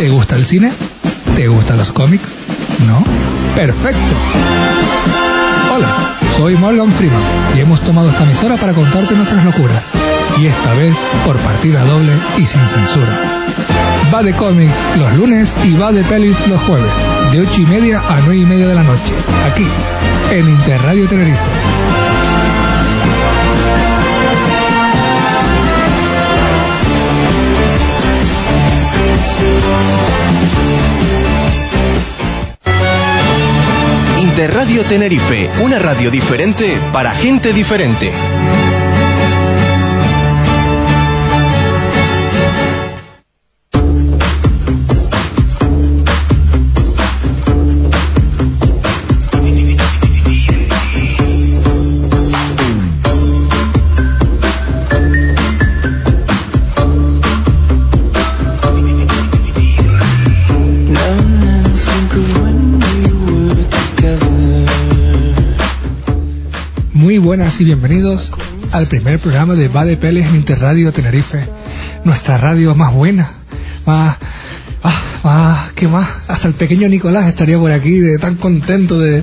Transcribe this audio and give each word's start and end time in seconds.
¿Te 0.00 0.08
gusta 0.08 0.34
el 0.34 0.46
cine? 0.46 0.72
¿Te 1.36 1.46
gustan 1.46 1.76
los 1.76 1.92
cómics? 1.92 2.24
¿No? 2.88 3.04
Perfecto. 3.54 4.00
Hola, 5.74 5.88
soy 6.38 6.56
Morgan 6.56 6.90
Freeman 6.90 7.20
y 7.54 7.60
hemos 7.60 7.82
tomado 7.82 8.08
esta 8.08 8.24
emisora 8.24 8.56
para 8.56 8.72
contarte 8.72 9.14
nuestras 9.14 9.44
locuras. 9.44 9.84
Y 10.40 10.46
esta 10.46 10.72
vez 10.72 10.96
por 11.26 11.36
partida 11.40 11.84
doble 11.84 12.14
y 12.38 12.46
sin 12.46 12.62
censura. 12.62 13.14
Va 14.12 14.22
de 14.22 14.32
cómics 14.32 14.74
los 14.96 15.14
lunes 15.16 15.54
y 15.64 15.74
va 15.74 15.92
de 15.92 16.02
pelis 16.02 16.48
los 16.48 16.62
jueves, 16.62 16.90
de 17.30 17.40
8 17.42 17.60
y 17.60 17.66
media 17.66 18.00
a 18.08 18.20
9 18.20 18.38
y 18.38 18.46
media 18.46 18.68
de 18.68 18.74
la 18.76 18.82
noche, 18.82 19.12
aquí, 19.52 19.66
en 20.30 20.48
Interradio 20.48 21.06
Tenerife. 21.08 21.44
Interradio 34.18 34.84
Tenerife, 34.84 35.50
una 35.60 35.78
radio 35.78 36.10
diferente 36.10 36.78
para 36.92 37.10
gente 37.12 37.52
diferente. 37.52 38.10
Buenas 67.20 67.60
y 67.60 67.64
bienvenidos 67.64 68.32
al 68.72 68.86
primer 68.86 69.18
programa 69.18 69.54
de 69.54 69.68
Va 69.68 69.84
de 69.84 69.96
Pelis 69.96 70.26
en 70.26 70.36
Interradio 70.36 70.90
Tenerife. 70.92 71.46
Nuestra 72.04 72.38
radio 72.38 72.74
más 72.74 72.94
buena, 72.94 73.30
más, 73.84 74.16
ah, 74.82 75.02
más, 75.22 75.72
¿qué 75.72 75.86
más? 75.86 76.08
Hasta 76.28 76.48
el 76.48 76.54
pequeño 76.54 76.88
Nicolás 76.88 77.26
estaría 77.28 77.58
por 77.58 77.72
aquí, 77.72 77.98
de 77.98 78.18
tan 78.18 78.36
contento 78.36 78.98
de, 78.98 79.22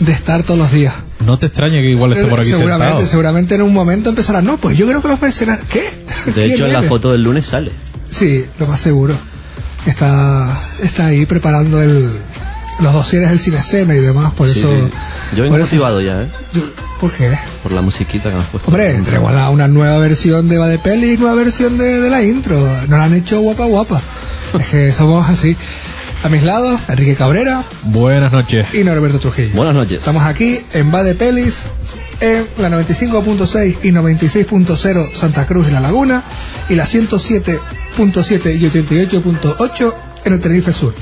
de 0.00 0.12
estar 0.12 0.42
todos 0.42 0.58
los 0.58 0.72
días. 0.72 0.94
No 1.26 1.38
te 1.38 1.46
extrañe 1.46 1.82
que 1.82 1.90
igual 1.90 2.12
esté 2.14 2.24
por 2.26 2.40
aquí 2.40 2.48
seguramente, 2.48 2.86
sentado. 2.86 3.06
seguramente 3.06 3.54
en 3.56 3.62
un 3.62 3.74
momento 3.74 4.08
empezará, 4.08 4.40
no, 4.40 4.56
pues 4.56 4.76
yo 4.78 4.86
creo 4.86 5.02
que 5.02 5.08
los 5.08 5.20
mercenarios, 5.20 5.68
¿qué? 5.68 5.82
De 6.26 6.32
¿Quién 6.32 6.50
hecho, 6.52 6.66
en 6.66 6.72
la 6.72 6.82
foto 6.82 7.12
del 7.12 7.22
lunes 7.24 7.46
sale. 7.46 7.72
Sí, 8.10 8.44
lo 8.58 8.66
más 8.66 8.80
seguro. 8.80 9.14
Está, 9.86 10.58
está 10.82 11.06
ahí 11.06 11.26
preparando 11.26 11.82
el, 11.82 12.08
los 12.80 12.92
dosieres 12.94 13.28
del 13.28 13.38
cine 13.38 13.58
escena 13.58 13.94
y 13.94 14.00
demás, 14.00 14.32
por 14.32 14.46
Sí, 14.46 14.60
eso. 14.60 14.70
Yo 15.36 15.44
eso- 15.44 15.56
motivado 15.58 16.00
ya, 16.00 16.22
¿eh? 16.22 16.28
¿Por 17.00 17.10
qué? 17.12 17.36
Por 17.62 17.72
la 17.72 17.80
musiquita 17.82 18.30
que 18.30 18.36
nos 18.36 18.46
puesto. 18.46 18.68
Hombre, 18.68 19.00
la- 19.32 19.50
una 19.50 19.68
nueva 19.68 19.98
versión 19.98 20.48
de 20.48 20.58
Va 20.58 20.68
de 20.68 20.78
Peli 20.78 21.12
y 21.12 21.16
nueva 21.16 21.34
versión 21.34 21.76
de, 21.78 22.00
de 22.00 22.10
la 22.10 22.22
intro. 22.22 22.60
Nos 22.88 22.98
la 22.98 23.04
han 23.04 23.14
hecho 23.14 23.40
guapa 23.40 23.64
guapa. 23.66 24.00
es 24.58 24.66
que 24.68 24.92
somos 24.94 25.28
así. 25.28 25.56
A 26.22 26.28
mis 26.30 26.42
lados, 26.42 26.80
Enrique 26.88 27.16
Cabrera 27.16 27.62
Buenas 27.82 28.32
noches. 28.32 28.66
y 28.72 28.82
Norberto 28.82 29.18
Trujillo. 29.18 29.50
Buenas 29.54 29.74
noches. 29.74 29.98
Estamos 29.98 30.22
aquí 30.22 30.58
en 30.72 30.94
Va 30.94 31.02
de 31.02 31.14
Pelis, 31.14 31.64
en 32.20 32.46
la 32.56 32.70
95.6 32.70 33.76
y 33.82 33.90
96.0 33.90 35.14
Santa 35.14 35.46
Cruz 35.46 35.68
y 35.68 35.72
La 35.72 35.80
Laguna, 35.80 36.22
y 36.70 36.76
la 36.76 36.84
107.7 36.86 38.56
y 38.58 38.64
88.8 38.64 39.94
en 40.24 40.32
el 40.32 40.40
Tenerife 40.40 40.72
Sur. 40.72 40.94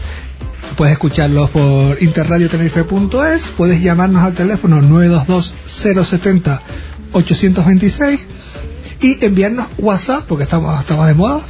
Puedes 0.77 0.93
escucharlos 0.93 1.51
por 1.51 2.01
interradiotenerife.es, 2.03 3.47
puedes 3.57 3.83
llamarnos 3.83 4.23
al 4.23 4.35
teléfono 4.35 4.81
922-070-826 7.13 8.19
y 9.01 9.25
enviarnos 9.25 9.67
WhatsApp, 9.79 10.25
porque 10.29 10.45
estamos, 10.45 10.79
estamos 10.81 11.07
de 11.07 11.15
moda. 11.15 11.41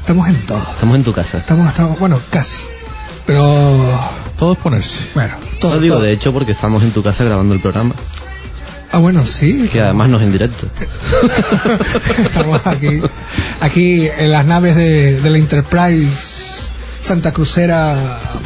estamos 0.00 0.28
en 0.28 0.36
todo. 0.46 0.62
Estamos 0.70 0.96
en 0.96 1.04
tu 1.04 1.12
casa. 1.12 1.38
Estamos, 1.38 1.66
estamos 1.68 1.98
bueno, 1.98 2.18
casi. 2.30 2.62
Pero, 3.26 4.00
Todo 4.36 4.52
es 4.52 4.58
ponerse. 4.58 5.06
bueno, 5.14 5.34
todo. 5.60 5.74
No 5.74 5.80
digo 5.80 5.94
todo. 5.96 6.04
de 6.04 6.12
hecho 6.12 6.32
porque 6.32 6.52
estamos 6.52 6.82
en 6.82 6.90
tu 6.92 7.02
casa 7.02 7.24
grabando 7.24 7.54
el 7.54 7.60
programa. 7.60 7.94
Ah, 8.92 8.98
bueno, 8.98 9.26
sí. 9.26 9.68
Que 9.72 9.80
además 9.82 10.08
no 10.08 10.16
es 10.18 10.22
en 10.24 10.32
directo. 10.32 10.66
Estamos 12.24 12.66
aquí, 12.66 13.02
aquí 13.60 14.08
en 14.16 14.30
las 14.32 14.46
naves 14.46 14.76
de, 14.76 15.20
de 15.20 15.30
la 15.30 15.36
Enterprise 15.38 16.57
Santa 17.08 17.32
Crucera 17.32 17.96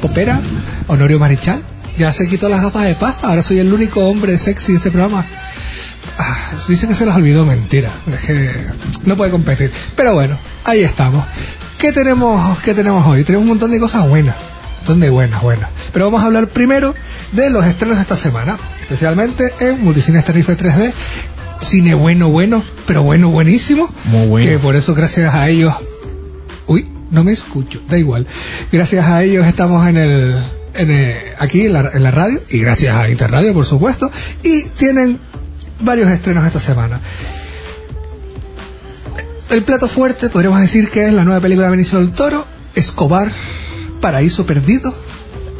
Popera, 0.00 0.40
Honorio 0.86 1.18
Marichal. 1.18 1.60
Ya 1.98 2.12
se 2.12 2.28
quitó 2.28 2.48
las 2.48 2.62
gafas 2.62 2.84
de 2.84 2.94
pasta, 2.94 3.26
ahora 3.26 3.42
soy 3.42 3.58
el 3.58 3.72
único 3.72 4.06
hombre 4.06 4.38
sexy 4.38 4.70
de 4.70 4.76
este 4.78 4.92
programa. 4.92 5.26
Ah, 6.16 6.36
dice 6.68 6.86
que 6.86 6.94
se 6.94 7.04
los 7.04 7.16
olvidó, 7.16 7.44
mentira. 7.44 7.90
Es 8.06 8.20
que 8.20 8.50
no 9.04 9.16
puede 9.16 9.32
competir. 9.32 9.72
Pero 9.96 10.14
bueno, 10.14 10.38
ahí 10.62 10.82
estamos. 10.82 11.24
¿Qué 11.78 11.90
tenemos, 11.90 12.56
qué 12.60 12.72
tenemos 12.72 13.04
hoy? 13.04 13.24
Tenemos 13.24 13.42
un 13.42 13.48
montón 13.48 13.72
de 13.72 13.80
cosas 13.80 14.08
buenas. 14.08 14.36
Un 14.36 14.76
montón 14.76 15.00
de 15.00 15.10
buenas, 15.10 15.42
buenas. 15.42 15.68
Pero 15.92 16.04
vamos 16.04 16.22
a 16.22 16.26
hablar 16.26 16.46
primero 16.46 16.94
de 17.32 17.50
los 17.50 17.66
estrenos 17.66 17.96
de 17.96 18.02
esta 18.02 18.16
semana. 18.16 18.56
Especialmente 18.80 19.52
en 19.58 19.82
Multicines 19.82 20.24
Tenerife 20.24 20.56
3D. 20.56 20.92
Cine 21.58 21.94
bueno, 21.94 22.28
bueno, 22.28 22.62
pero 22.86 23.02
bueno, 23.02 23.28
buenísimo. 23.30 23.92
Muy 24.04 24.28
bueno. 24.28 24.50
Que 24.50 24.58
por 24.60 24.76
eso, 24.76 24.94
gracias 24.94 25.34
a 25.34 25.48
ellos. 25.48 25.74
No 27.12 27.22
me 27.24 27.32
escucho, 27.32 27.80
da 27.88 27.96
igual. 27.98 28.26
Gracias 28.72 29.06
a 29.06 29.22
ellos 29.22 29.46
estamos 29.46 29.86
en 29.88 29.96
el. 29.98 30.42
En 30.74 30.90
el- 30.90 31.16
aquí 31.38 31.66
en 31.66 31.74
la, 31.74 31.90
en 31.92 32.02
la 32.02 32.10
radio 32.10 32.40
y 32.50 32.58
gracias 32.58 32.96
a 32.96 33.10
Interradio 33.10 33.52
por 33.52 33.66
supuesto 33.66 34.10
y 34.42 34.62
tienen 34.70 35.18
varios 35.80 36.10
estrenos 36.10 36.46
esta 36.46 36.60
semana 36.60 36.98
el 39.50 39.64
plato 39.64 39.86
fuerte 39.88 40.30
podríamos 40.30 40.60
decir 40.62 40.88
que 40.88 41.04
es 41.04 41.12
la 41.12 41.24
nueva 41.24 41.40
película 41.40 41.66
de 41.66 41.72
Benicio 41.72 41.98
del 41.98 42.12
Toro 42.12 42.46
Escobar 42.74 43.30
Paraíso 44.00 44.46
Perdido 44.46 44.94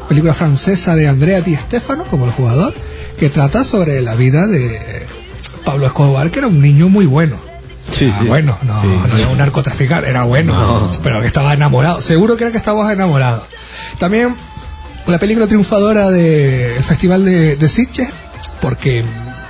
película 0.08 0.32
francesa 0.32 0.94
de 0.96 1.08
Andrea 1.08 1.42
Di 1.42 1.56
Stefano 1.56 2.04
como 2.04 2.24
el 2.24 2.30
jugador 2.30 2.72
que 3.18 3.28
trata 3.28 3.64
sobre 3.64 4.00
la 4.00 4.14
vida 4.14 4.46
de 4.46 4.80
Pablo 5.66 5.84
Escobar 5.86 6.30
que 6.30 6.38
era 6.38 6.48
un 6.48 6.62
niño 6.62 6.88
muy 6.88 7.04
bueno 7.04 7.36
Sí, 7.90 8.10
Ah, 8.12 8.18
sí. 8.22 8.28
bueno, 8.28 8.56
no, 8.62 8.80
Sí. 8.82 8.88
no 8.88 9.16
era 9.18 9.28
un 9.28 9.38
narcotraficante, 9.38 10.08
era 10.08 10.22
bueno, 10.24 10.54
No. 10.54 10.90
pero 11.02 11.20
que 11.20 11.26
estaba 11.26 11.52
enamorado. 11.52 12.00
Seguro 12.00 12.36
que 12.36 12.44
era 12.44 12.50
que 12.52 12.58
estabas 12.58 12.92
enamorado. 12.92 13.44
También 13.98 14.34
la 15.06 15.18
película 15.18 15.46
triunfadora 15.46 16.10
del 16.10 16.82
Festival 16.84 17.24
de, 17.24 17.56
de 17.56 17.68
Sitges, 17.68 18.08
porque 18.60 19.02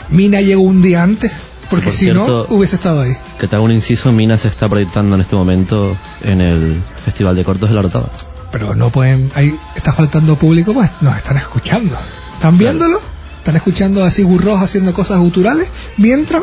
Mina 0.08 0.40
llegó 0.40 0.62
un 0.62 0.80
día 0.82 1.02
antes, 1.02 1.30
porque 1.70 1.86
Por 1.86 1.94
si 1.94 2.04
cierto- 2.06 2.46
no 2.48 2.56
hubiese 2.56 2.76
estado 2.76 3.02
ahí. 3.02 3.16
Que 3.38 3.48
te 3.48 3.56
hago 3.56 3.64
un 3.66 3.72
inciso, 3.72 4.10
Mina 4.12 4.38
se 4.38 4.48
está 4.48 4.68
proyectando 4.68 5.14
en 5.14 5.20
este 5.20 5.36
momento 5.36 5.96
en 6.22 6.40
el 6.40 6.80
Festival 7.04 7.36
de 7.36 7.44
Cortos 7.44 7.68
de 7.68 7.74
la 7.74 7.80
Orotava. 7.80 8.08
Pero 8.50 8.74
no 8.74 8.90
pueden, 8.90 9.30
ahí 9.34 9.54
está 9.76 9.92
faltando 9.92 10.36
público, 10.36 10.72
pues 10.74 10.90
nos 11.00 11.16
están 11.16 11.36
escuchando. 11.38 11.96
¿Están 12.34 12.58
viéndolo? 12.58 13.00
¿Están 13.38 13.56
escuchando 13.56 14.04
a 14.04 14.10
Sigur 14.10 14.44
Rós 14.44 14.62
haciendo 14.62 14.92
cosas 14.94 15.18
guturales? 15.18 15.68
Mientras 15.96 16.42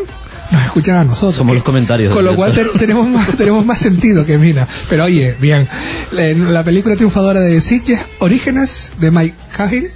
nos 0.51 0.63
escuchan 0.65 0.95
a 0.97 1.03
nosotros. 1.03 1.35
Somos 1.35 1.55
los 1.55 1.63
comentarios. 1.63 2.13
Con 2.13 2.25
lo 2.25 2.35
cual 2.35 2.51
te- 2.53 2.65
tenemos 2.77 3.07
más, 3.07 3.35
tenemos 3.37 3.65
más 3.65 3.79
sentido 3.79 4.25
que 4.25 4.37
Mina. 4.37 4.67
Pero 4.89 5.05
oye, 5.05 5.35
bien. 5.39 5.67
La, 6.11 6.27
la 6.33 6.63
película 6.63 6.95
triunfadora 6.95 7.39
de 7.39 7.59
Sitges, 7.61 7.99
Orígenes, 8.19 8.93
de 8.99 9.11
Mike 9.11 9.35
Cahill. 9.55 9.89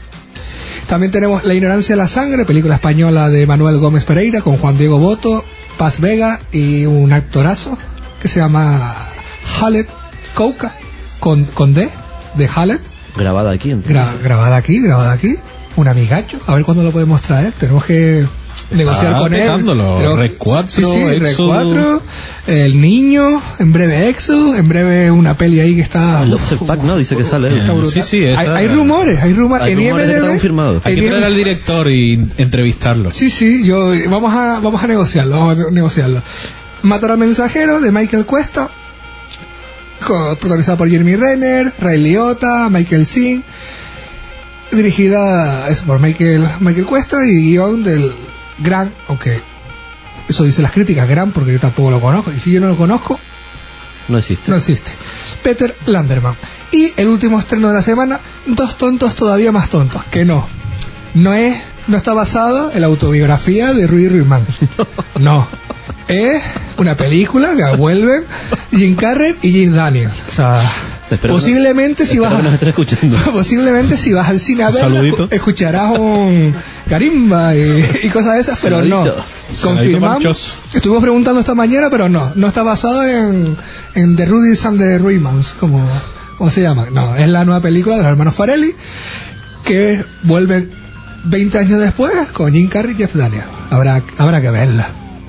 También 0.88 1.12
tenemos 1.12 1.44
La 1.46 1.54
ignorancia 1.54 1.96
de 1.96 2.02
la 2.02 2.08
sangre, 2.08 2.46
película 2.46 2.76
española 2.76 3.30
de 3.30 3.48
Manuel 3.48 3.78
Gómez 3.80 4.04
Pereira 4.06 4.42
con 4.42 4.58
Juan 4.58 4.78
Diego 4.78 5.00
Boto, 5.00 5.44
Paz 5.78 6.00
Vega 6.00 6.40
y 6.52 6.86
un 6.86 7.14
actorazo 7.14 7.78
que 8.22 8.28
se 8.28 8.40
llama 8.42 8.94
Halet 9.62 9.88
Kouka, 10.36 10.74
con, 11.20 11.46
con 11.46 11.74
D, 11.74 11.90
de 12.36 12.50
Halet. 12.54 12.82
Grabada 13.16 13.52
aquí. 13.52 13.72
Gra- 13.72 14.12
grabada 14.24 14.58
aquí, 14.58 14.80
grabada 14.82 15.14
aquí. 15.14 15.36
Un 15.76 15.88
amigacho. 15.88 16.38
A 16.48 16.54
ver 16.56 16.64
cuándo 16.66 16.84
lo 16.84 16.92
podemos 16.92 17.22
traer. 17.22 17.54
Tenemos 17.54 17.86
que 17.86 18.26
negociar 18.72 19.18
con 19.18 19.34
él. 19.34 19.42
petándolo. 19.42 19.98
Tenemos- 19.98 20.20
Red 20.20 20.34
4, 20.38 20.70
sí, 20.70 20.84
sí, 20.84 21.04
Red 21.04 21.26
Éxodo. 21.26 21.48
4, 21.50 22.02
El 22.48 22.82
Niño, 22.82 23.42
en 23.60 23.72
breve 23.74 24.10
Exo, 24.10 24.56
en 24.56 24.68
breve 24.68 25.10
una 25.12 25.36
peli 25.38 25.60
ahí 25.60 25.76
que 25.76 25.82
está... 25.82 26.24
El 26.24 26.32
Lobster 26.32 26.58
Pack, 26.60 26.82
¿no? 26.84 26.98
Dice 26.98 27.16
que 27.16 27.24
sale. 27.26 27.58
está 27.58 27.72
brutal. 27.74 27.92
Sí, 27.92 28.02
sí, 28.04 28.24
esa- 28.26 28.40
hay, 28.42 28.48
hay 28.48 28.68
rumores, 28.76 29.22
hay 29.22 29.34
rumores. 29.34 29.66
Hay 29.66 29.72
en 29.74 29.78
rumores 29.80 30.08
que. 30.08 30.90
Hay 30.90 30.96
que 30.96 31.02
traer 31.08 31.24
al 31.24 31.36
director 31.36 31.90
y 31.92 32.14
entrevistarlo. 32.38 33.12
Sí, 33.12 33.30
sí, 33.30 33.64
yo 33.64 33.92
vamos 34.10 34.34
a 34.34 34.60
vamos 34.60 34.84
a 34.84 34.88
negociarlo, 34.88 35.38
vamos 35.38 35.58
a 35.60 35.72
negociarlo. 35.72 36.22
Matar 36.82 37.12
al 37.12 37.18
mensajero 37.18 37.80
de 37.80 37.92
Michael 37.94 38.26
Cuesta, 38.26 38.70
co- 40.06 40.36
protagonizada 40.36 40.78
por 40.78 40.90
Jeremy 40.90 41.16
Renner, 41.16 41.72
Ray 41.80 42.02
Liotta, 42.04 42.70
Michael 42.70 43.06
Singh, 43.06 43.42
dirigida 44.72 45.70
es 45.70 45.82
por 45.82 46.00
Michael 46.00 46.46
Michael 46.60 46.86
Cuesta 46.86 47.18
y 47.26 47.52
guion 47.52 47.84
del 47.84 48.12
gran, 48.60 48.94
aunque 49.08 49.42
eso 50.28 50.44
dice 50.44 50.62
las 50.62 50.72
críticas, 50.72 51.08
gran 51.08 51.32
porque 51.32 51.54
yo 51.54 51.60
tampoco 51.60 51.92
lo 51.92 52.00
conozco 52.00 52.32
y 52.32 52.40
si 52.40 52.52
yo 52.52 52.62
no 52.62 52.68
lo 52.68 52.78
conozco, 52.78 53.20
No 54.08 54.18
existe. 54.18 54.50
no 54.50 54.58
existe. 54.58 54.92
Peter 55.44 55.76
Landerman. 55.86 56.36
Y 56.72 56.92
el 56.98 57.08
último 57.08 57.40
estreno 57.40 57.68
de 57.70 57.74
la 57.76 57.82
semana, 57.82 58.20
Dos 58.46 58.78
tontos 58.78 59.16
todavía 59.16 59.52
más 59.52 59.70
tontos, 59.70 60.04
que 60.06 60.26
no. 60.26 60.48
No 61.14 61.34
es, 61.34 61.62
no 61.88 61.98
está 61.98 62.14
basado 62.14 62.72
en 62.74 62.82
la 62.82 62.88
autobiografía 62.88 63.74
de 63.74 63.88
Rudy 63.88 64.10
Ruimán. 64.10 64.46
No. 65.20 65.48
Es 66.08 66.42
una 66.78 66.98
película 66.98 67.56
que 67.56 67.78
vuelven 67.78 68.26
Jim 68.72 68.96
Carrey 68.96 69.36
y 69.42 69.52
Jim 69.52 69.74
Daniel. 69.74 70.10
O 70.28 70.32
sea, 70.32 70.60
Espero 71.10 71.36
posiblemente 71.36 72.06
si 72.06 72.20
vas 72.20 72.34
a, 72.34 72.68
escuchando. 72.68 73.18
posiblemente 73.32 73.96
si 73.96 74.12
vas 74.12 74.28
al 74.28 74.40
cine 74.40 74.64
a 74.64 74.70
verla, 74.70 75.28
escucharás 75.30 75.98
un 75.98 76.54
carimba 76.90 77.56
y, 77.56 78.02
y 78.04 78.10
cosas 78.10 78.36
de 78.36 78.42
esas, 78.42 78.60
pero 78.62 78.82
no. 78.82 79.06
Saludito. 79.06 79.26
Confirmamos. 79.62 80.58
Estuvimos 80.74 81.02
preguntando 81.02 81.40
esta 81.40 81.56
mañana, 81.56 81.90
pero 81.90 82.10
no, 82.10 82.32
no 82.36 82.48
está 82.48 82.64
basado 82.64 83.08
en, 83.08 83.56
en 83.96 84.16
The 84.16 84.26
Rudy's 84.26 84.66
and 84.66 84.80
the 84.80 84.98
Ruimans, 84.98 85.54
como, 85.60 85.88
como 86.38 86.50
se 86.50 86.62
llama. 86.62 86.88
No, 86.92 87.16
es 87.16 87.28
la 87.30 87.46
nueva 87.46 87.62
película 87.62 87.96
de 87.96 88.02
los 88.02 88.12
hermanos 88.12 88.36
Farelli 88.36 88.76
que 89.64 90.04
vuelven 90.24 90.83
20 91.24 91.58
años 91.58 91.80
después 91.80 92.12
con 92.34 92.52
Jim 92.54 92.70
Carrey 92.70 92.94
y 92.94 92.98
Jeff 92.98 93.16
Daniels. 93.16 93.46
Habrá, 93.70 94.02
habrá 94.18 94.42
que 94.42 94.50
verla. 94.52 94.88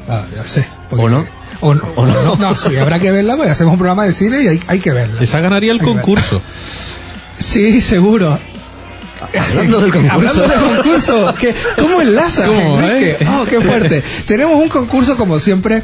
Ah, 0.08 0.23
yo 0.37 0.44
sé. 0.44 0.64
porque- 0.91 1.05
¿O 1.05 1.08
no? 1.08 1.26
O 1.61 1.75
no, 1.75 1.82
¿O 1.96 2.05
no? 2.06 2.37
no, 2.37 2.56
sí, 2.56 2.76
habrá 2.76 2.99
que 2.99 3.11
verla 3.11 3.37
porque 3.37 3.50
hacemos 3.52 3.73
un 3.73 3.79
programa 3.79 4.05
de 4.05 4.12
cine 4.12 4.43
y 4.43 4.49
hay, 4.49 4.61
hay 4.67 4.81
que 4.81 4.93
verla. 4.93 5.23
Esa 5.23 5.41
ganaría 5.41 5.73
el 5.73 5.79
Hay 5.81 5.87
que 5.87 5.93
concurso. 5.93 6.43
Sí, 7.38 7.81
seguro. 7.81 8.38
Hablando 9.50 9.81
del 9.81 9.91
concurso. 9.93 10.14
Hablando 10.14 10.43
del 10.49 10.76
concurso, 10.76 11.35
¿qué- 11.38 11.55
¿cómo 11.79 12.00
enlaza? 12.02 12.46
¿Cómo, 12.46 12.81
eh? 12.82 13.17
Oh, 13.29 13.44
qué 13.49 13.61
fuerte. 13.61 14.02
Tenemos 14.26 14.61
un 14.62 14.69
concurso 14.69 15.17
como 15.17 15.41
siempre, 15.41 15.82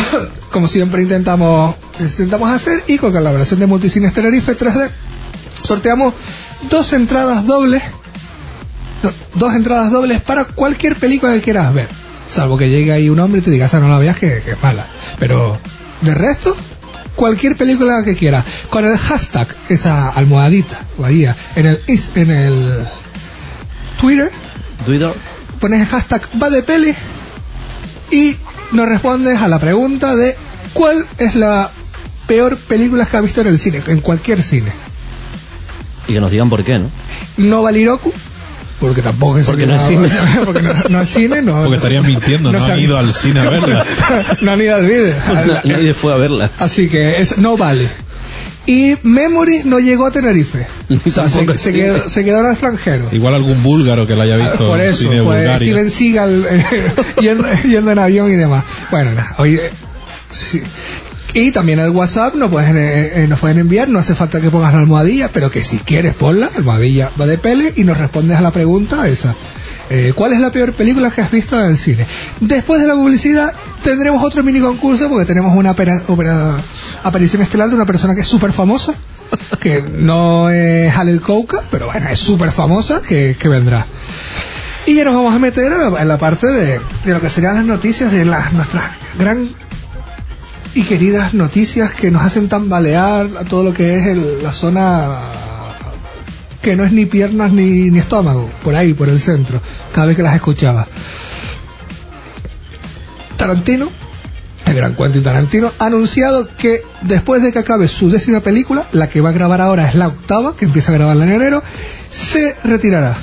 como 0.50 0.66
siempre 0.66 1.02
intentamos, 1.02 1.76
intentamos 2.00 2.50
hacer 2.50 2.82
y 2.88 2.98
con 2.98 3.12
colaboración 3.12 3.60
de 3.60 3.66
Multicines 3.66 4.12
Tenerife 4.12 4.56
3D 4.56 4.90
sorteamos 5.62 6.14
dos 6.70 6.92
entradas 6.94 7.46
dobles, 7.46 7.82
dos 9.34 9.54
entradas 9.54 9.90
dobles 9.90 10.20
para 10.20 10.44
cualquier 10.44 10.96
película 10.96 11.32
que 11.34 11.40
quieras 11.40 11.72
ver, 11.74 11.88
salvo 12.28 12.56
que 12.58 12.68
llegue 12.68 12.92
ahí 12.92 13.08
un 13.08 13.18
hombre 13.20 13.40
y 13.40 13.42
te 13.42 13.50
diga 13.50 13.66
esa 13.66 13.80
no 13.80 13.88
la 13.88 13.98
veas 13.98 14.16
que, 14.18 14.42
que 14.44 14.52
es 14.52 14.62
mala, 14.62 14.86
pero 15.18 15.58
de 16.02 16.14
resto 16.14 16.56
cualquier 17.16 17.56
película 17.56 18.02
que 18.04 18.16
quieras 18.16 18.44
con 18.70 18.84
el 18.86 18.96
hashtag 18.96 19.46
esa 19.68 20.08
almohadita 20.10 20.78
o 20.98 21.04
ahí 21.04 21.26
en 21.56 21.66
el 21.66 21.80
is- 21.86 22.10
en 22.14 22.30
el 22.30 22.84
Twitter 24.00 24.30
Twitter. 24.86 25.12
pones 25.60 25.80
el 25.82 25.86
hashtag 25.86 26.22
va 26.42 26.48
de 26.50 26.62
peli 26.62 26.94
y 28.10 28.36
nos 28.72 28.88
respondes 28.88 29.38
a 29.40 29.48
la 29.48 29.58
pregunta 29.58 30.16
de 30.16 30.34
cuál 30.72 31.04
es 31.18 31.34
la 31.34 31.70
peor 32.26 32.56
película 32.56 33.04
que 33.04 33.16
has 33.16 33.22
visto 33.22 33.40
en 33.40 33.48
el 33.48 33.58
cine, 33.58 33.82
en 33.88 34.00
cualquier 34.00 34.42
cine. 34.42 34.70
Y 36.08 36.12
que 36.14 36.20
nos 36.20 36.30
digan 36.30 36.48
por 36.48 36.64
qué, 36.64 36.78
¿no? 36.78 36.86
No 37.36 37.62
Valiroku, 37.62 38.12
porque 38.80 39.02
tampoco 39.02 39.38
es 39.38 39.46
Porque 39.46 39.66
no 39.66 39.76
es 39.76 39.82
cine. 39.82 40.08
porque 40.44 40.62
no, 40.62 40.72
no 40.88 41.02
es 41.02 41.08
cine, 41.10 41.42
no. 41.42 41.62
Porque 41.62 41.76
estarían 41.76 42.06
mintiendo, 42.06 42.50
no 42.50 42.64
han 42.64 42.80
ido 42.80 42.98
al 42.98 43.12
cine 43.12 43.40
a 43.40 43.44
verla. 43.50 43.84
no 44.40 44.52
han 44.52 44.60
ido 44.60 44.74
al 44.74 44.86
vídeo. 44.86 45.14
Na- 45.46 45.60
Nadie 45.64 45.94
fue 45.94 46.12
a 46.12 46.16
verla. 46.16 46.50
Así 46.58 46.88
que 46.88 47.20
es, 47.20 47.38
no 47.38 47.56
vale. 47.56 47.88
Y 48.66 48.94
Memory 49.02 49.62
no 49.64 49.80
llegó 49.80 50.06
a 50.06 50.10
Tenerife. 50.12 50.66
O 51.06 51.10
sea, 51.10 51.28
se, 51.28 51.72
quedó, 51.72 52.08
se 52.08 52.24
quedó 52.24 52.40
en 52.40 52.46
el 52.46 52.52
extranjero. 52.52 53.04
Igual 53.10 53.34
algún 53.34 53.62
búlgaro 53.62 54.06
que 54.06 54.14
la 54.14 54.24
haya 54.24 54.36
visto 54.36 54.68
Por 54.68 54.80
eso, 54.80 55.08
cine 55.10 55.22
pues. 55.22 55.56
Steven 55.56 55.90
Seagal 55.90 56.46
eh, 56.48 56.92
yendo, 57.20 57.44
yendo 57.64 57.90
en 57.90 57.98
avión 57.98 58.30
y 58.30 58.34
demás. 58.36 58.64
Bueno, 58.90 59.10
sí. 60.30 60.62
Y 61.32 61.52
también 61.52 61.78
al 61.78 61.90
WhatsApp 61.90 62.34
nos 62.34 62.50
pueden, 62.50 62.76
eh, 62.76 63.22
eh, 63.22 63.26
nos 63.28 63.38
pueden 63.40 63.58
enviar, 63.58 63.88
no 63.88 63.98
hace 64.00 64.14
falta 64.14 64.40
que 64.40 64.50
pongas 64.50 64.72
la 64.74 64.80
almohadilla, 64.80 65.30
pero 65.32 65.50
que 65.50 65.62
si 65.62 65.78
quieres 65.78 66.14
ponla, 66.14 66.50
almohadilla 66.56 67.10
va 67.20 67.26
de 67.26 67.38
pele 67.38 67.72
y 67.76 67.84
nos 67.84 67.98
respondes 67.98 68.36
a 68.36 68.40
la 68.40 68.50
pregunta 68.50 69.06
esa. 69.08 69.34
Eh, 69.90 70.12
¿Cuál 70.14 70.32
es 70.32 70.40
la 70.40 70.50
peor 70.50 70.72
película 70.72 71.10
que 71.10 71.20
has 71.20 71.30
visto 71.30 71.58
en 71.60 71.70
el 71.70 71.78
cine? 71.78 72.06
Después 72.40 72.80
de 72.80 72.86
la 72.88 72.94
publicidad 72.94 73.52
tendremos 73.82 74.22
otro 74.24 74.42
mini 74.42 74.60
concurso 74.60 75.08
porque 75.08 75.24
tenemos 75.24 75.54
una 75.56 75.72
opera- 75.72 76.02
opera- 76.08 76.56
aparición 77.02 77.42
estelar 77.42 77.68
de 77.68 77.74
una 77.76 77.86
persona 77.86 78.14
que 78.14 78.20
es 78.22 78.26
súper 78.28 78.52
famosa, 78.52 78.94
que 79.60 79.82
no 79.82 80.50
es 80.50 80.92
Halel 80.96 81.20
Kouka, 81.20 81.62
pero 81.70 81.86
bueno, 81.86 82.08
es 82.08 82.18
súper 82.18 82.50
famosa, 82.52 83.02
que, 83.02 83.36
vendrá. 83.48 83.84
Y 84.86 84.94
ya 84.96 85.04
nos 85.04 85.14
vamos 85.14 85.34
a 85.34 85.38
meter 85.38 85.72
en 85.72 85.92
la, 85.92 86.02
en 86.02 86.08
la 86.08 86.18
parte 86.18 86.46
de, 86.48 86.80
de 87.04 87.12
lo 87.12 87.20
que 87.20 87.30
serían 87.30 87.54
las 87.54 87.64
noticias 87.64 88.10
de 88.12 88.24
las 88.24 88.52
nuestras 88.52 88.84
gran 89.18 89.48
y 90.74 90.82
queridas 90.82 91.34
noticias 91.34 91.94
que 91.94 92.10
nos 92.10 92.22
hacen 92.22 92.48
tambalear 92.48 93.28
a 93.38 93.44
todo 93.44 93.64
lo 93.64 93.74
que 93.74 93.96
es 93.98 94.06
el- 94.06 94.42
la 94.42 94.52
zona 94.52 95.18
que 96.62 96.76
no 96.76 96.84
es 96.84 96.92
ni 96.92 97.06
piernas 97.06 97.52
ni, 97.52 97.90
ni 97.90 97.98
estómago, 97.98 98.48
por 98.62 98.74
ahí, 98.74 98.92
por 98.92 99.08
el 99.08 99.18
centro, 99.20 99.60
cada 99.92 100.06
vez 100.08 100.16
que 100.16 100.22
las 100.22 100.34
escuchaba. 100.34 100.86
Tarantino, 103.36 103.88
el 104.66 104.74
gran 104.76 104.94
Quentin 104.94 105.22
Tarantino, 105.22 105.72
ha 105.78 105.86
anunciado 105.86 106.48
que 106.58 106.82
después 107.02 107.42
de 107.42 107.52
que 107.52 107.58
acabe 107.60 107.88
su 107.88 108.10
décima 108.10 108.40
película, 108.40 108.86
la 108.92 109.08
que 109.08 109.20
va 109.20 109.30
a 109.30 109.32
grabar 109.32 109.60
ahora 109.60 109.88
es 109.88 109.94
la 109.94 110.08
octava, 110.08 110.54
que 110.56 110.66
empieza 110.66 110.92
a 110.92 110.96
grabarla 110.96 111.24
en 111.24 111.32
enero, 111.32 111.62
se 112.12 112.54
retirará. 112.64 113.16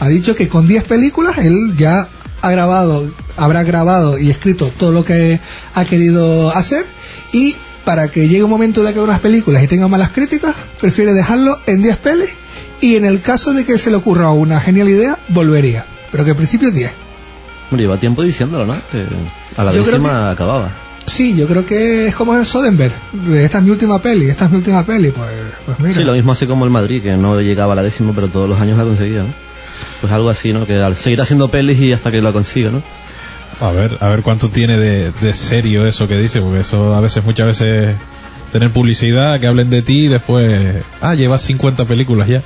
Ha 0.00 0.08
dicho 0.08 0.34
que 0.34 0.48
con 0.48 0.66
10 0.66 0.82
películas 0.84 1.38
él 1.38 1.76
ya 1.76 2.08
ha 2.40 2.50
grabado, 2.50 3.08
habrá 3.36 3.62
grabado 3.62 4.18
y 4.18 4.30
escrito 4.30 4.72
todo 4.78 4.92
lo 4.92 5.04
que 5.04 5.40
ha 5.74 5.84
querido 5.84 6.50
hacer 6.50 6.84
y 7.32 7.56
para 7.84 8.08
que 8.08 8.28
llegue 8.28 8.44
un 8.44 8.50
momento 8.50 8.82
de 8.82 8.92
que 8.92 8.98
haga 8.98 9.04
unas 9.04 9.20
películas 9.20 9.62
y 9.62 9.66
tenga 9.66 9.88
malas 9.88 10.10
críticas, 10.10 10.54
prefiere 10.80 11.12
dejarlo 11.12 11.58
en 11.66 11.82
10 11.82 11.96
pelis 11.98 12.30
y 12.80 12.96
en 12.96 13.04
el 13.04 13.20
caso 13.20 13.52
de 13.52 13.64
que 13.64 13.78
se 13.78 13.90
le 13.90 13.96
ocurra 13.96 14.30
una 14.30 14.60
genial 14.60 14.88
idea, 14.88 15.18
volvería. 15.28 15.86
Pero 16.10 16.24
que 16.24 16.30
en 16.30 16.36
principio 16.36 16.70
10. 16.70 16.92
Hombre, 17.70 17.84
lleva 17.84 17.98
tiempo 17.98 18.22
diciéndolo, 18.22 18.66
¿no? 18.66 18.74
Que 18.90 19.06
a 19.56 19.64
la 19.64 19.72
Yo 19.72 19.82
décima 19.82 20.30
acababa. 20.30 20.70
Sí, 21.06 21.34
yo 21.36 21.48
creo 21.48 21.66
que 21.66 22.06
es 22.06 22.14
como 22.14 22.36
el 22.36 22.46
Soderbergh, 22.46 22.92
de 23.12 23.44
esta 23.44 23.58
es 23.58 23.64
mi 23.64 23.70
última 23.70 24.00
peli, 24.00 24.28
esta 24.30 24.44
es 24.44 24.50
mi 24.50 24.58
última 24.58 24.84
peli, 24.86 25.10
pues, 25.10 25.30
pues 25.66 25.78
mira. 25.80 25.94
Sí, 25.94 26.04
lo 26.04 26.12
mismo 26.12 26.32
hace 26.32 26.46
como 26.46 26.64
el 26.64 26.70
Madrid, 26.70 27.02
que 27.02 27.16
no 27.16 27.40
llegaba 27.40 27.72
a 27.72 27.76
la 27.76 27.82
décima, 27.82 28.12
pero 28.14 28.28
todos 28.28 28.48
los 28.48 28.60
años 28.60 28.78
la 28.78 28.84
conseguía, 28.84 29.22
¿no? 29.22 29.34
Pues 30.00 30.12
algo 30.12 30.30
así, 30.30 30.52
¿no? 30.52 30.66
Que 30.66 30.80
al 30.80 30.96
seguir 30.96 31.20
haciendo 31.20 31.48
pelis 31.48 31.78
y 31.80 31.92
hasta 31.92 32.10
que 32.10 32.20
la 32.20 32.32
consiga, 32.32 32.70
¿no? 32.70 32.82
A 33.60 33.70
ver, 33.70 33.96
a 34.00 34.08
ver 34.08 34.22
cuánto 34.22 34.48
tiene 34.48 34.76
de, 34.78 35.10
de 35.20 35.34
serio 35.34 35.86
eso 35.86 36.08
que 36.08 36.18
dice, 36.18 36.40
porque 36.40 36.60
eso 36.60 36.94
a 36.94 37.00
veces, 37.00 37.24
muchas 37.24 37.46
veces, 37.46 37.94
tener 38.50 38.72
publicidad, 38.72 39.38
que 39.40 39.46
hablen 39.46 39.70
de 39.70 39.82
ti 39.82 40.06
y 40.06 40.08
después, 40.08 40.76
ah, 41.00 41.14
llevas 41.14 41.42
50 41.42 41.84
películas 41.84 42.28
ya. 42.28 42.42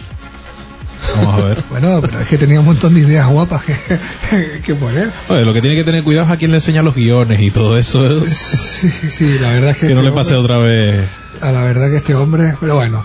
Vamos 1.16 1.40
a 1.40 1.44
ver. 1.46 1.56
Bueno, 1.70 2.00
pero 2.00 2.20
es 2.20 2.28
que 2.28 2.36
tenía 2.38 2.60
un 2.60 2.66
montón 2.66 2.94
de 2.94 3.00
ideas 3.00 3.28
guapas 3.28 3.62
que, 3.64 4.60
que 4.64 4.74
poner. 4.74 5.10
Oye, 5.28 5.42
lo 5.44 5.54
que 5.54 5.60
tiene 5.60 5.76
que 5.76 5.84
tener 5.84 6.02
cuidado 6.04 6.26
es 6.26 6.32
a 6.32 6.36
quién 6.36 6.50
le 6.50 6.58
enseña 6.58 6.82
los 6.82 6.94
guiones 6.94 7.40
y 7.40 7.50
todo 7.50 7.78
eso. 7.78 8.00
Sí, 8.26 8.90
sí, 9.10 9.38
la 9.40 9.50
verdad 9.52 9.70
es 9.70 9.76
que... 9.78 9.88
que 9.88 9.94
no 9.94 10.00
este 10.00 10.10
le 10.10 10.14
pase 10.16 10.34
hombre- 10.34 10.44
otra 10.44 10.58
vez. 10.58 11.08
A 11.40 11.50
la 11.52 11.62
verdad 11.62 11.90
que 11.90 11.96
este 11.96 12.14
hombre, 12.14 12.54
pero 12.60 12.76
bueno, 12.76 13.02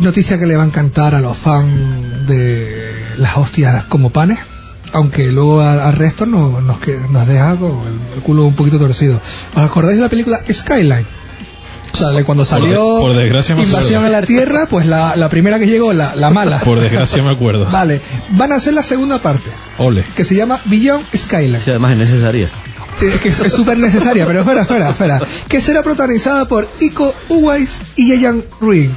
noticia 0.00 0.38
que 0.38 0.46
le 0.46 0.56
va 0.56 0.62
a 0.64 0.66
encantar 0.66 1.14
a 1.14 1.20
los 1.20 1.36
fans 1.36 2.26
de 2.26 2.92
las 3.18 3.36
hostias 3.36 3.84
como 3.84 4.10
panes. 4.10 4.38
Aunque 4.94 5.30
luego 5.30 5.60
al, 5.60 5.78
al 5.80 5.92
resto 5.94 6.24
no- 6.24 6.60
nos, 6.62 6.78
que- 6.78 6.98
nos 7.10 7.26
deja 7.26 7.56
con 7.56 7.72
el, 7.86 8.14
el 8.16 8.22
culo 8.22 8.44
un 8.46 8.54
poquito 8.54 8.78
torcido. 8.78 9.20
¿Os 9.54 9.62
acordáis 9.62 9.98
de 9.98 10.02
la 10.04 10.08
película 10.08 10.40
Skyline? 10.50 11.06
O 11.92 11.96
sea, 11.96 12.08
de 12.10 12.24
cuando 12.24 12.44
salió 12.44 12.82
por 13.00 13.14
desgracia 13.14 13.54
me 13.54 13.62
Invasión 13.62 14.02
a 14.02 14.06
acuerdo. 14.08 14.20
la 14.20 14.26
Tierra, 14.26 14.66
pues 14.68 14.86
la, 14.86 15.14
la 15.14 15.28
primera 15.28 15.60
que 15.60 15.66
llegó, 15.68 15.92
la, 15.92 16.16
la 16.16 16.30
mala. 16.30 16.58
Por 16.60 16.80
desgracia 16.80 17.22
me 17.22 17.30
acuerdo. 17.30 17.66
Vale, 17.70 18.00
van 18.30 18.50
a 18.52 18.56
hacer 18.56 18.74
la 18.74 18.82
segunda 18.82 19.22
parte, 19.22 19.48
Ole. 19.78 20.02
que 20.16 20.24
se 20.24 20.34
llama 20.34 20.60
Beyond 20.64 21.04
Skyline. 21.16 21.60
Sí, 21.62 21.70
además 21.70 21.92
es 21.92 21.98
necesaria. 21.98 22.50
Eh, 23.00 23.12
que 23.22 23.28
es 23.28 23.36
súper 23.52 23.78
necesaria, 23.78 24.26
pero 24.26 24.40
espera, 24.40 24.62
espera, 24.62 24.90
espera. 24.90 25.20
Que 25.48 25.60
será 25.60 25.82
protagonizada 25.84 26.46
por 26.48 26.68
Iko 26.80 27.14
Uwais 27.28 27.78
y 27.96 28.06
Yeyan 28.08 28.42
Ruin, 28.60 28.90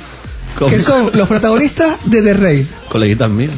que 0.70 0.82
son 0.82 1.12
los 1.14 1.28
protagonistas 1.28 1.98
de 2.06 2.22
The 2.24 2.34
Raid. 2.34 2.66
coleguitas 2.90 3.30
mías. 3.30 3.52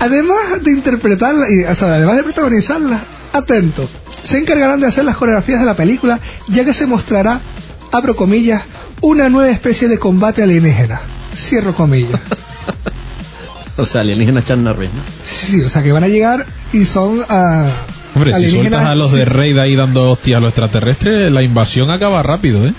Además 0.00 0.62
de 0.62 0.72
interpretarla, 0.72 1.46
y, 1.50 1.64
o 1.64 1.74
sea, 1.74 1.88
además 1.88 2.16
de 2.16 2.22
protagonizarla, 2.24 3.00
atento, 3.32 3.88
se 4.22 4.38
encargarán 4.38 4.80
de 4.80 4.86
hacer 4.86 5.04
las 5.04 5.16
coreografías 5.16 5.60
de 5.60 5.66
la 5.66 5.74
película, 5.74 6.20
ya 6.48 6.64
que 6.64 6.74
se 6.74 6.86
mostrará, 6.86 7.40
abro 7.92 8.14
comillas, 8.14 8.62
una 9.00 9.28
nueva 9.28 9.50
especie 9.50 9.88
de 9.88 9.98
combate 9.98 10.42
alienígena. 10.42 11.00
Cierro 11.34 11.74
comillas. 11.74 12.20
O 13.78 13.86
sea, 13.86 14.00
alienígenas 14.00 14.44
Chan 14.44 14.64
Norris, 14.64 14.90
¿no? 14.92 15.00
Sí, 15.22 15.62
o 15.62 15.68
sea 15.68 15.84
que 15.84 15.92
van 15.92 16.02
a 16.02 16.08
llegar 16.08 16.44
y 16.72 16.84
son 16.84 17.20
a. 17.28 17.70
Hombre, 18.16 18.34
si 18.34 18.50
sueltas 18.50 18.84
a 18.84 18.96
los 18.96 19.12
de. 19.12 19.24
Raid 19.24 19.56
ahí 19.56 19.76
dando 19.76 20.10
hostias 20.10 20.38
a 20.38 20.40
los 20.40 20.48
extraterrestres, 20.48 21.30
la 21.30 21.44
invasión 21.44 21.88
acaba 21.88 22.20
rápido, 22.24 22.66
¿eh? 22.66 22.74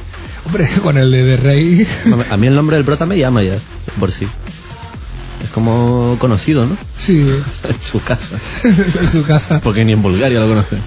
Hombre, 0.46 0.68
con 0.84 0.98
el 0.98 1.10
de 1.10 1.24
The 1.24 1.38
Rey. 1.38 1.88
A 2.30 2.36
mí 2.36 2.48
el 2.48 2.56
nombre 2.56 2.76
del 2.76 2.86
prota 2.86 3.06
me 3.06 3.18
llama 3.18 3.44
ya, 3.44 3.56
por 3.98 4.12
sí. 4.12 4.28
Es 5.44 5.50
como 5.52 6.18
conocido, 6.20 6.66
¿no? 6.66 6.78
Sí, 6.98 7.20
En 7.70 7.82
su 7.82 8.02
casa. 8.02 8.38
en 8.64 9.10
su 9.10 9.24
casa. 9.24 9.62
Porque 9.62 9.86
ni 9.86 9.94
en 9.94 10.02
Bulgaria 10.02 10.40
lo 10.40 10.48
conocen. 10.48 10.80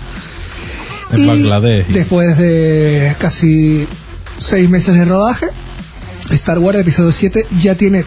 En 1.12 1.18
Y 1.18 1.26
Bangladesh. 1.26 1.87
Después 1.88 2.38
de 2.38 3.14
casi 3.18 3.87
seis 4.38 4.68
meses 4.68 4.94
de 4.94 5.04
rodaje, 5.04 5.47
Star 6.30 6.59
Wars 6.59 6.78
Episodio 6.78 7.12
7 7.12 7.47
ya 7.61 7.75
tiene 7.75 8.04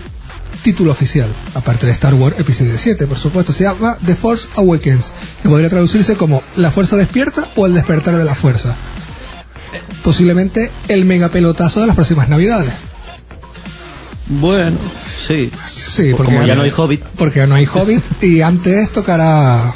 título 0.64 0.92
oficial, 0.92 1.28
aparte 1.54 1.86
de 1.86 1.92
Star 1.92 2.16
Wars 2.16 2.40
Episodio 2.40 2.76
7, 2.76 3.06
por 3.06 3.20
supuesto, 3.20 3.54
se 3.54 3.66
llama 3.66 3.98
The 4.04 4.16
Force 4.16 4.48
Awakens, 4.56 5.12
que 5.44 5.50
podría 5.50 5.70
traducirse 5.70 6.16
como 6.16 6.42
La 6.58 6.72
Fuerza 6.72 6.98
Despierta 6.98 7.48
o 7.56 7.68
El 7.68 7.76
Despertar 7.76 8.18
de 8.18 8.26
la 8.26 8.34
Fuerza. 8.34 8.70
Eh, 8.70 9.82
Posiblemente 10.04 10.72
el 10.88 11.06
mega 11.06 11.30
pelotazo 11.30 11.82
de 11.82 11.88
las 11.88 11.96
próximas 11.96 12.30
Navidades. 12.30 12.72
Bueno, 14.28 14.78
sí. 15.28 15.52
Sí, 15.66 16.14
Pues 16.16 16.28
como 16.28 16.44
ya 16.46 16.56
no 16.56 16.64
hay 16.64 16.72
Hobbit 16.76 17.02
Porque 17.16 17.40
ya 17.40 17.48
no 17.48 17.56
hay 17.56 17.66
Hobbit 17.66 18.02
y 18.24 18.42
antes 18.42 18.90
tocará 18.92 19.74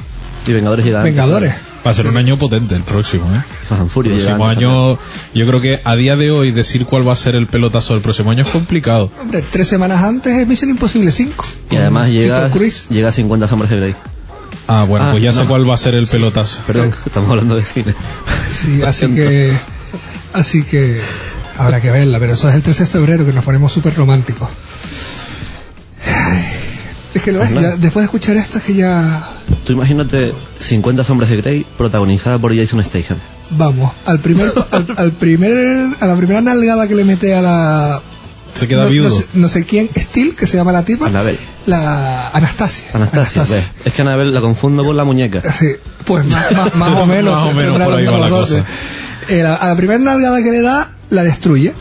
y 0.47 0.53
Vengadores 0.53 0.85
llegan. 0.85 1.03
Vengadores. 1.03 1.53
Va 1.85 1.91
a 1.91 1.93
ser 1.93 2.07
un 2.07 2.17
año 2.17 2.37
potente 2.37 2.75
el 2.75 2.81
próximo, 2.81 3.23
¿eh? 3.35 3.41
El 3.71 3.87
próximo 3.87 4.47
año, 4.47 4.93
yo 5.33 5.47
creo 5.47 5.61
que 5.61 5.79
a 5.83 5.95
día 5.95 6.15
de 6.15 6.31
hoy 6.31 6.51
decir 6.51 6.85
cuál 6.85 7.07
va 7.07 7.13
a 7.13 7.15
ser 7.15 7.35
el 7.35 7.47
pelotazo 7.47 7.93
del 7.93 8.01
próximo 8.01 8.31
año 8.31 8.43
es 8.43 8.49
complicado. 8.49 9.11
Hombre, 9.21 9.43
tres 9.49 9.67
semanas 9.67 10.03
antes 10.03 10.33
es 10.33 10.47
Mission 10.47 10.71
Imposible 10.71 11.11
5. 11.11 11.45
Y 11.71 11.75
además 11.75 12.09
llega, 12.09 12.49
llega 12.89 13.09
a 13.09 13.11
50 13.11 13.47
sombras 13.47 13.69
de 13.69 13.77
Grey. 13.77 13.95
Ah, 14.67 14.85
bueno, 14.87 15.05
Ah, 15.07 15.11
pues 15.11 15.23
ya 15.23 15.31
sé 15.33 15.41
no. 15.43 15.47
cuál 15.47 15.69
va 15.69 15.75
a 15.75 15.77
ser 15.77 15.93
el 15.93 16.07
pelotazo. 16.07 16.61
Perdón, 16.65 16.93
estamos 17.05 17.29
hablando 17.29 17.55
de 17.55 17.63
cine. 17.63 17.93
Sí, 18.51 18.81
así 18.81 19.07
que, 19.13 19.53
así 20.33 20.63
que 20.63 20.99
habrá 21.59 21.81
que 21.81 21.91
verla, 21.91 22.19
pero 22.19 22.33
eso 22.33 22.49
es 22.49 22.55
el 22.55 22.61
13 22.61 22.83
de 22.83 22.89
febrero 22.89 23.25
que 23.25 23.33
nos 23.33 23.43
ponemos 23.43 23.71
súper 23.71 23.93
románticos. 23.95 24.49
Es 27.13 27.23
que 27.23 27.31
lo 27.31 27.41
es, 27.43 27.51
ya, 27.53 27.75
después 27.75 28.03
de 28.03 28.05
escuchar 28.05 28.37
esto 28.37 28.59
es 28.59 28.63
que 28.63 28.75
ya 28.75 29.27
Tú 29.65 29.73
imagínate 29.73 30.33
50 30.59 31.03
sombras 31.03 31.29
de 31.29 31.37
Grey 31.37 31.65
protagonizada 31.77 32.37
por 32.37 32.55
Jason 32.55 32.83
Statham. 32.83 33.17
vamos 33.51 33.91
al 34.05 34.19
primer, 34.19 34.53
al, 34.71 34.85
al 34.95 35.11
primer, 35.13 35.87
a 35.99 36.05
la 36.05 36.15
primera 36.15 36.41
nalgada 36.41 36.87
que 36.87 36.93
le 36.95 37.03
mete 37.03 37.33
a 37.33 37.41
la 37.41 38.01
Se 38.53 38.67
queda 38.67 38.83
no, 38.83 38.89
viudo. 38.89 39.09
no 39.09 39.15
sé, 39.15 39.25
no 39.33 39.49
sé 39.49 39.63
quién, 39.65 39.89
Steel, 39.97 40.35
que 40.35 40.45
se 40.45 40.57
llama 40.57 40.71
la 40.71 40.85
tipa, 40.85 41.07
Anabel. 41.07 41.37
la 41.65 42.29
Anastasia. 42.29 42.89
Anastasia, 42.93 43.41
ves. 43.43 43.63
Es 43.85 43.93
que 43.93 44.01
Anabel 44.03 44.31
la 44.33 44.41
confundo 44.41 44.85
con 44.85 44.95
la 44.95 45.03
muñeca. 45.03 45.41
Sí, 45.51 45.67
pues 46.05 46.25
más, 46.27 46.51
más- 46.51 46.75
más 46.75 46.99
o 46.99 47.05
menos. 47.07 47.33
Más 47.35 47.47
o 47.51 47.53
menos 47.53 47.71
tendrá 47.79 47.85
por 47.85 47.95
ahí 47.95 48.05
los 48.05 48.13
va 48.13 48.19
la 48.19 48.29
cosa. 48.29 48.63
Eh, 49.29 49.41
la- 49.43 49.55
a 49.55 49.67
la 49.69 49.75
primera 49.75 49.99
nalgada 49.99 50.43
que 50.43 50.51
le 50.51 50.61
da, 50.61 50.91
la 51.09 51.23
destruye. 51.23 51.73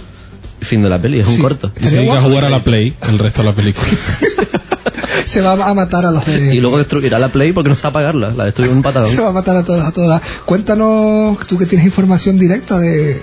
Fin 0.61 0.83
de 0.83 0.89
la 0.89 1.01
peli, 1.01 1.21
es 1.21 1.29
un 1.29 1.37
Sí. 1.37 1.41
corto. 1.43 1.71
Y 1.81 1.89
se 1.89 1.97
dedica 1.99 2.19
a 2.19 2.23
jugar 2.23 2.45
a 2.45 2.51
la 2.51 2.65
Play 2.65 2.95
el 3.09 3.19
resto 3.19 3.43
de 3.43 3.49
la 3.49 3.55
película. 3.55 3.87
Se 5.25 5.41
va 5.41 5.53
a 5.53 5.75
matar 5.75 6.05
a 6.07 6.11
los 6.11 6.25
de... 6.27 6.55
Y 6.55 6.61
luego 6.61 6.79
destruirá 6.79 7.19
la 7.19 7.29
Play 7.29 7.53
porque 7.53 7.69
no 7.71 7.77
sabe 7.77 7.91
apagarla. 7.91 8.31
La 8.31 8.45
destruye 8.47 8.71
un 8.71 8.83
patadón. 8.83 9.11
Se 9.15 9.21
va 9.21 9.29
a 9.29 9.33
matar 9.33 9.57
a 9.57 9.65
todas, 9.65 9.87
a 9.87 9.93
todas. 9.93 10.23
Cuéntanos, 10.47 11.39
tú 11.47 11.59
que 11.59 11.67
tienes 11.67 11.85
información 11.87 12.39
directa 12.39 12.79
de 12.79 13.21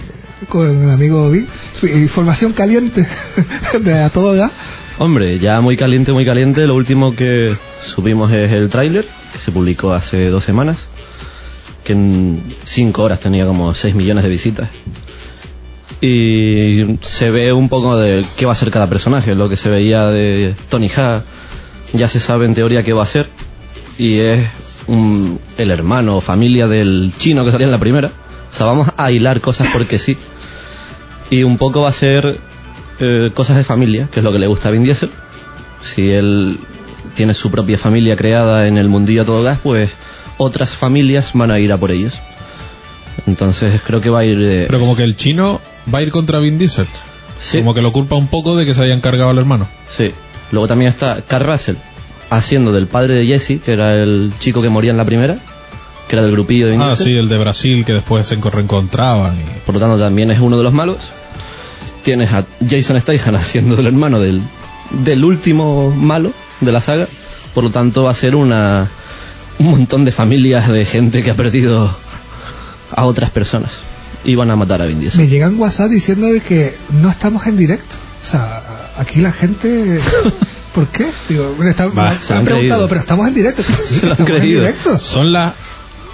con 0.50 0.83
el 0.83 0.91
amigo 0.91 1.29
Vic, 1.31 1.47
información 1.83 2.53
caliente 2.53 3.07
de 3.81 4.00
a 4.00 4.09
todo 4.09 4.33
gas. 4.33 4.51
Hombre, 5.00 5.39
ya 5.39 5.59
muy 5.62 5.75
caliente, 5.77 6.12
muy 6.12 6.25
caliente. 6.25 6.67
Lo 6.67 6.75
último 6.75 7.15
que 7.15 7.53
subimos 7.83 8.31
es 8.31 8.51
el 8.51 8.69
tráiler, 8.69 9.05
que 9.33 9.39
se 9.39 9.51
publicó 9.51 9.93
hace 9.93 10.29
dos 10.29 10.43
semanas, 10.43 10.88
que 11.83 11.93
en 11.93 12.43
cinco 12.65 13.03
horas 13.03 13.19
tenía 13.19 13.45
como 13.47 13.74
6 13.74 13.95
millones 13.95 14.24
de 14.24 14.29
visitas. 14.29 14.69
Y 16.01 16.97
se 17.01 17.29
ve 17.31 17.53
un 17.53 17.69
poco 17.69 17.97
de 17.97 18.23
qué 18.37 18.45
va 18.45 18.51
a 18.51 18.55
ser 18.55 18.71
cada 18.71 18.89
personaje. 18.89 19.35
Lo 19.35 19.49
que 19.49 19.57
se 19.57 19.69
veía 19.69 20.07
de 20.07 20.53
Tony 20.69 20.89
Ha, 20.97 21.23
ya 21.93 22.07
se 22.07 22.19
sabe 22.19 22.45
en 22.45 22.53
teoría 22.55 22.83
qué 22.83 22.93
va 22.93 23.03
a 23.03 23.07
ser. 23.07 23.27
Y 23.97 24.17
es 24.19 24.45
un- 24.87 25.39
el 25.57 25.71
hermano 25.71 26.17
o 26.17 26.21
familia 26.21 26.67
del 26.67 27.11
chino 27.17 27.45
que 27.45 27.51
salía 27.51 27.65
en 27.67 27.71
la 27.71 27.79
primera. 27.79 28.11
O 28.51 28.55
sea, 28.57 28.65
vamos 28.65 28.89
a 28.97 29.11
hilar 29.11 29.41
cosas 29.41 29.67
porque 29.73 29.99
sí. 29.99 30.17
Y 31.29 31.43
un 31.43 31.57
poco 31.57 31.81
va 31.81 31.89
a 31.89 31.93
ser 31.93 32.37
eh, 32.99 33.31
cosas 33.33 33.57
de 33.57 33.63
familia, 33.65 34.07
que 34.11 34.19
es 34.21 34.23
lo 34.23 34.31
que 34.31 34.39
le 34.39 34.47
gusta 34.47 34.69
a 34.69 34.71
Vin 34.71 34.83
Diesel. 34.83 35.09
Si 35.83 36.11
él 36.11 36.57
tiene 37.13 37.33
su 37.33 37.51
propia 37.51 37.77
familia 37.77 38.15
creada 38.15 38.67
en 38.67 38.77
el 38.77 38.87
mundillo 38.89 39.23
a 39.23 39.25
todo 39.25 39.43
gas, 39.43 39.59
pues 39.61 39.91
otras 40.37 40.69
familias 40.69 41.31
van 41.33 41.51
a 41.51 41.59
ir 41.59 41.71
a 41.73 41.77
por 41.77 41.91
ellos. 41.91 42.13
Entonces 43.27 43.81
creo 43.85 44.01
que 44.01 44.09
va 44.09 44.19
a 44.19 44.25
ir... 44.25 44.37
eh, 44.41 44.65
Pero 44.67 44.79
como 44.79 44.95
que 44.95 45.03
el 45.03 45.15
chino 45.15 45.59
va 45.93 45.99
a 45.99 46.01
ir 46.01 46.11
contra 46.11 46.39
Vin 46.39 46.57
Diesel. 46.57 46.87
sí, 47.39 47.57
Como 47.59 47.73
que 47.73 47.81
lo 47.81 47.91
culpa 47.91 48.15
un 48.15 48.27
poco 48.27 48.55
de 48.55 48.65
que 48.65 48.73
se 48.73 48.83
hayan 48.83 49.01
cargado 49.01 49.29
al 49.29 49.37
hermano. 49.37 49.67
sí. 49.95 50.11
Luego 50.51 50.67
también 50.67 50.89
está 50.89 51.21
Carl 51.27 51.43
Russell 51.45 51.75
haciendo 52.29 52.71
del 52.71 52.85
padre 52.87 53.15
de 53.15 53.25
Jesse, 53.25 53.59
que 53.63 53.73
era 53.73 53.95
el 53.95 54.31
chico 54.39 54.61
que 54.61 54.69
moría 54.69 54.91
en 54.91 54.97
la 54.97 55.03
primera, 55.03 55.37
que 56.07 56.15
era 56.15 56.21
del 56.21 56.31
grupillo 56.33 56.65
de 56.67 56.73
Vin 56.73 56.81
Ah, 56.83 56.89
Diesel. 56.89 57.05
sí, 57.05 57.13
el 57.13 57.27
de 57.29 57.37
Brasil 57.39 57.83
que 57.83 57.93
después 57.93 58.27
se 58.27 58.35
reencontraban. 58.35 59.35
Y... 59.35 59.59
por 59.65 59.73
lo 59.75 59.81
tanto 59.81 59.97
también 59.99 60.29
es 60.31 60.39
uno 60.39 60.55
de 60.57 60.63
los 60.63 60.71
malos. 60.71 60.97
Tienes 62.03 62.31
a 62.33 62.45
Jason 62.69 63.01
Statham 63.01 63.35
haciendo 63.37 63.75
del 63.75 63.87
hermano 63.87 64.19
del, 64.19 64.39
del 65.03 65.25
último 65.25 65.89
malo 65.89 66.31
de 66.61 66.71
la 66.71 66.79
saga, 66.81 67.07
por 67.55 67.63
lo 67.63 67.71
tanto 67.71 68.03
va 68.03 68.11
a 68.11 68.15
ser 68.15 68.35
una 68.35 68.87
un 69.57 69.71
montón 69.71 70.05
de 70.05 70.11
familias 70.11 70.69
de 70.69 70.85
gente 70.85 71.23
que 71.23 71.31
ha 71.31 71.35
perdido 71.35 71.89
a 72.95 73.05
otras 73.05 73.31
personas 73.31 73.71
y 74.25 74.36
van 74.36 74.50
a 74.51 74.55
matar 74.55 74.82
a 74.82 74.86
Vin 74.86 75.00
Diesel. 75.00 75.22
Me 75.22 75.27
llegan 75.27 75.60
WhatsApp 75.60 75.89
diciendo 75.89 76.27
de 76.27 76.39
que 76.41 76.75
no 77.01 77.10
estamos 77.10 77.46
en 77.48 77.58
directo. 77.58 77.96
O 78.24 78.27
sea, 78.27 78.62
aquí 78.98 79.22
la 79.22 79.32
gente... 79.32 80.00
¿Por 80.74 80.88
qué? 80.88 81.08
Digo, 81.29 81.55
está- 81.70 81.88
me 81.88 82.01
han 82.01 82.17
han 82.29 82.44
preguntado, 82.44 82.89
pero 82.89 83.00
estamos 83.00 83.25
en 83.29 83.34
directo. 83.34 83.63
Sí, 83.63 83.74
sí, 83.77 84.00
Se 84.01 84.05
lo 84.08 84.12
han 84.13 84.27
en 84.36 84.41
directo. 84.41 85.00
Son 85.00 85.32
las 85.32 85.53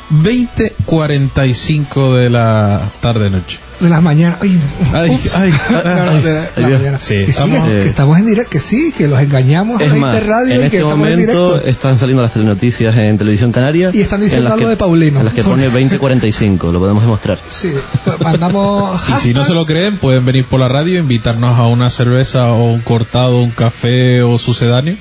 20.45 0.09 2.15
de 2.15 2.29
la 2.29 2.81
tarde-noche. 3.01 3.59
De 3.79 3.89
las 3.89 4.01
mañanas. 4.03 4.37
Ay, 4.41 4.59
Ay, 4.93 5.19
ay, 5.35 5.51
ay. 5.85 6.21
de 6.21 6.33
la- 6.33 6.49
la 6.55 6.67
mañana. 6.69 6.99
Sí, 6.99 7.15
que, 7.15 7.25
sí, 7.25 7.31
estamos- 7.31 7.67
que 7.67 7.81
eh, 7.81 7.85
estamos 7.87 8.17
en 8.19 8.25
directo, 8.27 8.49
que 8.51 8.59
sí, 8.59 8.93
que 8.95 9.07
los 9.07 9.19
engañamos 9.19 9.81
Es 9.81 9.91
a 9.91 9.95
más, 9.95 10.13
Interradio 10.13 10.53
en 10.53 10.57
y 10.57 10.59
que 10.59 10.65
este 10.65 10.77
estamos 10.77 10.93
en 10.93 10.99
momento 10.99 11.47
directo. 11.53 11.67
están 11.69 11.97
saliendo 11.97 12.21
las 12.21 12.31
telenoticias 12.31 12.95
en 12.95 13.17
televisión 13.17 13.51
canaria 13.51 13.89
Y 13.91 14.01
están 14.01 14.21
diciendo 14.21 14.47
en 14.47 14.53
algo 14.53 14.65
que- 14.65 14.69
de 14.69 14.77
Paulino. 14.77 15.19
En 15.19 15.25
las 15.25 15.33
que 15.33 15.43
pone 15.43 15.63
2045, 15.63 16.71
lo 16.71 16.79
podemos 16.79 17.01
demostrar. 17.01 17.39
Sí, 17.49 17.71
pues 18.05 18.19
mandamos 18.19 19.01
Y 19.09 19.13
si 19.13 19.33
no 19.33 19.43
se 19.45 19.53
lo 19.53 19.65
creen, 19.65 19.97
pueden 19.97 20.25
venir 20.25 20.45
por 20.45 20.59
la 20.59 20.67
radio, 20.67 20.99
invitarnos 20.99 21.57
a 21.57 21.65
una 21.65 21.89
cerveza 21.89 22.51
o 22.51 22.71
un 22.71 22.81
cortado, 22.81 23.41
un 23.41 23.49
café 23.51 24.21
o 24.21 24.37
sucedáneo 24.37 24.95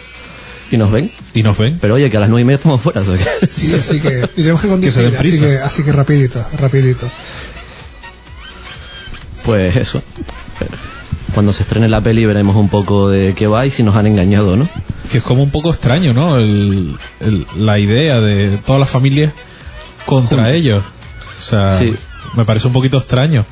Y 0.70 0.76
nos 0.76 0.90
ven. 0.92 1.10
y 1.34 1.42
nos 1.42 1.58
ven. 1.58 1.78
Pero 1.80 1.94
oye, 1.94 2.10
que 2.10 2.16
a 2.16 2.20
las 2.20 2.28
9 2.28 2.42
y 2.42 2.44
media 2.44 2.56
estamos 2.56 2.80
fuera. 2.80 3.02
Sí, 3.48 3.74
así 3.74 4.00
que 4.00 4.28
tenemos 4.28 4.60
que 4.60 4.68
conducir, 4.68 5.14
así 5.18 5.40
que, 5.40 5.58
así 5.58 5.82
que 5.82 5.92
rapidito, 5.92 6.44
rapidito. 6.58 7.08
Pues 9.44 9.76
eso. 9.76 10.02
Cuando 11.34 11.52
se 11.52 11.62
estrene 11.62 11.88
la 11.88 12.00
peli 12.00 12.26
veremos 12.26 12.56
un 12.56 12.68
poco 12.68 13.08
de 13.08 13.34
qué 13.34 13.46
va 13.46 13.64
y 13.66 13.70
si 13.70 13.82
nos 13.82 13.96
han 13.96 14.06
engañado 14.06 14.52
o 14.52 14.56
no. 14.56 14.68
Que 15.10 15.18
es 15.18 15.24
como 15.24 15.42
un 15.42 15.50
poco 15.50 15.70
extraño, 15.70 16.12
¿no? 16.12 16.38
El, 16.38 16.96
el- 17.20 17.46
la 17.56 17.78
idea 17.78 18.20
de 18.20 18.58
todas 18.58 18.80
las 18.80 18.90
familias 18.90 19.32
contra 20.06 20.52
ellos. 20.52 20.82
O 21.38 21.42
sea, 21.42 21.78
Sí. 21.78 21.94
me 22.36 22.44
parece 22.44 22.66
un 22.66 22.72
poquito 22.72 22.98
extraño. 22.98 23.44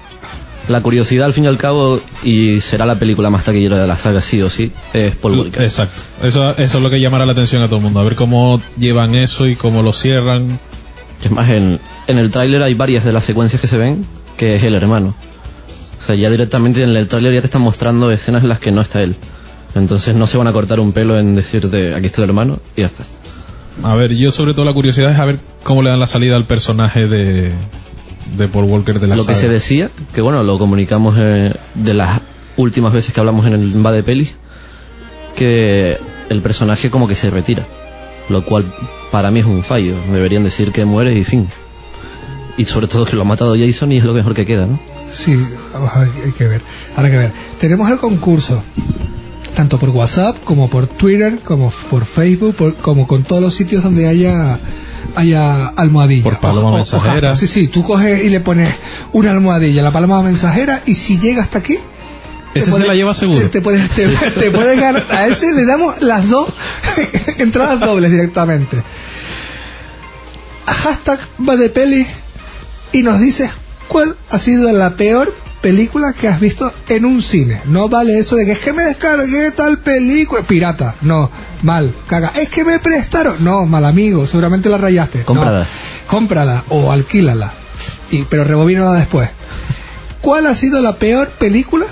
La 0.68 0.80
curiosidad, 0.82 1.26
al 1.26 1.32
fin 1.32 1.44
y 1.44 1.46
al 1.46 1.56
cabo, 1.56 2.00
y 2.22 2.60
será 2.60 2.84
la 2.84 2.96
película 2.96 3.30
más 3.30 3.44
taquillera 3.44 3.80
de 3.80 3.86
la 3.86 3.96
saga, 3.96 4.20
sí 4.20 4.42
o 4.42 4.50
sí, 4.50 4.70
es 4.92 5.14
Paul 5.14 5.38
Walker. 5.38 5.62
Exacto. 5.62 6.02
Eso, 6.22 6.50
eso 6.56 6.78
es 6.78 6.82
lo 6.82 6.90
que 6.90 7.00
llamará 7.00 7.24
la 7.24 7.32
atención 7.32 7.62
a 7.62 7.66
todo 7.66 7.76
el 7.76 7.82
mundo. 7.82 8.00
A 8.00 8.04
ver 8.04 8.14
cómo 8.14 8.60
llevan 8.78 9.14
eso 9.14 9.46
y 9.46 9.56
cómo 9.56 9.82
lo 9.82 9.92
cierran. 9.92 10.58
Es 11.24 11.30
más, 11.30 11.48
en, 11.48 11.80
en 12.06 12.18
el 12.18 12.30
tráiler 12.30 12.62
hay 12.62 12.74
varias 12.74 13.04
de 13.04 13.12
las 13.12 13.24
secuencias 13.24 13.60
que 13.60 13.66
se 13.66 13.78
ven 13.78 14.04
que 14.38 14.56
es 14.56 14.62
el 14.62 14.74
hermano. 14.74 15.14
O 16.00 16.04
sea, 16.06 16.14
ya 16.14 16.30
directamente 16.30 16.82
en 16.82 16.96
el 16.96 17.08
tráiler 17.08 17.34
ya 17.34 17.40
te 17.40 17.48
están 17.48 17.60
mostrando 17.60 18.10
escenas 18.10 18.42
en 18.42 18.48
las 18.48 18.60
que 18.60 18.70
no 18.70 18.80
está 18.80 19.02
él. 19.02 19.16
Entonces 19.74 20.14
no 20.14 20.26
se 20.26 20.38
van 20.38 20.46
a 20.46 20.52
cortar 20.52 20.80
un 20.80 20.92
pelo 20.92 21.18
en 21.18 21.34
decirte 21.34 21.94
aquí 21.94 22.06
está 22.06 22.22
el 22.22 22.30
hermano 22.30 22.58
y 22.74 22.80
ya 22.80 22.86
está. 22.86 23.04
A 23.82 23.94
ver, 23.94 24.14
yo 24.14 24.30
sobre 24.30 24.54
todo 24.54 24.64
la 24.64 24.72
curiosidad 24.72 25.10
es 25.10 25.18
a 25.18 25.24
ver 25.24 25.38
cómo 25.62 25.82
le 25.82 25.90
dan 25.90 26.00
la 26.00 26.06
salida 26.06 26.36
al 26.36 26.46
personaje 26.46 27.06
de, 27.06 27.52
de 28.36 28.48
Paul 28.48 28.64
Walker 28.66 29.00
de 29.00 29.06
la 29.06 29.16
Lo 29.16 29.26
que 29.26 29.34
se 29.34 29.48
decía, 29.48 29.88
que 30.14 30.20
bueno, 30.20 30.42
lo 30.42 30.58
comunicamos 30.58 31.16
eh, 31.18 31.52
de 31.74 31.94
las 31.94 32.20
últimas 32.56 32.92
veces 32.92 33.12
que 33.14 33.20
hablamos 33.20 33.46
en 33.46 33.54
el 33.54 33.84
Va 33.86 33.92
de 33.92 34.02
Peli, 34.02 34.30
que 35.36 35.96
el 36.28 36.42
personaje 36.42 36.90
como 36.90 37.08
que 37.08 37.14
se 37.14 37.30
retira. 37.30 37.66
Lo 38.28 38.44
cual 38.44 38.64
para 39.10 39.30
mí 39.30 39.40
es 39.40 39.46
un 39.46 39.62
fallo. 39.62 39.94
Deberían 40.12 40.44
decir 40.44 40.70
que 40.72 40.84
muere 40.84 41.14
y 41.14 41.24
fin. 41.24 41.46
Y 42.56 42.64
sobre 42.64 42.88
todo 42.88 43.06
que 43.06 43.16
lo 43.16 43.22
ha 43.22 43.24
matado 43.24 43.54
Jason 43.56 43.92
y 43.92 43.98
es 43.98 44.04
lo 44.04 44.12
mejor 44.12 44.34
que 44.34 44.44
queda, 44.44 44.66
¿no? 44.66 44.78
Sí, 45.10 45.38
vamos 45.72 45.90
a 45.94 46.00
ver, 46.00 46.10
hay 46.26 46.32
que 46.32 46.44
ver. 46.46 46.60
Habrá 46.96 47.10
que 47.10 47.16
ver. 47.16 47.32
Tenemos 47.58 47.90
el 47.90 47.98
concurso, 47.98 48.62
tanto 49.54 49.78
por 49.78 49.90
WhatsApp 49.90 50.36
como 50.44 50.68
por 50.68 50.86
Twitter, 50.86 51.38
como 51.44 51.70
por 51.90 52.04
Facebook, 52.04 52.54
por- 52.56 52.74
como 52.74 53.06
con 53.06 53.22
todos 53.22 53.40
los 53.40 53.54
sitios 53.54 53.84
donde 53.84 54.06
haya 54.08 54.58
haya 55.16 55.66
almohadilla. 55.68 56.22
Por 56.24 56.38
paloma 56.40 56.68
O- 56.68 56.70
o- 56.70 56.74
o 56.74 56.76
mensajera. 56.76 57.34
sí, 57.36 57.46
sí, 57.46 57.68
tú 57.68 57.82
coges 57.84 58.24
y 58.24 58.28
le 58.30 58.40
pones 58.40 58.68
una 59.12 59.30
almohadilla, 59.32 59.82
la 59.82 59.90
paloma 59.90 60.22
mensajera, 60.22 60.82
y 60.86 60.94
si 60.94 61.18
llega 61.18 61.42
hasta 61.42 61.58
aquí. 61.58 61.78
Ese 62.54 62.72
se 62.72 62.78
la 62.78 62.94
lleva 62.94 63.14
seguro. 63.14 63.40
Te, 63.40 63.48
te 63.48 63.60
puedes, 63.62 63.88
te, 63.90 64.06
te 64.38 64.50
puedes 64.50 64.80
ganar. 64.80 65.04
A 65.10 65.26
ese 65.26 65.52
le 65.52 65.64
damos 65.66 66.00
las 66.02 66.28
dos 66.28 66.48
entradas 67.38 67.80
dobles 67.80 68.10
directamente. 68.10 68.82
Hashtag 70.66 71.18
va 71.48 71.56
de 71.56 71.68
peli 71.70 72.06
y 72.92 73.02
nos 73.02 73.20
dices 73.20 73.50
cuál 73.88 74.16
ha 74.30 74.38
sido 74.38 74.72
la 74.72 74.90
peor 74.96 75.34
película 75.60 76.12
que 76.12 76.28
has 76.28 76.40
visto 76.40 76.72
en 76.88 77.04
un 77.04 77.22
cine. 77.22 77.60
No 77.66 77.88
vale 77.88 78.18
eso 78.18 78.36
de 78.36 78.44
que 78.46 78.52
es 78.52 78.58
que 78.60 78.72
me 78.72 78.84
descargué 78.84 79.50
tal 79.52 79.78
película. 79.78 80.42
Pirata, 80.42 80.94
no, 81.02 81.30
mal, 81.62 81.92
caga. 82.06 82.32
Es 82.36 82.48
que 82.50 82.64
me 82.64 82.78
prestaron, 82.78 83.42
no, 83.44 83.66
mal 83.66 83.84
amigo, 83.84 84.26
seguramente 84.26 84.68
la 84.68 84.78
rayaste. 84.78 85.18
No, 85.20 85.24
Cómprala. 85.26 85.66
cómprala 86.06 86.64
o 86.68 86.92
alquílala. 86.92 87.52
Y, 88.10 88.22
pero 88.24 88.44
rebobínala 88.44 88.92
después. 88.94 89.30
¿Cuál 90.20 90.46
ha 90.46 90.54
sido 90.54 90.80
la 90.82 90.96
peor 90.96 91.28
película 91.30 91.86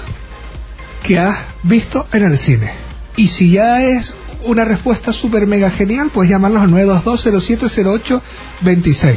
que 1.02 1.18
has 1.18 1.36
visto 1.62 2.06
en 2.12 2.24
el 2.24 2.38
cine? 2.38 2.70
Y 3.16 3.28
si 3.28 3.50
ya 3.52 3.82
es 3.84 4.14
una 4.44 4.64
respuesta 4.64 5.12
súper 5.12 5.46
mega 5.46 5.70
genial, 5.70 6.10
puedes 6.12 6.30
llamarnos 6.30 6.62
al 6.62 6.70
922-0708-26. 6.70 9.16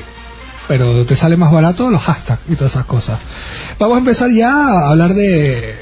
Pero 0.68 1.06
te 1.06 1.16
sale 1.16 1.38
más 1.38 1.52
barato 1.52 1.90
los 1.90 2.02
hashtags 2.04 2.42
y 2.50 2.56
todas 2.56 2.74
esas 2.74 2.86
cosas. 2.86 3.20
Vamos 3.80 3.96
a 3.96 4.00
empezar 4.00 4.30
ya 4.32 4.52
a 4.52 4.90
hablar 4.90 5.14
de 5.16 5.76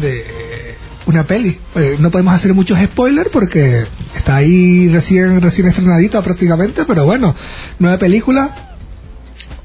de 0.00 0.75
una 1.06 1.24
peli. 1.24 1.58
Eh, 1.76 1.96
no 1.98 2.10
podemos 2.10 2.34
hacer 2.34 2.52
muchos 2.54 2.78
spoilers 2.78 3.30
porque 3.30 3.84
está 4.14 4.36
ahí 4.36 4.88
recién 4.90 5.40
recién 5.40 5.68
estrenadita 5.68 6.22
prácticamente, 6.22 6.84
pero 6.84 7.04
bueno, 7.04 7.34
nueva 7.78 7.98
película 7.98 8.54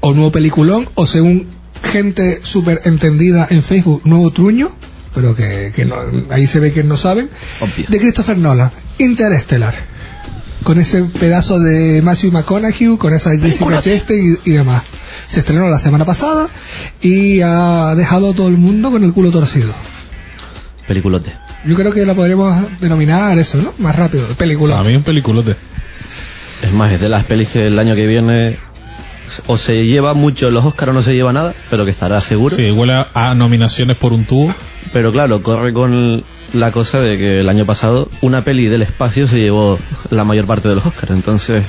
o 0.00 0.14
nuevo 0.14 0.32
peliculón 0.32 0.88
o 0.94 1.06
según 1.06 1.46
gente 1.82 2.40
súper 2.42 2.82
entendida 2.84 3.46
en 3.50 3.62
Facebook, 3.62 4.02
nuevo 4.04 4.30
truño, 4.30 4.70
pero 5.14 5.34
que, 5.34 5.72
que 5.74 5.84
no, 5.84 5.96
ahí 6.30 6.46
se 6.46 6.60
ve 6.60 6.72
que 6.72 6.84
no 6.84 6.96
saben, 6.96 7.28
Obvio. 7.60 7.86
de 7.88 7.98
Christopher 7.98 8.38
Nolan, 8.38 8.70
Interestelar, 8.98 9.74
con 10.62 10.78
ese 10.78 11.02
pedazo 11.02 11.58
de 11.58 12.02
Matthew 12.02 12.32
McConaughey, 12.32 12.96
con 12.96 13.12
esa 13.12 13.36
Jessica 13.36 13.80
Chastain 13.80 14.38
y, 14.44 14.50
y 14.50 14.52
demás. 14.54 14.84
Se 15.28 15.40
estrenó 15.40 15.68
la 15.68 15.78
semana 15.78 16.04
pasada 16.04 16.48
y 17.00 17.40
ha 17.40 17.94
dejado 17.96 18.30
a 18.30 18.34
todo 18.34 18.48
el 18.48 18.58
mundo 18.58 18.90
con 18.90 19.02
el 19.02 19.12
culo 19.12 19.30
torcido. 19.30 19.72
Peliculote. 20.86 21.32
Yo 21.64 21.76
creo 21.76 21.92
que 21.92 22.04
la 22.04 22.14
podríamos 22.14 22.80
denominar 22.80 23.38
eso, 23.38 23.58
¿no? 23.62 23.72
Más 23.78 23.94
rápido, 23.94 24.26
película. 24.36 24.78
A 24.78 24.84
mí 24.84 24.94
un 24.94 25.02
peliculote. 25.02 25.54
Es 26.62 26.72
más, 26.72 26.92
es 26.92 27.00
de 27.00 27.08
las 27.08 27.24
pelis 27.24 27.48
que 27.48 27.66
el 27.66 27.78
año 27.78 27.94
que 27.94 28.06
viene 28.06 28.58
o 29.46 29.56
se 29.56 29.86
lleva 29.86 30.14
mucho 30.14 30.50
los 30.50 30.64
Oscars 30.64 30.90
o 30.90 30.92
no 30.92 31.02
se 31.02 31.14
lleva 31.14 31.32
nada, 31.32 31.54
pero 31.70 31.84
que 31.84 31.90
estará 31.90 32.20
seguro. 32.20 32.54
Sí, 32.54 32.70
huele 32.70 32.94
a, 32.94 33.08
a 33.14 33.34
nominaciones 33.34 33.96
por 33.96 34.12
un 34.12 34.24
tubo. 34.24 34.54
Pero 34.92 35.12
claro, 35.12 35.42
corre 35.42 35.72
con 35.72 36.22
la 36.52 36.72
cosa 36.72 37.00
de 37.00 37.18
que 37.18 37.40
el 37.40 37.48
año 37.48 37.64
pasado 37.64 38.08
una 38.20 38.44
peli 38.44 38.66
del 38.66 38.82
espacio 38.82 39.26
se 39.26 39.40
llevó 39.40 39.78
la 40.10 40.24
mayor 40.24 40.46
parte 40.46 40.68
de 40.68 40.74
los 40.74 40.86
Oscars, 40.86 41.12
entonces 41.12 41.64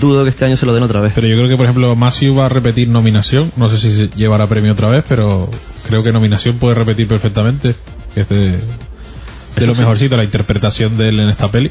dudo 0.00 0.24
que 0.24 0.30
este 0.30 0.44
año 0.44 0.56
se 0.56 0.66
lo 0.66 0.74
den 0.74 0.82
otra 0.82 1.00
vez. 1.00 1.12
Pero 1.14 1.26
yo 1.26 1.36
creo 1.36 1.48
que, 1.48 1.56
por 1.56 1.66
ejemplo, 1.66 1.94
Matthew 1.94 2.36
va 2.36 2.46
a 2.46 2.48
repetir 2.48 2.88
nominación. 2.88 3.52
No 3.56 3.68
sé 3.68 3.78
si 3.78 3.94
se 3.94 4.08
llevará 4.16 4.46
premio 4.46 4.72
otra 4.72 4.88
vez, 4.88 5.04
pero 5.06 5.50
creo 5.86 6.02
que 6.02 6.12
nominación 6.12 6.58
puede 6.58 6.74
repetir 6.74 7.06
perfectamente. 7.06 7.74
Que 8.14 8.22
es 8.22 8.28
de, 8.28 8.52
de 8.52 9.66
lo 9.66 9.74
sí. 9.74 9.80
mejorcito, 9.80 10.16
la 10.16 10.24
interpretación 10.24 10.96
de 10.96 11.08
él 11.08 11.20
en 11.20 11.28
esta 11.28 11.50
peli. 11.50 11.70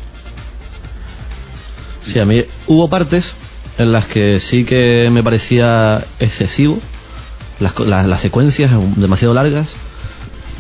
Sí, 2.04 2.20
a 2.20 2.26
mí 2.26 2.44
hubo 2.68 2.90
partes 2.90 3.32
en 3.78 3.92
las 3.92 4.06
que 4.06 4.40
sí 4.40 4.66
que 4.66 5.10
me 5.12 5.24
parecía 5.24 6.04
excesivo, 6.20 6.80
las, 7.60 7.78
las, 7.80 8.06
las 8.06 8.20
secuencias 8.20 8.72
demasiado 8.98 9.34
largas, 9.34 9.70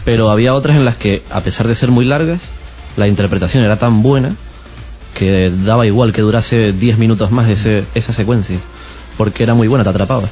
pero 0.05 0.29
había 0.29 0.53
otras 0.53 0.77
en 0.77 0.85
las 0.85 0.95
que, 0.95 1.23
a 1.31 1.41
pesar 1.41 1.67
de 1.67 1.75
ser 1.75 1.91
muy 1.91 2.05
largas, 2.05 2.41
la 2.97 3.07
interpretación 3.07 3.63
era 3.63 3.77
tan 3.77 4.01
buena 4.03 4.35
que 5.17 5.51
daba 5.63 5.85
igual 5.85 6.13
que 6.13 6.21
durase 6.21 6.73
10 6.73 6.97
minutos 6.97 7.31
más 7.31 7.49
ese, 7.49 7.83
esa 7.95 8.13
secuencia, 8.13 8.57
porque 9.17 9.43
era 9.43 9.53
muy 9.53 9.67
buena, 9.67 9.83
te 9.83 9.89
atrapaba. 9.89 10.27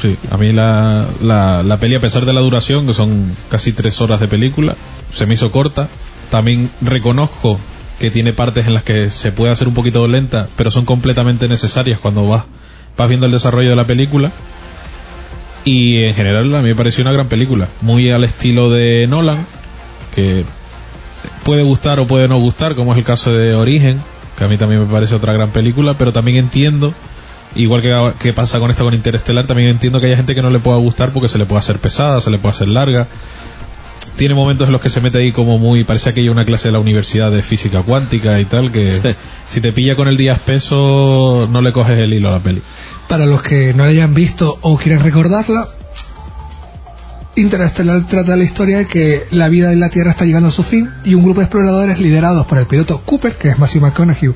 Sí, 0.00 0.16
a 0.30 0.36
mí 0.36 0.52
la, 0.52 1.06
la, 1.22 1.62
la 1.62 1.78
peli, 1.78 1.96
a 1.96 2.00
pesar 2.00 2.26
de 2.26 2.32
la 2.32 2.40
duración, 2.40 2.86
que 2.86 2.94
son 2.94 3.34
casi 3.48 3.72
tres 3.72 4.00
horas 4.00 4.20
de 4.20 4.28
película, 4.28 4.76
se 5.12 5.26
me 5.26 5.34
hizo 5.34 5.50
corta. 5.50 5.88
También 6.30 6.70
reconozco 6.80 7.58
que 7.98 8.10
tiene 8.10 8.32
partes 8.32 8.66
en 8.66 8.74
las 8.74 8.82
que 8.82 9.10
se 9.10 9.32
puede 9.32 9.52
hacer 9.52 9.68
un 9.68 9.74
poquito 9.74 10.06
lenta, 10.08 10.48
pero 10.56 10.70
son 10.70 10.84
completamente 10.84 11.48
necesarias 11.48 12.00
cuando 12.00 12.26
vas, 12.26 12.44
vas 12.96 13.08
viendo 13.08 13.26
el 13.26 13.32
desarrollo 13.32 13.70
de 13.70 13.76
la 13.76 13.86
película. 13.86 14.32
Y 15.64 16.04
en 16.04 16.14
general 16.14 16.54
a 16.54 16.60
mí 16.60 16.68
me 16.68 16.74
pareció 16.74 17.02
una 17.02 17.12
gran 17.12 17.28
película, 17.28 17.68
muy 17.80 18.10
al 18.10 18.24
estilo 18.24 18.70
de 18.70 19.06
Nolan, 19.06 19.46
que 20.14 20.44
puede 21.42 21.62
gustar 21.62 22.00
o 22.00 22.06
puede 22.06 22.28
no 22.28 22.38
gustar, 22.38 22.74
como 22.74 22.92
es 22.92 22.98
el 22.98 23.04
caso 23.04 23.32
de 23.32 23.54
Origen, 23.54 24.00
que 24.36 24.44
a 24.44 24.48
mí 24.48 24.56
también 24.56 24.80
me 24.80 24.86
parece 24.86 25.14
otra 25.14 25.32
gran 25.32 25.50
película, 25.50 25.94
pero 25.94 26.12
también 26.12 26.36
entiendo, 26.36 26.92
igual 27.54 27.80
que, 27.80 28.12
que 28.18 28.32
pasa 28.32 28.58
con 28.58 28.70
esta 28.70 28.84
con 28.84 28.92
Interestelar, 28.92 29.46
también 29.46 29.70
entiendo 29.70 30.00
que 30.00 30.06
haya 30.06 30.16
gente 30.16 30.34
que 30.34 30.42
no 30.42 30.50
le 30.50 30.58
pueda 30.58 30.76
gustar 30.76 31.12
porque 31.12 31.28
se 31.28 31.38
le 31.38 31.46
puede 31.46 31.60
hacer 31.60 31.78
pesada, 31.78 32.20
se 32.20 32.30
le 32.30 32.38
puede 32.38 32.54
hacer 32.54 32.68
larga. 32.68 33.06
Tiene 34.16 34.34
momentos 34.34 34.66
en 34.68 34.72
los 34.72 34.80
que 34.80 34.90
se 34.90 35.00
mete 35.00 35.18
ahí 35.18 35.32
como 35.32 35.58
muy, 35.58 35.82
parece 35.84 36.14
que 36.14 36.20
hay 36.20 36.28
una 36.28 36.44
clase 36.44 36.68
de 36.68 36.72
la 36.72 36.78
universidad 36.78 37.32
de 37.32 37.42
física 37.42 37.82
cuántica 37.82 38.40
y 38.40 38.44
tal, 38.44 38.70
que 38.70 38.92
Sí. 38.92 39.08
si 39.48 39.60
te 39.60 39.72
pilla 39.72 39.96
con 39.96 40.06
el 40.06 40.16
día 40.16 40.34
espeso 40.34 41.48
no 41.50 41.60
le 41.60 41.72
coges 41.72 41.98
el 41.98 42.12
hilo 42.14 42.28
a 42.28 42.32
la 42.32 42.38
peli. 42.40 42.62
Para 43.08 43.26
los 43.26 43.42
que 43.42 43.74
no 43.74 43.84
la 43.84 43.90
hayan 43.90 44.14
visto 44.14 44.56
o 44.62 44.76
quieren 44.78 45.00
recordarla, 45.02 45.66
Interestelar 47.36 48.06
trata 48.06 48.36
la 48.36 48.44
historia 48.44 48.78
de 48.78 48.86
que 48.86 49.26
la 49.32 49.48
vida 49.48 49.72
en 49.72 49.80
la 49.80 49.90
Tierra 49.90 50.12
está 50.12 50.24
llegando 50.24 50.50
a 50.50 50.52
su 50.52 50.62
fin 50.62 50.88
y 51.04 51.14
un 51.14 51.24
grupo 51.24 51.40
de 51.40 51.46
exploradores 51.46 51.98
liderados 51.98 52.46
por 52.46 52.58
el 52.58 52.66
piloto 52.66 53.00
Cooper, 53.04 53.34
que 53.34 53.48
es 53.48 53.58
Matthew 53.58 53.80
McConaughey, 53.82 54.32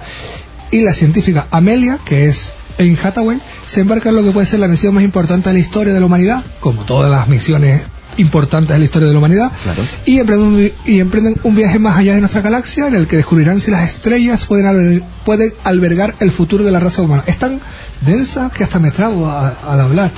y 0.73 0.81
la 0.81 0.93
científica 0.93 1.47
Amelia, 1.53 2.01
que 2.05 2.29
es 2.29 2.51
Anne 2.79 2.97
Hathaway, 3.03 3.39
se 3.67 3.81
embarcan 3.81 4.11
en 4.11 4.17
lo 4.17 4.25
que 4.25 4.31
puede 4.33 4.47
ser 4.47 4.61
la 4.61 4.69
misión 4.69 4.95
más 4.95 5.03
importante 5.05 5.49
de 5.49 5.55
la 5.55 5.59
historia 5.61 5.93
de 5.93 6.01
la 6.01 6.07
humanidad, 6.07 6.43
como 6.61 6.83
todas 6.85 7.11
las 7.11 7.29
misiones 7.29 7.83
importantes 8.17 8.71
de 8.75 8.79
la 8.81 8.85
historia 8.85 9.07
de 9.09 9.13
la 9.15 9.19
humanidad, 9.19 9.53
Claro. 9.63 9.83
y, 10.07 10.19
emprenden 10.19 10.49
un, 10.49 10.57
vi- 10.59 10.73
y 10.87 10.99
emprenden 11.01 11.37
un 11.45 11.55
viaje 11.55 11.79
más 11.79 11.97
allá 11.99 12.15
de 12.15 12.21
nuestra 12.21 12.41
galaxia 12.41 12.89
en 12.89 12.95
el 12.97 13.07
que 13.07 13.17
descubrirán 13.17 13.61
si 13.61 13.71
las 13.71 13.89
estrellas 13.89 14.45
pueden, 14.47 14.67
alber- 14.67 15.03
pueden 15.25 15.53
albergar 15.65 16.15
el 16.21 16.31
futuro 16.33 16.65
de 16.65 16.73
la 16.73 16.81
raza 16.81 17.03
humana. 17.03 17.23
Es 17.27 17.39
tan 17.39 17.61
densa 18.01 18.51
que 18.53 18.65
hasta 18.65 18.79
me 18.81 18.91
trago 18.91 19.31
al 19.31 19.81
hablar. 19.81 20.11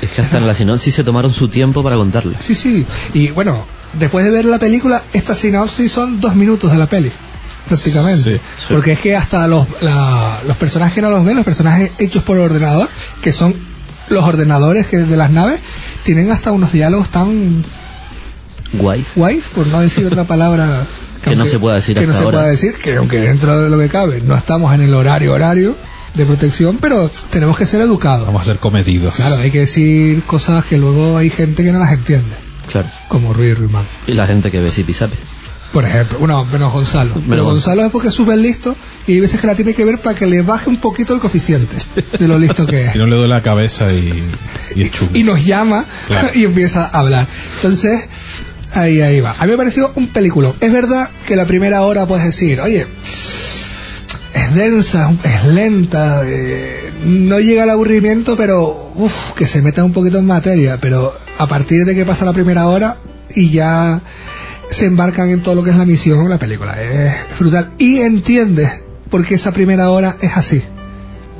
Es 0.00 0.10
que 0.10 0.22
hasta 0.22 0.38
en 0.38 0.46
la 0.46 0.54
sinopsis 0.54 0.94
se 0.94 1.04
tomaron 1.04 1.32
su 1.34 1.48
tiempo 1.48 1.82
para 1.82 1.96
contarla. 1.96 2.38
Sí, 2.40 2.54
sí. 2.54 2.86
Y 3.12 3.28
bueno, 3.28 3.66
después 3.98 4.24
de 4.24 4.30
ver 4.30 4.44
la 4.46 4.58
película, 4.58 5.02
esta 5.12 5.34
sinopsis 5.34 5.92
son 5.92 6.20
dos 6.20 6.34
minutos 6.34 6.70
de 6.72 6.78
la 6.78 6.86
peli. 6.86 7.10
Prácticamente. 7.68 8.34
Sí, 8.34 8.40
sí. 8.58 8.66
Porque 8.74 8.92
es 8.92 9.00
que 9.00 9.16
hasta 9.16 9.46
los, 9.48 9.66
la- 9.80 10.40
los 10.46 10.56
personajes 10.56 10.94
que 10.94 11.02
no 11.02 11.10
los 11.10 11.24
ven, 11.24 11.36
los 11.36 11.44
personajes 11.44 11.92
hechos 11.98 12.22
por 12.22 12.38
ordenador, 12.38 12.88
que 13.22 13.32
son 13.32 13.54
los 14.08 14.24
ordenadores 14.24 14.86
que 14.86 14.98
de 14.98 15.16
las 15.16 15.30
naves, 15.30 15.60
tienen 16.02 16.30
hasta 16.30 16.52
unos 16.52 16.72
diálogos 16.72 17.08
tan 17.08 17.64
Guays. 18.74 19.06
guays, 19.14 19.44
por 19.54 19.66
no 19.68 19.80
decir 19.80 20.04
otra 20.06 20.24
palabra 20.24 20.84
Que 21.22 21.34
no 21.36 21.46
se 21.46 21.58
pueda 21.58 21.76
decir 21.76 21.96
que 21.96 22.02
no 22.04 22.08
hasta 22.10 22.18
se 22.18 22.24
ahora. 22.24 22.38
pueda 22.38 22.50
decir, 22.50 22.74
que 22.74 22.96
aunque 22.96 23.18
dentro 23.18 23.58
de 23.62 23.70
lo 23.70 23.78
que 23.78 23.88
cabe 23.88 24.20
no 24.20 24.36
estamos 24.36 24.74
en 24.74 24.82
el 24.82 24.92
horario 24.92 25.32
horario, 25.32 25.74
de 26.14 26.26
protección, 26.26 26.76
pero 26.80 27.10
tenemos 27.30 27.56
que 27.56 27.66
ser 27.66 27.80
educados. 27.80 28.26
Vamos 28.26 28.42
a 28.42 28.44
ser 28.44 28.58
comedidos. 28.58 29.14
Claro, 29.16 29.36
hay 29.38 29.50
que 29.50 29.60
decir 29.60 30.22
cosas 30.24 30.64
que 30.64 30.76
luego 30.78 31.16
hay 31.18 31.28
gente 31.30 31.64
que 31.64 31.72
no 31.72 31.78
las 31.80 31.92
entiende, 31.92 32.36
Claro. 32.70 32.86
como 33.08 33.32
Ruiz 33.32 33.58
Ruimán. 33.58 33.82
Y 34.06 34.12
la 34.12 34.26
gente 34.26 34.50
que 34.52 34.60
ve 34.60 34.70
si 34.70 34.84
pisape. 34.84 35.16
Por 35.74 35.84
ejemplo, 35.84 36.18
bueno, 36.20 36.46
menos 36.52 36.72
Gonzalo. 36.72 37.12
Pero 37.14 37.26
Menos 37.26 37.44
Gonzalo 37.46 37.84
es 37.84 37.90
porque 37.90 38.08
es 38.08 38.14
súper 38.14 38.38
listo 38.38 38.76
y 39.08 39.14
hay 39.14 39.20
veces 39.20 39.40
que 39.40 39.46
la 39.48 39.56
tiene 39.56 39.74
que 39.74 39.84
ver 39.84 39.98
para 40.00 40.14
que 40.14 40.24
le 40.24 40.40
baje 40.42 40.70
un 40.70 40.76
poquito 40.76 41.12
el 41.14 41.20
coeficiente 41.20 41.76
de 42.16 42.28
lo 42.28 42.38
listo 42.38 42.64
que 42.64 42.82
es. 42.84 42.92
Si 42.92 42.98
no 42.98 43.06
le 43.06 43.16
doy 43.16 43.26
la 43.26 43.42
cabeza 43.42 43.92
y, 43.92 44.22
y 44.76 44.82
es 44.82 44.92
chulo. 44.92 45.10
y 45.12 45.24
nos 45.24 45.44
llama 45.44 45.84
Claro. 46.06 46.30
y 46.34 46.44
empieza 46.44 46.84
a 46.86 47.00
hablar. 47.00 47.26
Entonces, 47.56 48.08
ahí, 48.72 49.00
ahí 49.00 49.18
va. 49.20 49.34
A 49.36 49.44
mí 49.46 49.50
me 49.50 49.56
pareció 49.56 49.90
un 49.96 50.06
película. 50.06 50.52
Es 50.60 50.72
verdad 50.72 51.10
que 51.26 51.34
la 51.34 51.44
primera 51.44 51.82
hora 51.82 52.06
puedes 52.06 52.24
decir, 52.24 52.60
oye, 52.60 52.86
es 54.34 54.54
densa, 54.54 55.12
es 55.24 55.44
lenta, 55.52 56.22
eh, 56.24 56.92
no 57.04 57.40
llega 57.40 57.64
al 57.64 57.70
aburrimiento, 57.70 58.36
pero 58.36 58.92
uff, 58.94 59.32
que 59.32 59.46
se 59.48 59.60
meta 59.60 59.82
un 59.84 59.92
poquito 59.92 60.18
en 60.18 60.26
materia. 60.26 60.78
Pero 60.80 61.12
a 61.38 61.46
partir 61.48 61.84
de 61.84 61.96
que 61.96 62.04
pasa 62.04 62.24
la 62.24 62.32
primera 62.32 62.68
hora 62.68 62.96
y 63.34 63.50
ya 63.50 64.00
se 64.70 64.86
embarcan 64.86 65.30
en 65.30 65.42
todo 65.42 65.54
lo 65.54 65.62
que 65.64 65.70
es 65.70 65.76
la 65.76 65.84
misión, 65.86 66.28
la 66.28 66.38
película 66.38 66.80
es 66.82 67.12
brutal. 67.38 67.70
Y 67.78 68.00
entiendes 68.00 68.82
por 69.10 69.24
qué 69.24 69.34
esa 69.34 69.52
primera 69.52 69.90
hora 69.90 70.16
es 70.20 70.36
así, 70.36 70.62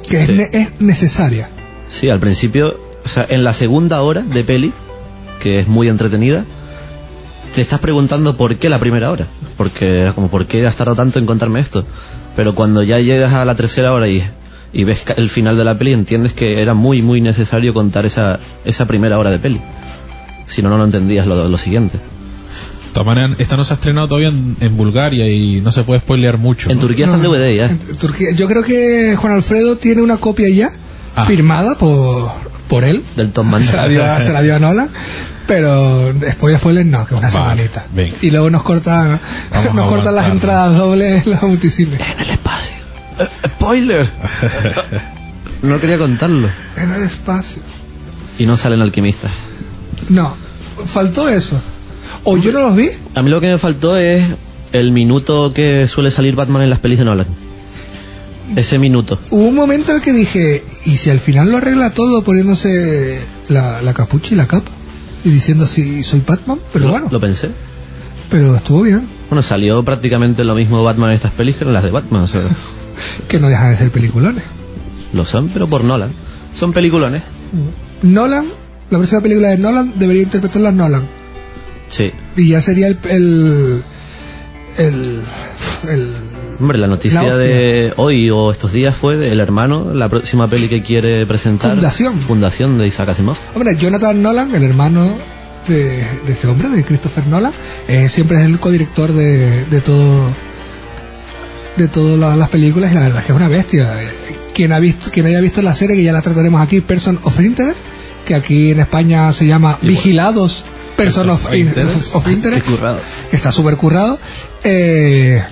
que 0.09 0.23
es, 0.23 0.29
ne- 0.31 0.51
es 0.53 0.81
necesaria. 0.81 1.49
Sí, 1.89 2.09
al 2.11 2.21
principio, 2.21 2.79
o 3.05 3.09
sea, 3.09 3.27
en 3.29 3.45
la 3.45 3.53
segunda 3.55 4.03
hora 4.03 4.23
de 4.23 4.45
peli, 4.45 4.73
que 5.41 5.59
es 5.61 5.69
muy 5.69 5.89
entretenida, 5.89 6.45
te 7.55 7.61
estás 7.63 7.81
preguntando 7.81 8.37
por 8.37 8.57
qué 8.59 8.69
la 8.69 8.79
primera 8.79 9.11
hora. 9.11 9.27
Porque 9.57 10.01
era 10.01 10.13
como, 10.13 10.29
¿por 10.29 10.47
qué 10.47 10.67
has 10.67 10.77
tardado 10.77 10.97
tanto 10.97 11.19
en 11.19 11.27
contarme 11.27 11.61
esto? 11.61 11.85
Pero 12.35 12.55
cuando 12.55 12.83
ya 12.83 12.99
llegas 12.99 13.33
a 13.33 13.45
la 13.45 13.55
tercera 13.55 13.93
hora 13.93 14.09
y, 14.09 14.25
y 14.73 14.83
ves 14.85 15.03
el 15.17 15.31
final 15.31 15.57
de 15.57 15.65
la 15.65 15.79
peli, 15.79 15.93
entiendes 15.93 16.33
que 16.33 16.61
era 16.61 16.75
muy, 16.75 17.03
muy 17.03 17.21
necesario 17.21 17.73
contar 17.73 18.05
esa, 18.07 18.41
esa 18.65 18.87
primera 18.87 19.19
hora 19.19 19.31
de 19.31 19.39
peli. 19.39 19.61
Si 20.49 20.61
no, 20.63 20.69
no 20.69 20.79
lo 20.79 20.85
entendías 20.85 21.27
lo, 21.29 21.49
lo 21.49 21.59
siguiente. 21.59 21.99
De 22.95 23.01
todas 23.01 23.07
maneras, 23.09 23.41
esta 23.41 23.57
no 23.57 23.65
se 23.65 23.73
ha 23.73 23.75
estrenado 23.75 24.07
todavía 24.07 24.29
en, 24.29 24.57
en 24.61 24.77
Bulgaria 24.77 25.29
y 25.29 25.61
no 25.61 25.73
se 25.73 25.83
puede 25.83 25.99
spoilear 25.99 26.39
mucho. 26.39 26.71
En 26.71 26.77
¿no? 26.77 26.83
Turquía 26.87 27.07
está 27.07 27.17
en 27.17 27.23
No, 27.25 27.29
DVD 27.33 27.57
ya. 27.57 27.67
en 27.67 27.79
Turquía. 27.99 28.31
Yo 28.37 28.47
creo 28.47 28.63
que 28.63 29.17
Juan 29.17 29.33
Alfredo 29.33 29.77
tiene 29.79 30.01
una 30.01 30.19
copia 30.19 30.49
ya, 30.49 30.71
Ah. 31.17 31.27
firmada 31.27 31.77
por, 31.77 32.31
por 32.69 32.85
él. 32.85 33.03
Del 33.17 33.33
Tom 33.33 33.51
Man. 33.51 33.65
Se 33.65 33.75
la, 33.77 33.89
dio, 33.89 34.05
a- 34.05 34.23
se 34.23 34.33
la 34.33 34.43
dio 34.43 34.55
a 34.55 34.59
Nolan. 34.61 34.91
Pero 35.49 36.13
después 36.15 36.57
spoiler 36.59 36.87
no, 36.87 37.05
que 37.05 37.15
es 37.15 37.21
una 37.21 37.31
Vale, 37.31 37.69
semanita. 37.69 38.17
Y 38.23 38.31
luego 38.31 38.49
nos 38.51 38.63
cortan, 38.71 39.19
Vamos 39.51 39.75
nos 39.75 39.87
cortan 39.89 40.15
las 40.15 40.29
entradas 40.29 40.79
dobles 40.79 41.25
en 41.27 41.33
los 41.33 41.43
multicines. 41.43 41.99
En 42.01 42.21
el 42.21 42.31
espacio. 42.31 42.75
Eh, 43.19 43.29
spoiler. 43.49 44.09
no 45.63 45.81
quería 45.81 45.99
contarlo. 45.99 46.49
En 46.77 46.93
el 46.93 47.03
espacio. 47.03 47.61
Y 48.39 48.47
no 48.47 48.57
salen 48.57 48.81
alquimistas. 48.83 49.33
No, 50.11 50.37
faltó 50.87 51.29
eso. 51.29 51.61
O 52.25 52.37
yo 52.37 52.53
no 52.53 52.61
los 52.61 52.77
vi. 52.77 52.89
A 53.15 53.23
mí 53.23 53.31
lo 53.31 53.41
que 53.41 53.49
me 53.49 53.59
faltó 53.59 53.97
es 53.97 54.23
el 54.73 54.93
minuto 54.93 55.53
que 55.53 55.87
suele 55.89 56.11
salir 56.11 56.35
Batman 56.35 56.63
en 56.63 56.71
las 56.71 56.79
pelis 56.81 56.99
de 56.99 57.05
Nolan. 57.05 57.27
Ese 58.57 58.79
minuto. 58.79 59.19
Hubo 59.31 59.45
un 59.49 59.55
momento 59.55 59.91
en 59.93 59.99
el 59.99 60.03
que 60.03 60.13
dije, 60.13 60.63
¿y 60.85 60.97
si 60.99 61.11
al 61.11 61.19
final 61.19 61.51
lo 61.51 61.57
arregla 61.57 61.91
todo 61.95 62.23
poniéndose 62.23 63.19
la, 63.49 63.81
la 63.83 63.95
capucha 63.95 64.35
y 64.35 64.37
la 64.37 64.47
capa? 64.47 64.71
Y 65.25 65.31
diciendo, 65.31 65.67
sí, 65.67 66.03
soy 66.03 66.23
Batman, 66.27 66.59
pero 66.73 66.89
bueno, 66.89 67.09
Lo 67.11 67.19
pensé. 67.21 67.49
pero 68.29 68.55
estuvo 68.55 68.83
bien. 68.83 69.07
Bueno, 69.31 69.43
salió 69.43 69.83
prácticamente 69.83 70.45
lo 70.45 70.55
mismo 70.55 70.85
Batman 70.85 71.11
en 71.11 71.17
estas 71.17 71.33
pelis 71.33 71.57
que 71.57 71.65
en 71.65 71.73
las 71.73 71.83
de 71.83 71.91
Batman. 71.91 72.23
O 72.23 72.29
sea, 72.29 72.43
Que 73.29 73.41
no 73.41 73.49
dejan 73.49 73.71
de 73.71 73.77
ser 73.79 73.91
peliculones. 73.91 74.45
lo 75.15 75.25
son, 75.25 75.49
pero 75.49 75.67
por 75.67 75.83
Nolan. 75.83 76.13
Son 76.57 76.73
peliculones. 76.75 77.23
Nolan, 78.03 78.45
la 78.91 78.99
próxima 78.99 79.23
película 79.23 79.49
de 79.49 79.59
Nolan 79.59 79.93
debería 79.97 80.23
interpretarla 80.23 80.71
Nolan. 80.71 81.09
Sí. 81.89 82.13
Y 82.37 82.49
ya 82.49 82.61
sería 82.61 82.89
el. 82.89 82.99
el. 83.09 83.83
el. 84.79 85.21
el- 85.89 86.15
Hombre, 86.61 86.79
la 86.79 86.87
noticia 86.87 87.21
La 87.25 87.37
de 87.37 87.93
hoy 87.97 88.31
o 88.31 88.53
estos 88.53 88.73
días 88.73 88.95
fue 88.97 89.17
de 89.17 89.33
El 89.33 89.41
Hermano, 89.41 89.93
la 89.93 90.09
próxima 90.09 90.49
peli 90.49 90.69
que 90.69 90.83
quiere 90.83 91.27
presentar. 91.27 91.73
Fundación. 91.73 92.21
Fundación 92.21 92.79
de 92.79 92.87
Isaac 92.87 93.09
Asimov. 93.09 93.37
Hombre, 93.57 93.75
Jonathan 93.77 94.23
Nolan, 94.23 94.55
el 94.55 94.63
hermano 94.63 95.17
de, 95.67 96.05
de 96.27 96.33
este 96.33 96.47
hombre, 96.47 96.69
de 96.69 96.85
Christopher 96.85 97.27
Nolan, 97.27 97.53
eh, 97.89 98.09
siempre 98.09 98.37
es 98.37 98.45
el 98.45 98.61
codirector 98.61 99.13
de, 99.13 99.65
de 99.65 99.81
todo 99.81 100.29
de 101.77 101.89
todas 101.89 102.17
la- 102.19 102.37
las 102.37 102.49
películas 102.51 102.93
y 102.93 102.95
la 102.95 103.01
verdad 103.01 103.19
es 103.19 103.27
que 103.27 103.33
es 103.33 103.37
una 103.37 103.49
bestia. 103.49 103.89
Quien 104.55 104.73
ha 104.73 104.79
visto, 104.79 105.11
quien 105.11 105.27
haya 105.27 105.41
visto 105.41 105.61
la 105.61 105.75
serie 105.75 105.97
que 105.97 106.05
ya 106.05 106.13
la 106.13 106.23
trataremos 106.23 106.61
aquí, 106.61 106.81
Person 106.81 107.19
of 107.25 107.41
Interest, 107.41 107.79
que 108.25 108.37
aquí 108.37 108.71
en 108.71 108.79
España 108.79 109.33
se 109.33 109.47
llama 109.49 109.77
Vigilados 109.83 110.65
Person 110.97 111.31
of, 111.31 111.55
Interest. 111.55 112.15
of 112.15 112.27
Interest, 112.29 112.63
Qué 112.65 112.71
currado. 112.71 113.01
que 113.31 113.37
está 113.37 113.51
súper 113.51 113.77
currado, 113.77 114.19
eh, 114.63 115.43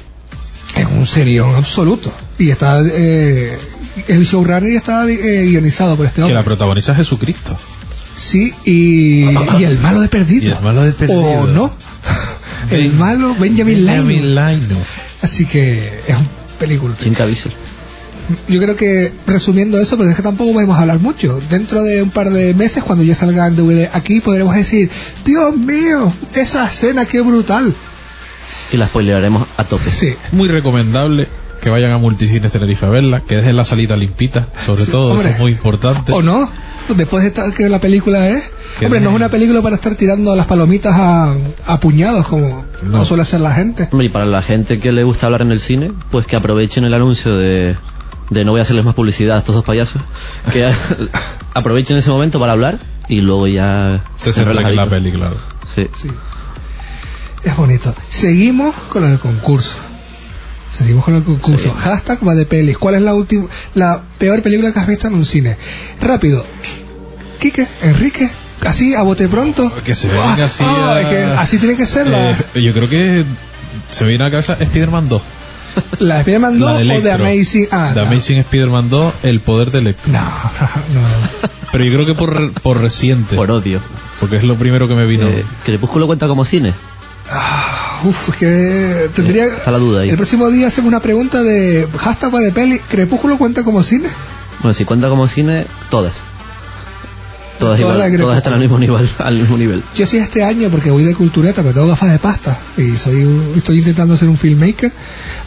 es 0.76 0.86
un 0.96 1.04
serión 1.06 1.54
absoluto. 1.56 2.12
Y 2.38 2.50
está 2.50 2.80
eh, 2.84 3.58
el 4.08 4.24
showrunner 4.24 4.70
y 4.72 4.76
está 4.76 5.08
eh, 5.08 5.46
guionizado 5.46 5.96
por 5.96 6.06
este 6.06 6.16
Que 6.16 6.22
hombre. 6.22 6.34
la 6.36 6.44
protagoniza 6.44 6.94
Jesucristo. 6.94 7.56
Sí, 8.14 8.52
y, 8.64 9.24
y 9.58 9.64
el 9.64 9.78
malo 9.78 10.00
de 10.00 10.08
perdido. 10.08 10.44
Y 10.44 10.50
el 10.52 10.60
malo 10.62 10.82
de 10.82 10.92
Perdido. 10.92 11.20
O 11.22 11.46
no. 11.46 11.72
El 12.70 12.92
malo 12.92 13.34
Benjamin 13.38 13.84
Lane. 13.84 14.20
Laino. 14.22 14.76
Así 15.20 15.46
que 15.46 16.00
es 16.06 16.16
un 16.16 16.28
película. 16.58 16.94
Sin 17.02 17.20
aviso. 17.20 17.48
Yo 18.48 18.60
creo 18.60 18.76
que 18.76 19.12
resumiendo 19.26 19.78
eso, 19.80 19.96
porque 19.96 20.10
es 20.10 20.16
que 20.16 20.22
tampoco 20.22 20.52
podemos 20.52 20.78
hablar 20.78 20.98
mucho. 21.00 21.38
Dentro 21.50 21.82
de 21.82 22.02
un 22.02 22.10
par 22.10 22.30
de 22.30 22.54
meses, 22.54 22.82
cuando 22.82 23.04
ya 23.04 23.14
salga 23.14 23.46
en 23.46 23.56
DVD 23.56 23.88
aquí, 23.92 24.20
podremos 24.20 24.54
decir: 24.54 24.90
Dios 25.24 25.56
mío, 25.56 26.12
esa 26.34 26.64
escena, 26.66 27.04
qué 27.06 27.20
brutal. 27.20 27.72
Y 28.72 28.76
la 28.76 28.86
spoilearemos 28.86 29.46
a 29.56 29.64
tope. 29.64 29.90
Sí. 29.90 30.14
Muy 30.32 30.48
recomendable 30.48 31.28
que 31.60 31.70
vayan 31.70 31.92
a 31.92 31.98
Multicines 31.98 32.50
Tenerife 32.50 32.86
a 32.86 32.88
verla, 32.88 33.20
que 33.20 33.36
dejen 33.36 33.56
la 33.56 33.64
salita 33.64 33.96
limpita, 33.96 34.48
sobre 34.66 34.84
Sí, 34.84 34.90
todo, 34.90 35.12
hombre. 35.12 35.26
eso 35.28 35.34
es 35.34 35.40
muy 35.40 35.52
importante. 35.52 36.12
¿O 36.12 36.20
no? 36.22 36.50
Después 36.96 37.22
de 37.22 37.28
esta, 37.28 37.52
que 37.52 37.68
la 37.68 37.80
película 37.80 38.28
es. 38.30 38.50
Que 38.80 38.86
Hombre, 38.86 39.00
no 39.00 39.10
es 39.10 39.16
una 39.16 39.28
película 39.28 39.62
para 39.62 39.76
estar 39.76 39.94
tirando 39.94 40.34
las 40.34 40.46
palomitas 40.46 40.92
a, 40.96 41.36
a 41.66 41.78
puñados, 41.80 42.26
como 42.26 42.64
no. 42.82 42.98
No. 42.98 43.04
suele 43.04 43.22
hacer 43.22 43.40
la 43.40 43.52
gente. 43.54 43.88
Hombre, 43.92 44.06
y 44.06 44.10
para 44.10 44.24
la 44.26 44.42
gente 44.42 44.80
que 44.80 44.90
le 44.90 45.04
gusta 45.04 45.26
hablar 45.26 45.42
en 45.42 45.52
el 45.52 45.60
cine, 45.60 45.92
pues 46.10 46.26
que 46.26 46.34
aprovechen 46.34 46.84
el 46.84 46.94
anuncio 46.94 47.36
de, 47.36 47.76
de 48.32 48.44
no 48.44 48.50
voy 48.52 48.60
a 48.60 48.62
hacerles 48.62 48.84
más 48.84 48.94
publicidad 48.94 49.36
a 49.36 49.38
estos 49.40 49.54
dos 49.54 49.64
payasos, 49.64 50.00
que 50.52 50.70
aprovechen 51.54 51.96
ese 51.96 52.10
momento 52.10 52.38
para 52.40 52.52
hablar 52.52 52.78
y 53.08 53.20
luego 53.20 53.46
ya 53.46 54.02
Se 54.16 54.32
centran 54.32 54.66
en 54.66 54.76
la 54.76 54.86
peli, 54.86 55.12
claro. 55.12 55.36
Sí. 55.74 55.86
Sí. 56.00 56.08
Es 57.44 57.56
bonito. 57.56 57.94
Seguimos 58.08 58.74
con 58.88 59.04
el 59.10 59.18
concurso. 59.18 59.76
Seguimos 60.70 61.04
con 61.04 61.14
el 61.16 61.22
concurso. 61.22 61.70
Sí. 61.70 61.80
Hashtag 61.80 62.26
va 62.26 62.34
de 62.34 62.46
pelis. 62.46 62.78
¿Cuál 62.78 62.94
es 62.94 63.02
la 63.02 63.14
última, 63.14 63.46
la 63.74 64.02
peor 64.18 64.42
película 64.42 64.72
que 64.72 64.78
has 64.80 64.86
visto 64.86 65.08
en 65.08 65.14
un 65.14 65.24
cine? 65.24 65.56
Rápido. 66.00 66.44
Quique, 67.40 67.66
Enrique, 67.82 68.30
así 68.64 68.94
a 68.94 69.02
bote 69.02 69.26
pronto. 69.28 69.70
Que 69.84 69.94
se 69.94 70.06
venga 70.08 70.44
así. 70.46 70.62
ah, 70.64 70.94
a- 70.94 71.00
es 71.00 71.06
que 71.08 71.22
así 71.24 71.58
tiene 71.58 71.76
que 71.76 71.86
ser 71.86 72.06
la, 72.08 72.30
Eh, 72.30 72.36
yo 72.62 72.72
creo 72.72 72.88
que 72.88 73.24
se 73.90 74.04
viene 74.06 74.26
a 74.26 74.30
casa 74.30 74.54
Spider-Man 74.60 75.08
2. 75.08 75.22
La 75.98 76.14
de 76.16 76.20
Spider-Man 76.20 76.58
2 76.58 76.70
la 76.70 76.78
de 76.78 76.98
o 76.98 77.00
de. 77.00 77.12
Amazing. 77.12 77.68
Ah, 77.70 77.90
The 77.94 78.00
no. 78.00 78.06
Amazing 78.08 78.38
Spider-Man 78.38 78.90
2, 78.90 79.14
El 79.22 79.40
poder 79.40 79.70
de 79.70 79.78
Electro. 79.78 80.12
No, 80.12 80.20
no. 80.20 81.48
Pero 81.72 81.84
yo 81.84 81.92
creo 81.92 82.06
que 82.06 82.14
por, 82.14 82.52
por 82.60 82.80
reciente. 82.80 83.36
Por 83.36 83.50
odio. 83.50 83.80
Porque 84.20 84.36
es 84.36 84.44
lo 84.44 84.56
primero 84.56 84.88
que 84.88 84.94
me 84.94 85.06
vino. 85.06 85.26
Eh, 85.26 85.44
¿Crepúsculo 85.64 86.06
cuenta 86.06 86.28
como 86.28 86.44
cine? 86.44 86.74
Ah, 87.30 88.00
uf, 88.04 88.28
es 88.28 88.36
que 88.36 89.10
tendría. 89.14 89.46
Eh, 89.46 89.52
está 89.56 89.70
la 89.70 89.78
duda 89.78 90.02
ahí. 90.02 90.10
El 90.10 90.16
próximo 90.16 90.50
día 90.50 90.68
hacemos 90.68 90.88
una 90.88 91.00
pregunta 91.00 91.42
de 91.42 91.88
hashtag 91.98 92.32
de 92.32 92.52
peli. 92.52 92.78
¿Crepúsculo 92.78 93.38
cuenta 93.38 93.62
como 93.64 93.82
cine? 93.82 94.08
Bueno, 94.60 94.74
si 94.74 94.84
cuenta 94.84 95.08
como 95.08 95.26
cine, 95.28 95.66
todas. 95.90 96.12
Todas, 97.62 97.80
igual, 97.80 98.36
están 98.38 98.52
al 98.54 98.60
mismo 98.60 98.78
nivel. 98.78 99.08
Al 99.18 99.34
mismo 99.36 99.56
nivel. 99.56 99.82
Yo 99.96 100.06
sí 100.06 100.16
este 100.18 100.42
año, 100.44 100.68
porque 100.70 100.90
voy 100.90 101.04
de 101.04 101.14
cultureta, 101.14 101.62
pero 101.62 101.74
tengo 101.74 101.88
gafas 101.88 102.10
de 102.12 102.18
pasta 102.18 102.58
y 102.76 102.96
soy 102.98 103.22
un- 103.24 103.52
estoy 103.56 103.78
intentando 103.78 104.16
ser 104.16 104.28
un 104.28 104.36
filmmaker. 104.36 104.92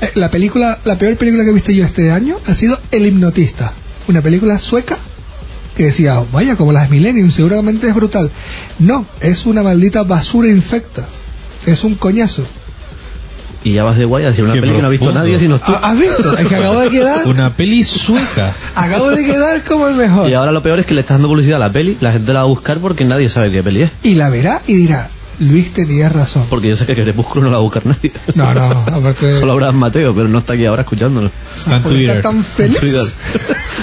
Eh, 0.01 0.11
la 0.15 0.29
película, 0.31 0.79
la 0.85 0.97
peor 0.97 1.15
película 1.17 1.43
que 1.43 1.49
he 1.51 1.53
visto 1.53 1.71
yo 1.71 1.83
este 1.85 2.11
año 2.11 2.37
ha 2.47 2.53
sido 2.55 2.79
El 2.91 3.05
hipnotista, 3.05 3.71
una 4.07 4.21
película 4.21 4.57
sueca 4.59 4.97
que 5.77 5.83
decía, 5.87 6.23
vaya, 6.31 6.55
como 6.55 6.71
las 6.71 6.89
Millennium, 6.89 7.31
seguramente 7.31 7.87
es 7.89 7.93
brutal. 7.95 8.31
No, 8.79 9.05
es 9.19 9.45
una 9.45 9.61
maldita 9.61 10.03
basura 10.03 10.47
infecta. 10.47 11.03
Es 11.65 11.83
un 11.83 11.95
coñazo. 11.95 12.45
Y 13.65 13.73
ya 13.73 13.83
vas 13.83 13.97
de 13.97 14.05
guay 14.05 14.23
a 14.23 14.27
decir 14.27 14.43
una 14.43 14.53
Qué 14.53 14.61
peli 14.61 14.75
que 14.75 14.81
no 14.81 14.87
ha 14.87 14.91
visto 14.91 15.11
nadie 15.11 15.39
sino 15.39 15.57
tú. 15.57 15.71
Ah, 15.73 15.89
¿Has 15.89 15.99
visto? 15.99 16.37
Es 16.37 16.47
que 16.47 16.55
acabo 16.55 16.79
de 16.81 16.89
quedar, 16.91 17.27
Una 17.27 17.51
peli 17.51 17.83
sueca. 17.83 18.53
acabo 18.75 19.09
de 19.09 19.25
quedar 19.25 19.63
como 19.63 19.87
el 19.87 19.95
mejor. 19.95 20.29
Y 20.29 20.35
ahora 20.35 20.51
lo 20.51 20.61
peor 20.61 20.79
es 20.79 20.85
que 20.85 20.93
le 20.93 21.01
estás 21.01 21.15
dando 21.15 21.29
publicidad 21.29 21.55
a 21.55 21.65
la 21.65 21.71
peli, 21.71 21.97
la 21.99 22.11
gente 22.11 22.31
la 22.31 22.41
va 22.41 22.45
a 22.45 22.47
buscar 22.47 22.77
porque 22.77 23.05
nadie 23.05 23.27
sabe 23.27 23.51
qué 23.51 23.63
peli 23.63 23.81
es. 23.81 23.91
Y 24.03 24.13
la 24.13 24.29
verá 24.29 24.61
y 24.67 24.75
dirá, 24.75 25.09
Luis 25.39 25.73
tenías 25.73 26.13
razón. 26.13 26.45
Porque 26.47 26.69
yo 26.69 26.77
sé 26.77 26.85
que 26.85 26.93
Crepúsculo 26.93 27.45
no 27.45 27.49
la 27.49 27.57
va 27.57 27.61
a 27.61 27.63
buscar 27.63 27.87
nadie. 27.87 28.11
No, 28.35 28.53
no, 28.53 28.61
aparte... 28.61 29.33
Solo 29.39 29.53
habrá 29.53 29.71
Mateo, 29.71 30.13
pero 30.13 30.27
no 30.27 30.37
está 30.37 30.53
aquí 30.53 30.65
ahora 30.65 30.83
escuchándolo. 30.83 31.31
Está 31.57 31.77
en 31.77 31.83
Twitter. 31.83 32.17
está 32.17 32.29
tan 32.29 32.43
feliz. 32.43 32.79
Twitter. 32.79 33.05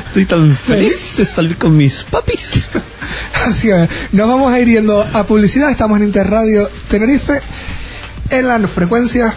Estoy 0.07 0.25
tan 0.27 0.55
feliz 0.55 1.17
de 1.17 1.27
salir 1.27 1.57
con 1.57 1.77
mis 1.77 2.05
papis. 2.05 2.53
Así 3.47 3.67
que 3.67 3.89
nos 4.13 4.29
vamos 4.29 4.53
a 4.53 4.61
ir 4.61 4.69
yendo 4.69 5.03
a 5.13 5.25
publicidad. 5.25 5.73
Estamos 5.73 5.99
en 5.99 6.05
Interradio 6.05 6.71
Tenerife 6.87 7.41
en 8.31 8.47
las 8.47 8.71
frecuencias 8.71 9.35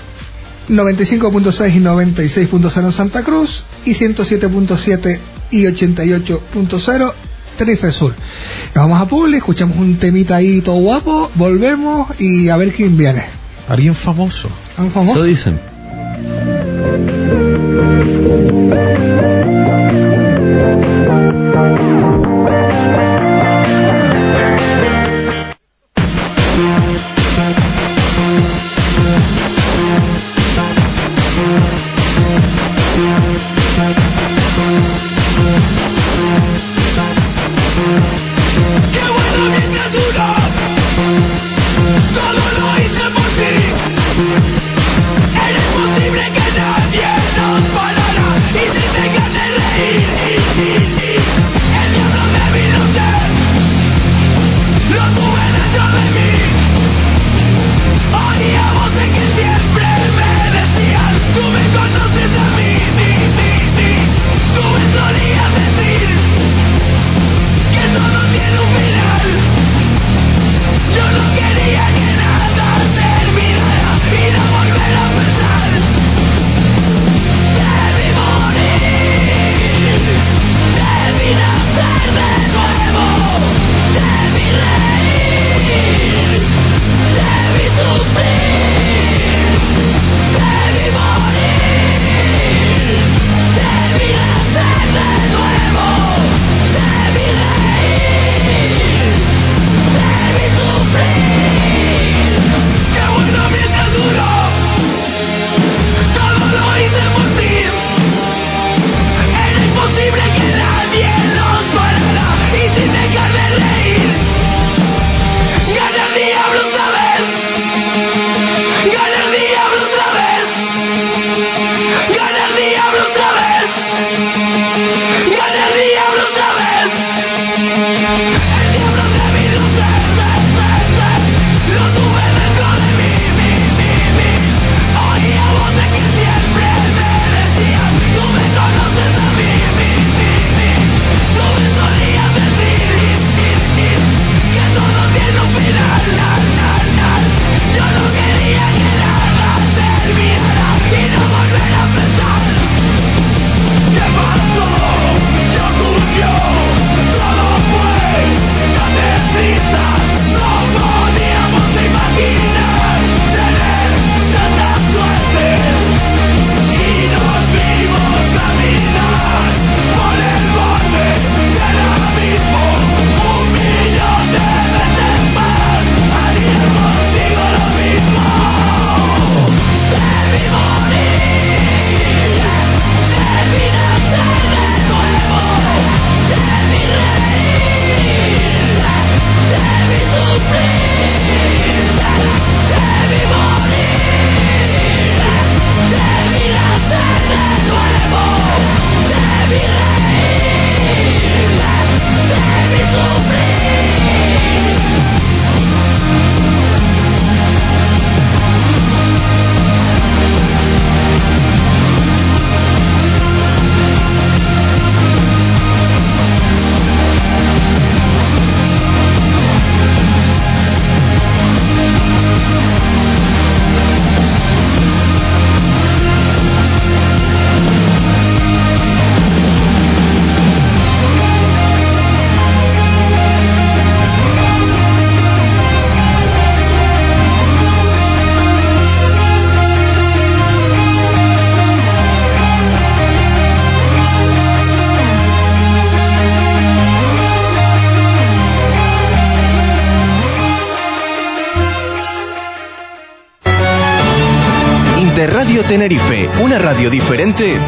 95.6 0.69 1.75
y 1.75 1.79
96.0 1.79 2.85
en 2.85 2.91
Santa 2.91 3.23
Cruz 3.23 3.63
y 3.85 3.91
107.7 3.91 5.19
y 5.51 5.63
88.0 5.63 7.13
Tenerife 7.57 7.91
Sur. 7.91 8.13
Nos 8.73 8.83
vamos 8.89 9.01
a 9.01 9.07
Publi, 9.07 9.37
escuchamos 9.37 9.77
un 9.77 9.97
temita 9.97 10.35
ahí 10.35 10.61
todo 10.61 10.77
guapo, 10.77 11.31
volvemos 11.35 12.09
y 12.19 12.49
a 12.49 12.57
ver 12.57 12.73
quién 12.73 12.97
viene. 12.97 13.23
Alguien 13.67 13.95
famoso. 13.95 14.49
¿Un 14.77 14.91
famoso? 14.91 15.19
Eso 15.19 15.23
dicen. 15.23 15.59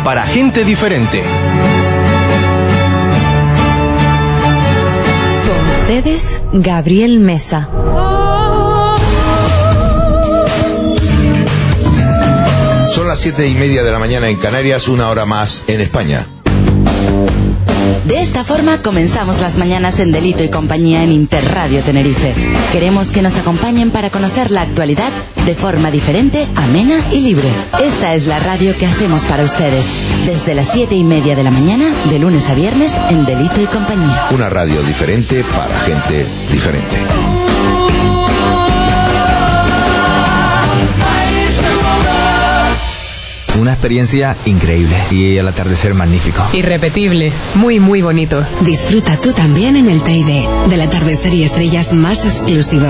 Para 0.07 0.25
gente 0.25 0.63
diferente. 0.63 1.21
Con 5.45 5.69
ustedes, 5.75 6.41
Gabriel 6.53 7.19
Mesa. 7.19 7.67
las 13.05 13.19
siete 13.19 13.47
y 13.47 13.53
media 13.55 13.83
de 13.83 13.91
la 13.91 13.99
mañana 13.99 14.29
en 14.29 14.37
Canarias, 14.37 14.87
una 14.87 15.09
hora 15.09 15.25
más 15.25 15.65
en 15.67 15.81
España. 15.81 16.25
De 18.06 18.21
esta 18.21 18.43
forma 18.43 18.82
comenzamos 18.82 19.39
las 19.39 19.58
mañanas 19.58 20.00
en 20.00 20.12
Delito 20.12 20.43
y 20.43 20.50
Compañía 20.50 21.04
en 21.04 21.12
Interradio 21.12 21.82
Tenerife. 21.82 22.34
Queremos 22.71 23.12
que 23.12 23.21
nos 23.21 23.38
acompañen 23.38 23.91
para 23.91 24.10
conocer 24.10 24.52
la 24.52 24.62
actualidad 24.62 25.12
de 25.45 25.56
forma 25.56 25.91
diferente, 25.91 26.47
amena 26.56 26.95
y 27.12 27.21
libre. 27.21 27.47
Esta 27.82 28.15
es 28.15 28.28
la 28.28 28.39
radio 28.39 28.76
que 28.78 28.86
hacemos 28.86 29.23
para 29.23 29.43
ustedes, 29.43 29.88
desde 30.26 30.54
las 30.54 30.67
siete 30.67 30.95
y 30.95 31.04
media 31.04 31.36
de 31.36 31.43
la 31.43 31.52
mañana, 31.52 31.86
de 32.10 32.19
lunes 32.19 32.50
a 32.50 32.56
viernes, 32.56 32.97
en 33.10 33.26
Delito 33.26 33.62
y 33.62 33.65
Compañía. 33.65 34.28
Una 34.32 34.50
radio 34.50 34.82
diferente 34.84 35.43
para 35.56 35.80
gente 35.82 36.26
diferente. 36.52 36.97
Una 43.59 43.73
experiencia 43.73 44.35
increíble 44.45 44.95
y 45.09 45.37
el 45.37 45.47
atardecer 45.47 45.93
magnífico. 45.93 46.43
Irrepetible, 46.53 47.31
muy 47.55 47.79
muy 47.79 48.01
bonito. 48.01 48.45
Disfruta 48.61 49.17
tú 49.19 49.33
también 49.33 49.75
en 49.75 49.89
el 49.89 50.03
Teide 50.03 50.47
del 50.69 50.81
atardecer 50.81 51.33
y 51.33 51.43
estrellas 51.43 51.91
más 51.93 52.23
exclusivo. 52.23 52.85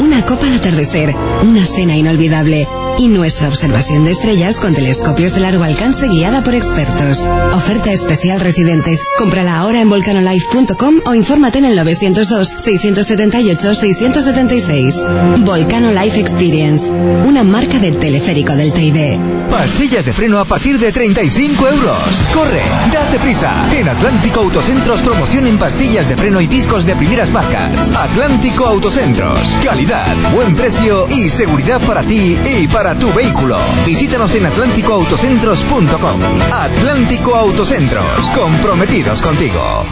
Una 0.00 0.24
copa 0.24 0.46
al 0.46 0.54
atardecer, 0.54 1.14
una 1.42 1.66
cena 1.66 1.96
inolvidable 1.96 2.68
y 2.98 3.08
nuestra 3.08 3.48
observación 3.48 4.04
de 4.04 4.12
estrellas 4.12 4.58
con 4.58 4.74
telescopios 4.74 5.34
de 5.34 5.40
largo 5.40 5.64
alcance 5.64 6.06
guiada 6.06 6.44
por 6.44 6.54
expertos. 6.54 7.20
Oferta 7.52 7.92
especial 7.92 8.40
residentes. 8.40 9.00
Cómprala 9.18 9.58
ahora 9.58 9.80
en 9.80 9.90
volcanolife.com 9.90 11.00
o 11.06 11.14
infórmate 11.14 11.58
en 11.58 11.64
el 11.64 11.76
902 11.76 12.52
678 12.58 13.74
676. 13.74 14.96
Volcano 15.44 15.90
Life 15.90 16.20
Experience, 16.20 16.90
una 16.90 17.42
marca 17.42 17.78
del 17.78 17.98
teleférico 17.98 18.54
del 18.54 18.72
Teide. 18.72 19.20
Pastillas 19.50 20.03
de 20.04 20.12
freno 20.12 20.38
a 20.38 20.44
partir 20.44 20.78
de 20.78 20.92
35 20.92 21.68
euros. 21.68 22.22
Corre, 22.34 22.62
date 22.92 23.18
prisa. 23.18 23.66
En 23.72 23.88
Atlántico 23.88 24.40
Autocentros 24.40 25.00
promoción 25.02 25.46
en 25.46 25.58
pastillas 25.58 26.08
de 26.08 26.16
freno 26.16 26.40
y 26.40 26.46
discos 26.46 26.84
de 26.84 26.94
primeras 26.94 27.30
marcas. 27.30 27.90
Atlántico 27.96 28.66
Autocentros. 28.66 29.56
Calidad, 29.64 30.14
buen 30.32 30.54
precio 30.56 31.06
y 31.08 31.30
seguridad 31.30 31.80
para 31.82 32.02
ti 32.02 32.38
y 32.44 32.68
para 32.68 32.94
tu 32.98 33.12
vehículo. 33.12 33.56
Visítanos 33.86 34.34
en 34.34 34.46
atlánticoautocentros.com. 34.46 36.20
Atlántico 36.52 37.34
Autocentros. 37.34 38.26
Comprometidos 38.34 39.22
contigo. 39.22 39.84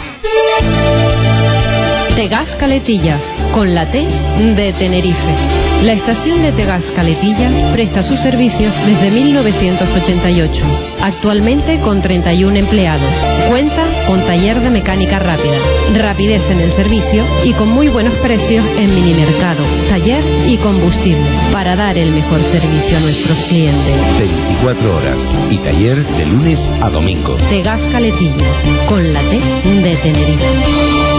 Tegas 2.17 2.57
Caletilla, 2.57 3.17
con 3.53 3.75
la 3.75 3.87
T 3.87 4.07
de 4.55 4.73
Tenerife. 4.79 5.62
La 5.83 5.95
estación 5.95 6.43
de 6.43 6.53
Tegas 6.53 6.93
Caletilla 6.95 7.51
presta 7.73 8.05
sus 8.05 8.21
servicios 8.21 8.73
desde 8.87 9.11
1988, 9.11 10.65
actualmente 11.03 11.81
con 11.81 12.01
31 12.01 12.57
empleados. 12.57 13.13
Cuenta 13.49 13.85
con 14.07 14.25
taller 14.25 14.61
de 14.61 14.71
mecánica 14.71 15.19
rápida, 15.19 15.57
rapidez 15.97 16.49
en 16.53 16.61
el 16.61 16.71
servicio 16.71 17.25
y 17.45 17.53
con 17.55 17.69
muy 17.69 17.89
buenos 17.89 18.15
precios 18.15 18.65
en 18.79 18.95
minimercado, 18.95 19.65
taller 19.91 20.23
y 20.47 20.57
combustible, 20.59 21.25
para 21.53 21.75
dar 21.75 21.99
el 21.99 22.13
mejor 22.13 22.39
servicio 22.41 22.97
a 22.97 23.01
nuestros 23.01 23.39
clientes. 23.47 24.19
24 24.19 24.97
horas 24.97 25.19
y 25.51 25.59
taller 25.59 25.97
de 25.97 26.27
lunes 26.27 26.61
a 26.81 26.91
domingo. 26.91 27.35
Tegas 27.51 27.81
Caletilla, 27.91 28.47
con 28.89 29.13
la 29.13 29.21
T 29.21 29.41
de 29.41 29.97
Tenerife. 29.97 31.12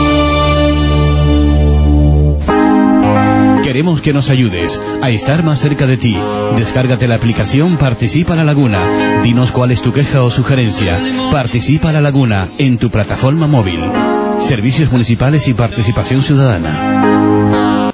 Queremos 3.74 4.04
que 4.04 4.14
nos 4.14 4.30
ayudes 4.30 4.80
a 5.02 5.10
estar 5.10 5.42
más 5.42 5.60
cerca 5.60 5.88
de 5.88 5.98
ti. 5.98 6.16
Descárgate 6.56 7.08
la 7.08 7.16
aplicación 7.16 7.78
Participa 7.78 8.36
la 8.36 8.44
Laguna. 8.44 9.24
Dinos 9.24 9.52
cuál 9.52 9.72
es 9.72 9.82
tu 9.82 9.92
queja 9.92 10.22
o 10.22 10.30
sugerencia. 10.30 10.96
Participa 11.32 11.92
la 11.92 12.00
Laguna 12.00 12.50
en 12.60 12.78
tu 12.78 12.92
plataforma 12.92 13.48
móvil. 13.48 13.80
Servicios 14.38 14.92
municipales 14.92 15.48
y 15.48 15.56
participación 15.56 16.22
ciudadana. 16.22 17.90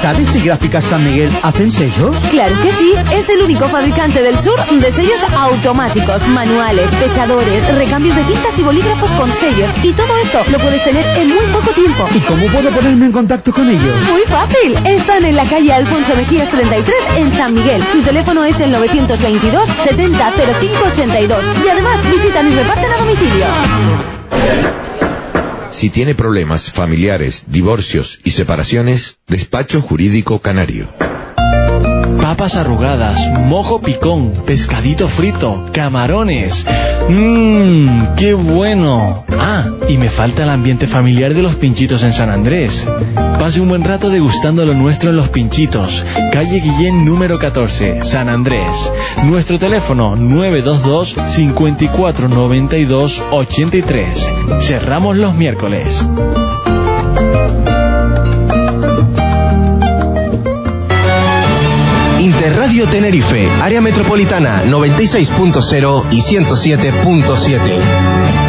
¿Sabes 0.00 0.28
si 0.28 0.40
Gráficas 0.42 0.84
San 0.84 1.04
Miguel 1.04 1.30
hacen 1.42 1.70
sellos? 1.70 2.16
Claro 2.30 2.54
que 2.62 2.72
sí, 2.72 2.94
es 3.12 3.28
el 3.28 3.42
único 3.42 3.68
fabricante 3.68 4.22
del 4.22 4.38
sur 4.38 4.56
de 4.66 4.90
sellos 4.90 5.22
automáticos, 5.24 6.26
manuales, 6.28 6.90
fechadores, 6.90 7.76
recambios 7.76 8.16
de 8.16 8.22
tintas 8.24 8.58
y 8.58 8.62
bolígrafos 8.62 9.10
con 9.12 9.30
sellos. 9.32 9.70
Y 9.82 9.92
todo 9.92 10.16
esto 10.18 10.42
lo 10.50 10.58
puedes 10.58 10.82
tener 10.82 11.04
en 11.18 11.28
muy 11.28 11.44
poco 11.52 11.70
tiempo. 11.72 12.06
¿Y 12.14 12.20
cómo 12.20 12.46
puedo 12.46 12.70
ponerme 12.70 13.06
en 13.06 13.12
contacto 13.12 13.52
con 13.52 13.68
ellos? 13.68 13.94
Muy 14.10 14.22
fácil. 14.22 14.78
Están 14.86 15.24
en 15.24 15.36
la 15.36 15.44
calle 15.44 15.72
Alfonso 15.72 16.14
Mejías 16.16 16.48
33 16.48 16.94
en 17.16 17.32
San 17.32 17.54
Miguel. 17.54 17.82
Su 17.92 18.00
teléfono 18.02 18.44
es 18.44 18.60
el 18.60 18.70
922 18.70 19.68
70 19.68 20.32
0582. 20.60 21.44
Y 21.64 21.68
además 21.68 22.10
visitan 22.10 22.50
y 22.50 22.54
reparten 22.54 22.92
a 22.92 22.96
domicilio. 22.96 24.87
Si 25.70 25.90
tiene 25.90 26.14
problemas 26.14 26.72
familiares, 26.72 27.44
divorcios 27.46 28.20
y 28.24 28.30
separaciones, 28.30 29.18
Despacho 29.26 29.82
Jurídico 29.82 30.40
Canario. 30.40 30.88
Papas 32.28 32.56
arrugadas, 32.56 33.26
mojo 33.46 33.80
picón, 33.80 34.34
pescadito 34.44 35.08
frito, 35.08 35.64
camarones. 35.72 36.66
Mmm, 37.08 37.88
qué 38.18 38.34
bueno. 38.34 39.24
Ah, 39.40 39.64
y 39.88 39.96
me 39.96 40.10
falta 40.10 40.42
el 40.42 40.50
ambiente 40.50 40.86
familiar 40.86 41.32
de 41.32 41.40
los 41.40 41.56
pinchitos 41.56 42.02
en 42.02 42.12
San 42.12 42.28
Andrés. 42.28 42.86
Pase 43.38 43.62
un 43.62 43.70
buen 43.70 43.82
rato 43.82 44.10
degustando 44.10 44.66
lo 44.66 44.74
nuestro 44.74 45.08
en 45.08 45.16
los 45.16 45.30
pinchitos. 45.30 46.04
Calle 46.30 46.60
Guillén 46.60 47.06
número 47.06 47.38
14, 47.38 48.02
San 48.02 48.28
Andrés. 48.28 48.92
Nuestro 49.24 49.58
teléfono 49.58 50.14
922 50.14 51.16
5492 51.28 53.24
83. 53.30 54.28
Cerramos 54.60 55.16
los 55.16 55.34
miércoles. 55.34 56.06
Interradio 62.20 62.88
Tenerife, 62.88 63.48
área 63.62 63.80
metropolitana 63.80 64.64
96.0 64.64 66.06
y 66.10 66.20
107.7. 66.20 68.47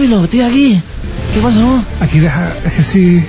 cinéfilo, 0.00 0.24
estoy 0.24 0.40
aquí. 0.40 0.82
¿Qué 1.34 1.40
pasó? 1.40 1.84
Aquí 2.00 2.18
deja, 2.18 2.54
es 2.64 2.72
que 2.72 2.82
sí. 2.82 3.24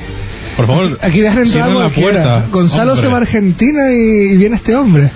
Por 0.58 0.68
favor, 0.68 0.98
Aquí 1.02 1.22
deja 1.22 1.42
entrar 1.42 1.70
la 1.70 1.90
puerta. 1.90 2.46
Gonzalo 2.52 2.92
hombre. 2.92 3.06
se 3.06 3.08
va 3.08 3.18
a 3.18 3.22
Argentina 3.22 3.92
y, 3.92 4.34
y 4.34 4.38
viene 4.38 4.56
este 4.56 4.76
hombre. 4.76 5.10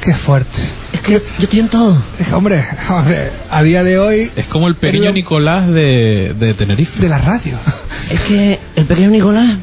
Qué 0.00 0.14
fuerte. 0.14 0.58
Es 0.92 1.00
que 1.00 1.12
yo, 1.12 1.18
yo 1.18 1.44
estoy 1.44 1.60
en 1.60 1.68
todo. 1.68 1.96
Es 2.18 2.28
que, 2.28 2.34
hombre, 2.34 2.64
hombre, 2.90 3.30
a 3.50 3.62
día 3.62 3.82
de 3.82 3.98
hoy. 3.98 4.30
Es 4.36 4.46
como 4.46 4.68
el 4.68 4.76
pequeño 4.76 5.12
Nicolás 5.12 5.68
de, 5.68 6.34
de 6.38 6.54
Tenerife. 6.54 7.00
De 7.00 7.08
la 7.08 7.18
radio. 7.18 7.54
Es 8.10 8.20
que 8.20 8.58
el 8.76 8.86
pequeño 8.86 9.10
Nicolás 9.10 9.56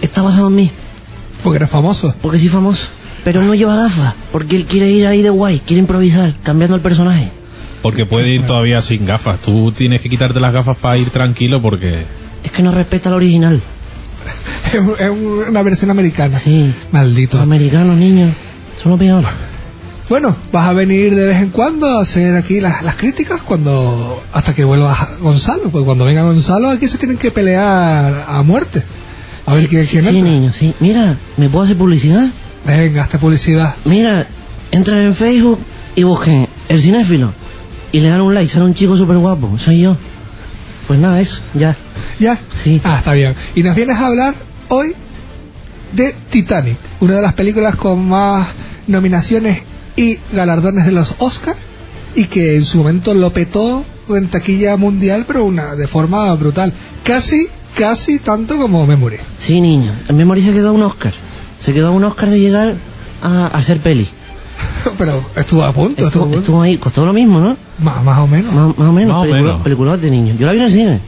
está 0.00 0.22
basado 0.22 0.46
en 0.46 0.54
mí. 0.54 0.70
Porque 1.42 1.56
eres 1.56 1.70
famoso. 1.70 2.14
Porque 2.20 2.38
soy 2.38 2.48
famoso. 2.48 2.86
Pero 3.24 3.42
no 3.42 3.52
lleva 3.54 3.74
gafas. 3.74 4.14
Porque 4.30 4.54
él 4.54 4.64
quiere 4.64 4.88
ir 4.90 5.06
ahí 5.08 5.22
de 5.22 5.30
guay. 5.30 5.60
Quiere 5.66 5.80
improvisar, 5.80 6.34
cambiando 6.44 6.76
el 6.76 6.82
personaje. 6.82 7.30
Porque 7.82 8.04
puede 8.06 8.28
ir 8.28 8.44
todavía 8.46 8.82
sin 8.82 9.06
gafas. 9.06 9.40
Tú 9.40 9.72
tienes 9.72 10.00
que 10.00 10.08
quitarte 10.10 10.38
las 10.40 10.52
gafas 10.52 10.76
para 10.76 10.98
ir 10.98 11.10
tranquilo 11.10 11.62
porque... 11.62 12.04
Es 12.44 12.50
que 12.50 12.62
no 12.62 12.72
respeta 12.72 13.08
al 13.08 13.16
original. 13.16 13.60
Es, 14.72 14.78
un- 14.78 14.94
es 14.98 15.10
un- 15.10 15.44
una 15.48 15.62
versión 15.62 15.90
americana. 15.90 16.38
Sí. 16.38 16.72
Maldito. 16.92 17.38
Los 17.38 17.44
americanos, 17.44 17.96
niños, 17.96 18.30
son 18.80 18.92
lo 18.92 18.98
peor. 18.98 19.24
Bueno, 20.08 20.36
vas 20.52 20.66
a 20.68 20.72
venir 20.72 21.14
de 21.14 21.26
vez 21.26 21.38
en 21.38 21.50
cuando 21.50 21.86
a 21.98 22.02
hacer 22.02 22.34
aquí 22.36 22.60
las, 22.60 22.82
las 22.82 22.96
críticas 22.96 23.42
cuando 23.42 24.22
hasta 24.32 24.54
que 24.54 24.64
vuelva 24.64 24.96
Gonzalo. 25.20 25.70
Pues 25.70 25.84
cuando 25.84 26.04
venga 26.04 26.22
Gonzalo 26.22 26.68
aquí 26.68 26.86
se 26.88 26.98
tienen 26.98 27.16
que 27.16 27.30
pelear 27.30 28.24
a 28.28 28.42
muerte. 28.42 28.82
A 29.46 29.54
ver 29.54 29.66
quién, 29.68 29.84
quién 29.86 30.02
Sí, 30.04 30.08
entra. 30.10 30.24
niño, 30.30 30.52
sí. 30.56 30.74
Mira, 30.80 31.16
¿me 31.36 31.48
puedo 31.48 31.64
hacer 31.64 31.76
publicidad? 31.76 32.28
Venga, 32.66 33.02
esta 33.02 33.18
publicidad. 33.18 33.74
Mira, 33.86 34.26
entran 34.70 34.98
en 34.98 35.14
Facebook 35.14 35.58
y 35.96 36.02
busquen 36.04 36.46
El 36.68 36.80
Cinéfilo. 36.82 37.32
Y 37.92 38.00
le 38.00 38.08
dan 38.08 38.20
un 38.20 38.34
like, 38.34 38.52
sale 38.52 38.64
un 38.64 38.74
chico 38.74 38.96
súper 38.96 39.16
guapo. 39.18 39.58
Soy 39.58 39.80
yo. 39.80 39.96
Pues 40.86 40.98
nada, 40.98 41.20
eso, 41.20 41.40
ya. 41.54 41.76
¿Ya? 42.18 42.38
Sí. 42.62 42.80
Ah, 42.84 42.96
está 42.98 43.12
bien. 43.12 43.34
Y 43.54 43.62
nos 43.62 43.74
vienes 43.74 43.96
a 43.96 44.06
hablar 44.06 44.34
hoy 44.68 44.94
de 45.92 46.14
Titanic, 46.30 46.76
una 47.00 47.14
de 47.14 47.22
las 47.22 47.34
películas 47.34 47.76
con 47.76 48.08
más 48.08 48.48
nominaciones 48.86 49.62
y 49.96 50.18
galardones 50.32 50.86
de 50.86 50.92
los 50.92 51.14
Oscars 51.18 51.58
y 52.14 52.24
que 52.24 52.56
en 52.56 52.64
su 52.64 52.78
momento 52.78 53.14
lo 53.14 53.32
petó 53.32 53.84
en 54.08 54.28
taquilla 54.28 54.76
mundial, 54.76 55.24
pero 55.26 55.44
una 55.44 55.74
de 55.76 55.86
forma 55.86 56.32
brutal, 56.34 56.72
casi 57.04 57.48
casi 57.76 58.18
tanto 58.18 58.58
como 58.58 58.86
Memory. 58.86 59.18
Sí, 59.38 59.60
niño. 59.60 59.92
El 60.08 60.16
Memory 60.16 60.42
se 60.42 60.52
quedó 60.52 60.72
un 60.72 60.82
Oscar. 60.82 61.14
Se 61.58 61.72
quedó 61.72 61.92
un 61.92 62.04
Oscar 62.04 62.30
de 62.30 62.40
llegar 62.40 62.74
a, 63.22 63.46
a 63.46 63.58
hacer 63.58 63.78
peli. 63.80 64.08
pero 64.98 65.24
estuvo 65.36 65.62
a 65.64 65.72
punto, 65.72 65.90
estuvo, 65.92 66.06
Estuvo, 66.06 66.22
a 66.22 66.26
punto. 66.26 66.38
estuvo 66.40 66.62
ahí, 66.62 66.76
costó 66.78 67.04
lo 67.06 67.12
mismo, 67.12 67.40
¿no? 67.40 67.56
Más, 67.80 68.02
más 68.04 68.18
o 68.18 68.26
menos. 68.26 68.52
Más, 68.54 68.76
más 68.78 68.88
o 68.88 68.92
menos. 68.92 69.12
Más 69.14 69.18
o 69.22 69.30
pelicula- 69.30 69.42
menos. 69.42 69.62
peliculón 69.62 70.00
de 70.00 70.10
niño. 70.10 70.34
Yo 70.38 70.46
la 70.46 70.52
vi 70.52 70.58
en 70.58 70.64
el 70.66 70.72
cine. 70.72 71.00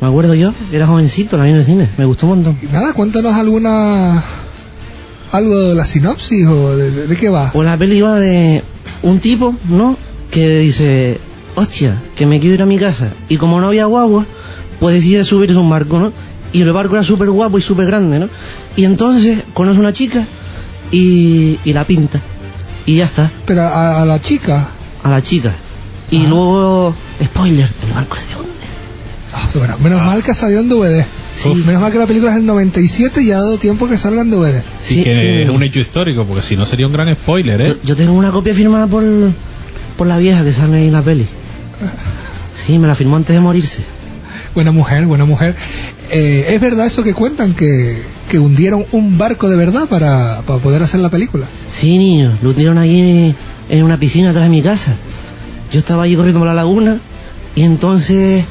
Me 0.00 0.08
acuerdo 0.08 0.34
yo, 0.34 0.52
era 0.72 0.86
jovencito, 0.86 1.36
la 1.36 1.44
vi 1.44 1.50
en 1.50 1.56
el 1.56 1.64
cine. 1.64 1.88
Me 1.96 2.04
gustó 2.04 2.26
un 2.26 2.34
montón. 2.42 2.58
Y 2.62 2.66
nada, 2.72 2.92
cuéntanos 2.92 3.32
alguna 3.34 4.22
algo 5.30 5.58
de 5.60 5.74
la 5.74 5.84
sinopsis 5.84 6.46
o 6.46 6.76
de, 6.76 6.90
de- 6.90 7.06
de 7.06 7.16
qué 7.16 7.28
va. 7.28 7.50
Pues 7.52 7.66
la 7.66 7.76
peli 7.78 7.96
iba 7.98 8.14
de 8.18 8.62
un 9.02 9.18
tipo, 9.20 9.54
¿no? 9.68 9.96
Que 10.30 10.58
dice, 10.58 11.18
hostia, 11.54 12.00
que 12.16 12.26
me 12.26 12.40
quiero 12.40 12.54
ir 12.54 12.62
a 12.62 12.66
mi 12.66 12.78
casa. 12.78 13.12
Y 13.28 13.36
como 13.36 13.60
no 13.60 13.68
había 13.68 13.86
guagua, 13.86 14.26
pues 14.80 14.94
decide 14.96 15.24
subirse 15.24 15.56
a 15.56 15.60
un 15.60 15.70
barco, 15.70 15.98
¿no? 15.98 16.12
Y 16.52 16.60
el 16.62 16.72
barco 16.72 16.96
era 16.96 17.04
súper 17.04 17.30
guapo 17.30 17.58
y 17.58 17.62
súper 17.62 17.86
grande, 17.86 18.18
¿no? 18.18 18.28
Y 18.76 18.84
entonces 18.84 19.42
conoce 19.54 19.80
una 19.80 19.92
chica 19.92 20.26
y, 20.90 21.58
y 21.64 21.72
la 21.72 21.86
pinta. 21.86 22.20
Y 22.86 22.96
ya 22.96 23.04
está, 23.04 23.30
Pero 23.46 23.62
a, 23.62 24.02
a 24.02 24.04
la 24.04 24.20
chica, 24.20 24.68
a 25.02 25.10
la 25.10 25.22
chica. 25.22 25.52
Y 26.10 26.26
luego, 26.26 26.94
spoiler, 27.22 27.68
el 27.86 27.92
barco 27.94 28.16
se 28.16 28.36
hunde. 28.36 28.50
ah, 29.34 29.48
bueno, 29.54 29.78
menos 29.78 30.02
mal 30.02 30.22
que 30.22 30.34
salió 30.34 30.60
en 30.60 30.68
DVD. 30.68 31.04
Sí. 31.42 31.48
Menos 31.66 31.80
mal 31.80 31.90
que 31.90 31.98
la 31.98 32.06
película 32.06 32.30
es 32.32 32.36
del 32.36 32.46
97 32.46 33.22
y 33.22 33.26
ya 33.28 33.36
ha 33.38 33.40
dado 33.40 33.56
tiempo 33.58 33.88
que 33.88 33.96
salga 33.96 34.20
en 34.22 34.30
DVD. 34.30 34.62
Y 34.90 34.94
Sí, 34.94 35.02
que 35.04 35.14
sí. 35.14 35.26
es 35.44 35.48
un 35.48 35.62
hecho 35.62 35.80
histórico, 35.80 36.24
porque 36.24 36.42
si 36.42 36.56
no 36.56 36.66
sería 36.66 36.86
un 36.86 36.92
gran 36.92 37.10
spoiler, 37.14 37.60
¿eh? 37.62 37.68
Yo, 37.68 37.76
yo 37.84 37.96
tengo 37.96 38.12
una 38.12 38.30
copia 38.30 38.52
firmada 38.54 38.86
por, 38.86 39.02
por 39.96 40.06
la 40.06 40.18
vieja 40.18 40.44
que 40.44 40.52
sale 40.52 40.76
ahí 40.78 40.86
en 40.88 40.92
la 40.92 41.02
peli. 41.02 41.26
Sí, 42.66 42.78
me 42.78 42.86
la 42.88 42.94
firmó 42.94 43.16
antes 43.16 43.34
de 43.34 43.40
morirse. 43.40 43.82
Buena 44.54 44.70
mujer, 44.70 45.06
buena 45.06 45.24
mujer. 45.24 45.56
Eh, 46.10 46.46
¿Es 46.50 46.60
verdad 46.60 46.86
eso 46.86 47.02
que 47.02 47.14
cuentan 47.14 47.54
que, 47.54 47.96
que 48.30 48.38
hundieron 48.38 48.84
un 48.92 49.16
barco 49.16 49.48
de 49.48 49.56
verdad 49.56 49.88
para, 49.88 50.42
para 50.42 50.58
poder 50.58 50.82
hacer 50.82 51.00
la 51.00 51.08
película? 51.08 51.46
Sí, 51.72 51.96
niño, 51.96 52.36
lo 52.42 52.50
hundieron 52.50 52.76
allí 52.76 53.34
en 53.70 53.82
una 53.82 53.96
piscina 53.96 54.30
atrás 54.30 54.44
de 54.44 54.50
mi 54.50 54.60
casa. 54.60 54.94
Yo 55.72 55.78
estaba 55.78 56.02
allí 56.02 56.16
corriendo 56.16 56.40
por 56.40 56.48
la 56.48 56.54
laguna 56.54 56.98
y 57.54 57.62
entonces 57.62 58.44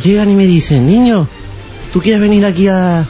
llegan 0.00 0.30
y 0.30 0.36
me 0.36 0.46
dicen, 0.46 0.86
niño, 0.86 1.26
¿tú 1.92 2.00
quieres 2.00 2.20
venir 2.20 2.46
aquí 2.46 2.68
a, 2.68 3.04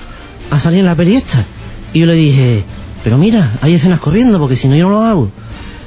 a 0.50 0.60
salir 0.60 0.80
en 0.80 0.86
la 0.86 0.94
peli 0.94 1.16
esta? 1.16 1.44
Y 1.92 2.00
yo 2.00 2.06
le 2.06 2.14
dije, 2.14 2.64
pero 3.04 3.18
mira, 3.18 3.58
hay 3.60 3.74
escenas 3.74 4.00
corriendo 4.00 4.38
porque 4.38 4.56
si 4.56 4.68
no 4.68 4.76
yo 4.76 4.88
no 4.88 4.90
lo 4.94 5.02
hago. 5.02 5.30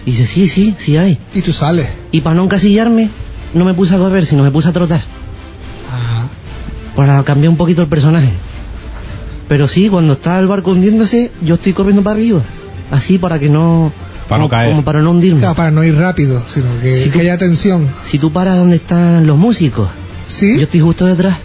Y 0.05 0.11
dice, 0.11 0.27
sí, 0.27 0.47
sí, 0.47 0.75
sí 0.77 0.95
hay. 0.95 1.17
Y 1.33 1.41
tú 1.41 1.51
sales. 1.51 1.87
Y 2.11 2.21
para 2.21 2.35
no 2.35 2.43
encasillarme, 2.43 3.09
no 3.55 3.65
me 3.65 3.73
puse 3.73 3.95
a 3.95 3.97
correr, 3.97 4.27
sino 4.27 4.43
me 4.43 4.51
puse 4.51 4.67
a 4.67 4.73
trotar. 4.73 5.01
Para 6.99 7.23
cambiar 7.23 7.49
un 7.49 7.57
poquito 7.57 7.81
el 7.81 7.87
personaje. 7.87 8.29
Pero 9.47 9.67
sí, 9.67 9.87
cuando 9.89 10.13
está 10.13 10.37
el 10.39 10.47
barco 10.47 10.71
hundiéndose, 10.71 11.31
yo 11.41 11.55
estoy 11.55 11.73
corriendo 11.73 12.03
para 12.03 12.15
arriba. 12.17 12.41
Así 12.91 13.17
para 13.17 13.39
que 13.39 13.49
no... 13.49 13.91
Para 14.27 14.39
no 14.43 14.43
como- 14.43 14.49
caer. 14.49 14.69
Como 14.71 14.83
para 14.83 15.01
no 15.01 15.11
hundirme. 15.11 15.39
Claro, 15.39 15.55
para 15.55 15.71
no 15.71 15.83
ir 15.83 15.95
rápido, 15.95 16.43
sino 16.47 16.65
que, 16.81 16.97
Si 16.97 17.03
que 17.05 17.09
tú- 17.11 17.19
haya 17.21 17.37
tensión. 17.37 17.87
Si 18.05 18.19
tú 18.19 18.31
paras 18.33 18.57
donde 18.57 18.75
están 18.75 19.25
los 19.25 19.37
músicos, 19.37 19.89
¿Sí? 20.27 20.55
yo 20.57 20.63
estoy 20.63 20.81
justo 20.81 21.05
detrás. 21.05 21.37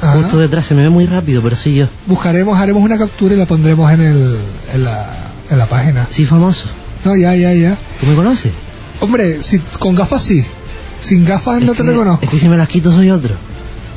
Ajá. 0.00 0.12
Justo 0.18 0.38
detrás, 0.38 0.66
se 0.66 0.74
me 0.74 0.82
ve 0.82 0.90
muy 0.90 1.06
rápido, 1.06 1.40
pero 1.42 1.56
soy 1.56 1.76
yo. 1.76 1.86
Buscaremos, 2.06 2.58
haremos 2.58 2.82
una 2.82 2.98
captura 2.98 3.34
y 3.34 3.38
la 3.38 3.46
pondremos 3.46 3.90
en, 3.92 4.00
el, 4.02 4.36
en, 4.74 4.84
la, 4.84 5.06
en 5.50 5.58
la 5.58 5.66
página. 5.66 6.06
Sí, 6.10 6.26
famoso. 6.26 6.66
No, 7.04 7.16
ya, 7.16 7.34
ya, 7.34 7.52
ya. 7.54 7.78
¿Tú 7.98 8.06
me 8.06 8.14
conoces? 8.14 8.52
Hombre, 9.00 9.42
si, 9.42 9.58
con 9.78 9.94
gafas 9.94 10.20
sí. 10.22 10.44
Sin 11.00 11.24
gafas 11.24 11.62
no 11.62 11.72
te 11.72 11.82
que- 11.82 11.88
reconozco. 11.90 12.24
Es 12.24 12.30
que 12.30 12.38
si 12.38 12.48
me 12.48 12.56
las 12.58 12.68
quito 12.68 12.92
soy 12.92 13.10
otro. 13.10 13.34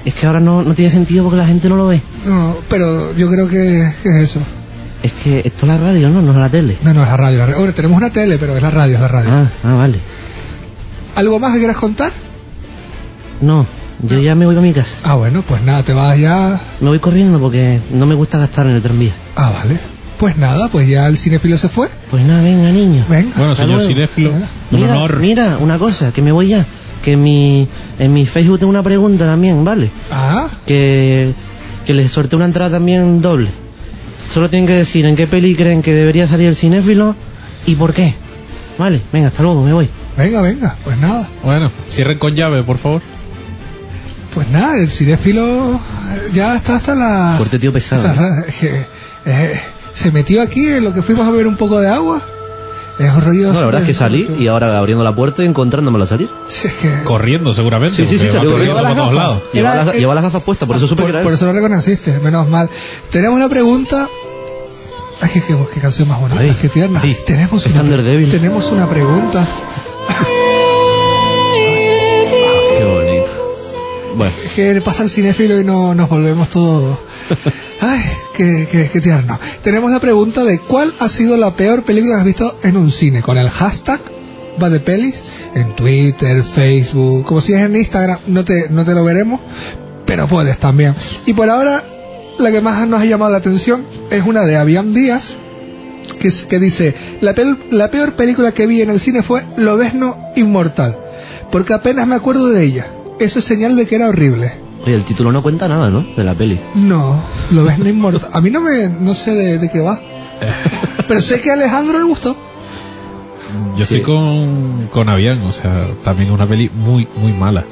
Es 0.05 0.13
que 0.13 0.25
ahora 0.27 0.39
no, 0.39 0.61
no 0.63 0.73
tiene 0.73 0.89
sentido 0.91 1.23
porque 1.25 1.37
la 1.37 1.45
gente 1.45 1.67
no 1.69 1.75
lo 1.75 1.87
ve. 1.87 2.01
No, 2.25 2.55
pero 2.69 3.15
yo 3.15 3.29
creo 3.29 3.47
que, 3.47 3.91
que 4.03 4.09
es 4.09 4.15
eso. 4.15 4.39
Es 5.03 5.11
que 5.13 5.39
esto 5.45 5.65
es 5.65 5.67
la 5.67 5.77
radio, 5.77 6.09
¿no? 6.09 6.21
No 6.21 6.31
es 6.31 6.37
la 6.37 6.49
tele. 6.49 6.77
No, 6.83 6.93
no, 6.93 7.03
es 7.03 7.09
la 7.09 7.17
radio. 7.17 7.37
la 7.39 7.45
radio. 7.47 7.73
Tenemos 7.73 7.97
una 7.97 8.09
tele, 8.09 8.37
pero 8.37 8.55
es 8.57 8.61
la 8.63 8.71
radio, 8.71 8.95
es 8.95 9.01
la 9.01 9.07
radio. 9.07 9.29
Ah, 9.31 9.47
ah, 9.63 9.73
vale. 9.75 9.99
¿Algo 11.15 11.39
más 11.39 11.53
que 11.53 11.59
quieras 11.59 11.77
contar? 11.77 12.11
No, 13.41 13.65
yo 14.03 14.19
ya 14.19 14.35
me 14.35 14.45
voy 14.45 14.57
a 14.57 14.61
mi 14.61 14.73
casa. 14.73 14.97
Ah, 15.03 15.15
bueno, 15.15 15.41
pues 15.41 15.61
nada, 15.63 15.83
te 15.83 15.93
vas 15.93 16.17
ya. 16.17 16.59
Me 16.81 16.89
voy 16.89 16.99
corriendo 16.99 17.39
porque 17.39 17.79
no 17.91 18.05
me 18.05 18.15
gusta 18.15 18.37
gastar 18.37 18.67
en 18.67 18.73
el 18.75 18.81
tranvía. 18.81 19.11
Ah, 19.35 19.51
vale. 19.51 19.77
Pues 20.17 20.37
nada, 20.37 20.67
pues 20.69 20.87
ya 20.89 21.07
el 21.07 21.17
cinéfilo 21.17 21.57
se 21.57 21.69
fue. 21.69 21.87
Pues 22.11 22.23
nada, 22.25 22.41
venga, 22.41 22.69
niño. 22.71 23.05
Venga. 23.09 23.31
Bueno, 23.37 23.51
Hasta 23.53 23.63
señor 23.63 23.77
luego. 23.77 23.87
cinéfilo, 23.93 24.31
un 24.31 24.43
Mira, 24.71 24.91
honor. 24.97 25.19
mira, 25.19 25.57
una 25.59 25.77
cosa, 25.77 26.11
que 26.11 26.21
me 26.21 26.33
voy 26.33 26.49
ya. 26.49 26.65
Que 27.03 27.13
en 27.13 27.23
mi, 27.23 27.67
en 27.97 28.13
mi 28.13 28.25
Facebook 28.25 28.59
tengo 28.59 28.69
una 28.69 28.83
pregunta 28.83 29.25
también, 29.25 29.63
¿vale? 29.63 29.89
Ah, 30.11 30.47
Que, 30.65 31.31
que 31.85 31.93
les 31.93 32.11
sorteo 32.11 32.37
una 32.37 32.45
entrada 32.45 32.71
también 32.71 33.21
doble. 33.21 33.49
Solo 34.33 34.49
tienen 34.49 34.67
que 34.67 34.73
decir 34.73 35.05
en 35.05 35.15
qué 35.15 35.25
peli 35.27 35.55
creen 35.55 35.81
que 35.81 35.93
debería 35.93 36.27
salir 36.27 36.47
el 36.49 36.55
cinéfilo 36.55 37.15
y 37.65 37.75
por 37.75 37.93
qué. 37.93 38.13
Vale, 38.77 38.99
venga, 39.11 39.27
hasta 39.29 39.43
luego, 39.43 39.63
me 39.63 39.73
voy. 39.73 39.89
venga, 40.17 40.41
venga. 40.41 40.75
Pues 40.83 40.97
nada. 40.99 41.27
Bueno, 41.43 41.71
cierren 41.89 42.19
con 42.19 42.33
llave, 42.35 42.63
por 42.63 42.77
favor. 42.77 43.01
Pues 44.33 44.47
nada, 44.49 44.77
el 44.77 44.89
cinéfilo 44.91 45.79
ya 46.33 46.55
está 46.55 46.75
hasta 46.75 46.93
la. 46.95 47.33
Fuerte 47.37 47.57
tío 47.59 47.73
pesado. 47.73 48.07
Es 48.47 48.55
que, 48.59 48.85
eh, 49.25 49.59
se 49.93 50.11
metió 50.11 50.41
aquí 50.41 50.65
en 50.67 50.83
lo 50.83 50.93
que 50.93 51.01
fuimos 51.01 51.25
a 51.27 51.31
beber 51.31 51.47
un 51.47 51.57
poco 51.57 51.79
de 51.79 51.89
agua. 51.89 52.21
Es 52.99 53.13
un 53.13 53.21
rollo. 53.21 53.53
No, 53.53 53.59
la 53.61 53.65
verdad 53.65 53.81
es 53.81 53.87
que 53.87 53.93
salí 53.93 54.29
y 54.39 54.47
ahora 54.47 54.77
abriendo 54.77 55.03
la 55.05 55.15
puerta 55.15 55.41
y 55.41 55.45
encontrándomelo 55.45 56.03
al 56.03 56.09
salir. 56.09 56.29
Sí, 56.47 56.67
es 56.67 56.73
que- 56.75 57.03
Corriendo, 57.05 57.53
seguramente. 57.53 57.95
Sí, 57.95 58.05
sí, 58.05 58.19
sí, 58.19 58.29
salió 58.29 58.51
corriendo 58.51 58.75
las 58.81 58.93
todos 58.93 58.97
gafas. 59.13 59.15
lados. 59.15 59.41
Lleva, 59.53 59.73
Era- 59.73 59.85
las, 59.85 59.95
lleva 59.95 60.15
las 60.15 60.23
gafas 60.25 60.43
puestas, 60.43 60.67
por 60.67 60.75
eso 60.75 60.87
supe 60.87 61.03
que 61.03 61.07
por, 61.07 61.15
era 61.15 61.23
por 61.23 61.31
eso 61.33 61.45
lo 61.45 61.53
reconociste, 61.53 62.19
menos 62.19 62.47
mal. 62.49 62.69
Tenemos 63.09 63.37
una 63.37 63.47
pregunta. 63.47 64.09
Ay, 65.21 65.29
qué, 65.33 65.41
qué- 65.41 65.55
qué 65.73 65.79
canción 65.79 66.07
más 66.09 66.19
bonita, 66.19 66.41
Ay, 66.41 66.53
qué 66.61 66.67
tierna. 66.69 66.99
ay, 67.03 67.15
tenemos, 67.25 67.65
es 67.65 67.71
una, 67.73 67.81
Thunderdevil. 67.83 68.29
tenemos 68.29 68.69
una 68.71 68.87
pregunta. 68.87 69.45
Qué 72.77 72.83
bonito. 72.85 73.31
Bueno, 74.15 74.33
Es 74.45 74.51
que 74.53 74.81
pasa 74.81 75.03
el 75.03 75.09
cinéfilo 75.09 75.59
y 75.59 75.63
no 75.63 75.93
nos 75.95 76.09
volvemos 76.09 76.49
todos. 76.49 76.97
Ay, 77.81 78.01
qué, 78.33 78.89
tierno. 79.01 79.39
Tenemos 79.61 79.91
la 79.91 79.99
pregunta 79.99 80.43
de 80.43 80.59
cuál 80.59 80.93
ha 80.99 81.09
sido 81.09 81.37
la 81.37 81.51
peor 81.55 81.83
película 81.83 82.15
que 82.15 82.19
has 82.19 82.25
visto 82.25 82.55
en 82.63 82.77
un 82.77 82.91
cine. 82.91 83.21
Con 83.21 83.37
el 83.37 83.49
hashtag 83.49 83.99
va 84.61 84.69
de 84.69 84.79
pelis 84.79 85.21
en 85.55 85.73
Twitter, 85.75 86.43
Facebook, 86.43 87.23
como 87.25 87.41
si 87.41 87.53
es 87.53 87.61
en 87.61 87.75
Instagram, 87.75 88.19
no 88.27 88.43
te, 88.43 88.67
no 88.69 88.83
te 88.83 88.93
lo 88.93 89.03
veremos, 89.03 89.39
pero 90.05 90.27
puedes 90.27 90.57
también. 90.57 90.93
Y 91.25 91.33
por 91.33 91.49
ahora, 91.49 91.83
la 92.39 92.51
que 92.51 92.61
más 92.61 92.87
nos 92.87 93.01
ha 93.01 93.05
llamado 93.05 93.31
la 93.31 93.37
atención 93.37 93.85
es 94.11 94.25
una 94.25 94.45
de 94.45 94.57
Avian 94.57 94.93
Díaz, 94.93 95.35
que, 96.19 96.29
que 96.49 96.59
dice, 96.59 96.93
la, 97.21 97.33
pel- 97.33 97.57
la 97.71 97.89
peor 97.91 98.13
película 98.13 98.51
que 98.51 98.67
vi 98.67 98.81
en 98.81 98.89
el 98.89 98.99
cine 98.99 99.23
fue 99.23 99.45
Lobezno 99.57 100.17
Inmortal, 100.35 100.97
porque 101.51 101.73
apenas 101.73 102.07
me 102.07 102.15
acuerdo 102.15 102.47
de 102.49 102.63
ella. 102.63 102.87
Eso 103.19 103.39
es 103.39 103.45
señal 103.45 103.75
de 103.75 103.85
que 103.85 103.95
era 103.95 104.09
horrible. 104.09 104.53
Oye, 104.85 104.95
el 104.95 105.03
título 105.03 105.31
no 105.31 105.41
cuenta 105.41 105.67
nada, 105.67 105.89
¿no? 105.89 106.05
De 106.15 106.23
la 106.23 106.33
peli. 106.33 106.59
No, 106.75 107.21
lo 107.51 107.63
ves 107.63 107.79
no 107.79 107.87
inmortal. 107.89 108.29
A 108.33 108.41
mí 108.41 108.49
no 108.49 108.61
me, 108.61 108.87
no 108.89 109.13
sé 109.13 109.31
de, 109.33 109.57
de 109.57 109.69
qué 109.69 109.79
va. 109.81 109.99
Pero 111.07 111.21
sé 111.21 111.41
que 111.41 111.49
a 111.49 111.53
Alejandro 111.53 111.97
le 111.97 112.03
gustó. 112.05 112.35
Yo 113.75 113.85
Sí. 113.85 113.95
estoy 113.95 114.01
con, 114.01 114.87
con 114.91 115.09
Avian, 115.09 115.41
o 115.43 115.51
sea, 115.51 115.87
también 116.03 116.31
una 116.31 116.45
peli 116.45 116.69
muy, 116.73 117.07
muy 117.17 117.33
mala. 117.33 117.65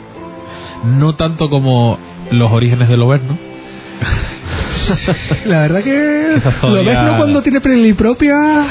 No 0.83 1.15
tanto 1.15 1.49
como 1.49 1.97
Los 2.31 2.51
Orígenes 2.51 2.89
del 2.89 3.01
Oberno. 3.01 3.37
La 5.45 5.61
verdad 5.61 5.81
que 5.83 6.31
Quizás 6.35 6.61
lo 6.63 6.73
ves 6.73 6.83
todavía- 6.83 7.03
no 7.03 7.17
cuando 7.17 7.41
tiene 7.41 7.61
peli 7.61 7.93
propia, 7.93 8.61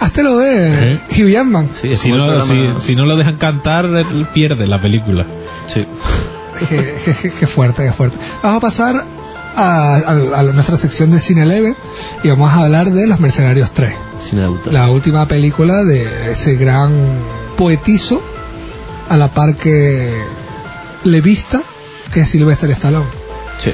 hasta 0.00 0.22
lo 0.22 0.36
ve. 0.36 0.98
Sí. 1.08 1.22
Hugh 1.22 1.30
Jackman. 1.30 1.68
Sí, 1.80 1.96
Si 1.96 2.10
no, 2.10 2.40
si, 2.42 2.68
si 2.78 2.96
no 2.96 3.04
lo 3.06 3.16
dejan 3.16 3.36
cantar, 3.36 3.86
pierde 4.32 4.66
la 4.66 4.80
película. 4.80 5.24
Sí. 5.68 5.84
Qué, 6.68 6.94
qué- 7.04 7.14
qué- 7.14 7.30
qué 7.30 7.46
fuerte, 7.46 7.84
qué 7.84 7.92
fuerte. 7.92 8.16
Vamos 8.42 8.58
a 8.58 8.60
pasar 8.60 9.04
a, 9.56 9.94
a- 9.96 10.38
a 10.40 10.42
nuestra 10.44 10.76
sección 10.76 11.10
de 11.10 11.20
Cine 11.20 11.44
Leve 11.46 11.74
y 12.22 12.28
vamos 12.28 12.50
a 12.52 12.62
hablar 12.64 12.90
de 12.90 13.06
Los 13.06 13.20
Mercenarios 13.20 13.70
3. 13.72 13.92
Cine 14.28 14.42
de 14.42 14.46
autor. 14.48 14.72
La 14.72 14.88
última 14.90 15.26
película 15.26 15.84
de 15.84 16.32
ese 16.32 16.54
gran 16.56 16.92
poetizo 17.56 18.22
a 19.08 19.16
la 19.16 19.28
par 19.28 19.56
que 19.56 20.10
levista 21.04 21.60
que 22.12 22.20
es 22.20 22.28
Sylvester 22.30 22.70
Stallone. 22.70 23.06
Sí. 23.62 23.72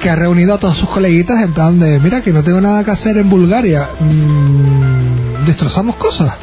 que 0.00 0.10
ha 0.10 0.16
reunido 0.16 0.52
a 0.54 0.58
todos 0.58 0.76
sus 0.76 0.88
coleguitas 0.90 1.42
en 1.42 1.52
plan 1.54 1.78
de, 1.78 1.98
mira 2.00 2.20
que 2.22 2.32
no 2.32 2.42
tengo 2.44 2.60
nada 2.60 2.84
que 2.84 2.90
hacer 2.90 3.16
en 3.16 3.30
Bulgaria, 3.30 3.88
Mm, 4.00 5.44
destrozamos 5.46 5.96
cosas. 5.96 6.34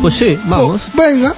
Pues 0.00 0.14
sí, 0.14 0.38
vamos. 0.46 0.80
Oh, 0.82 0.96
venga, 0.96 1.34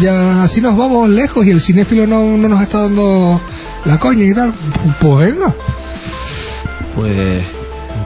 ya 0.00 0.42
así 0.42 0.60
nos 0.60 0.76
vamos 0.76 1.08
lejos 1.08 1.46
y 1.46 1.50
el 1.50 1.60
cinéfilo 1.60 2.06
no, 2.06 2.24
no 2.36 2.48
nos 2.48 2.62
está 2.62 2.82
dando 2.82 3.40
la 3.84 3.98
coña 3.98 4.24
y 4.24 4.34
tal. 4.34 4.52
Pues 5.00 5.32
venga. 5.32 5.54
Pues 6.94 7.42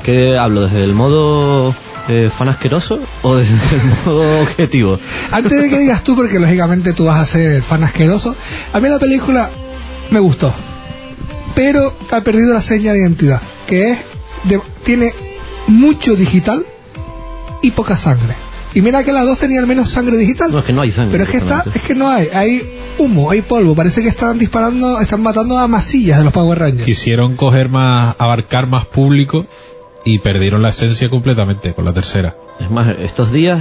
¿Qué 0.02 0.38
hablo? 0.38 0.62
¿Desde 0.62 0.82
el 0.84 0.94
modo 0.94 1.74
eh, 2.08 2.30
fan 2.36 2.48
asqueroso 2.48 2.98
o 3.22 3.36
desde 3.36 3.52
el 3.76 3.82
modo 4.06 4.40
objetivo? 4.42 4.98
Antes 5.30 5.60
de 5.62 5.68
que 5.68 5.78
digas 5.78 6.02
tú, 6.02 6.16
porque 6.16 6.38
lógicamente 6.38 6.92
tú 6.92 7.04
vas 7.04 7.18
a 7.18 7.26
ser 7.26 7.62
fan 7.62 7.84
asqueroso, 7.84 8.34
a 8.72 8.80
mí 8.80 8.88
la 8.88 8.98
película 8.98 9.50
me 10.10 10.18
gustó, 10.20 10.52
pero 11.54 11.94
ha 12.10 12.20
perdido 12.22 12.54
la 12.54 12.62
seña 12.62 12.92
de 12.92 13.00
identidad, 13.00 13.40
que 13.66 13.90
es, 13.92 13.98
de- 14.44 14.60
tiene 14.84 15.12
mucho 15.66 16.16
digital 16.16 16.64
y 17.62 17.70
poca 17.72 17.96
sangre. 17.96 18.34
Y 18.74 18.82
mira 18.82 19.02
que 19.02 19.12
las 19.12 19.24
dos 19.24 19.38
tenían 19.38 19.66
menos 19.66 19.90
sangre 19.90 20.16
digital. 20.16 20.52
No, 20.52 20.60
es 20.60 20.64
que 20.64 20.72
no 20.72 20.82
hay 20.82 20.92
sangre. 20.92 21.12
Pero 21.12 21.24
es 21.24 21.30
que 21.30 21.36
está, 21.38 21.64
es 21.74 21.82
que 21.82 21.94
no 21.94 22.08
hay, 22.08 22.28
hay 22.32 22.78
humo, 22.98 23.30
hay 23.30 23.42
polvo, 23.42 23.74
parece 23.74 24.02
que 24.02 24.08
están 24.08 24.38
disparando, 24.38 25.00
están 25.00 25.22
matando 25.22 25.58
a 25.58 25.66
masillas 25.66 26.18
de 26.18 26.24
los 26.24 26.32
Power 26.32 26.58
Rangers. 26.58 26.84
Quisieron 26.84 27.36
coger 27.36 27.68
más, 27.68 28.14
abarcar 28.18 28.68
más 28.68 28.86
público 28.86 29.44
y 30.04 30.20
perdieron 30.20 30.62
la 30.62 30.68
esencia 30.68 31.10
completamente 31.10 31.74
con 31.74 31.84
la 31.84 31.92
tercera. 31.92 32.36
Es 32.60 32.70
más, 32.70 32.88
estos 33.00 33.32
días, 33.32 33.60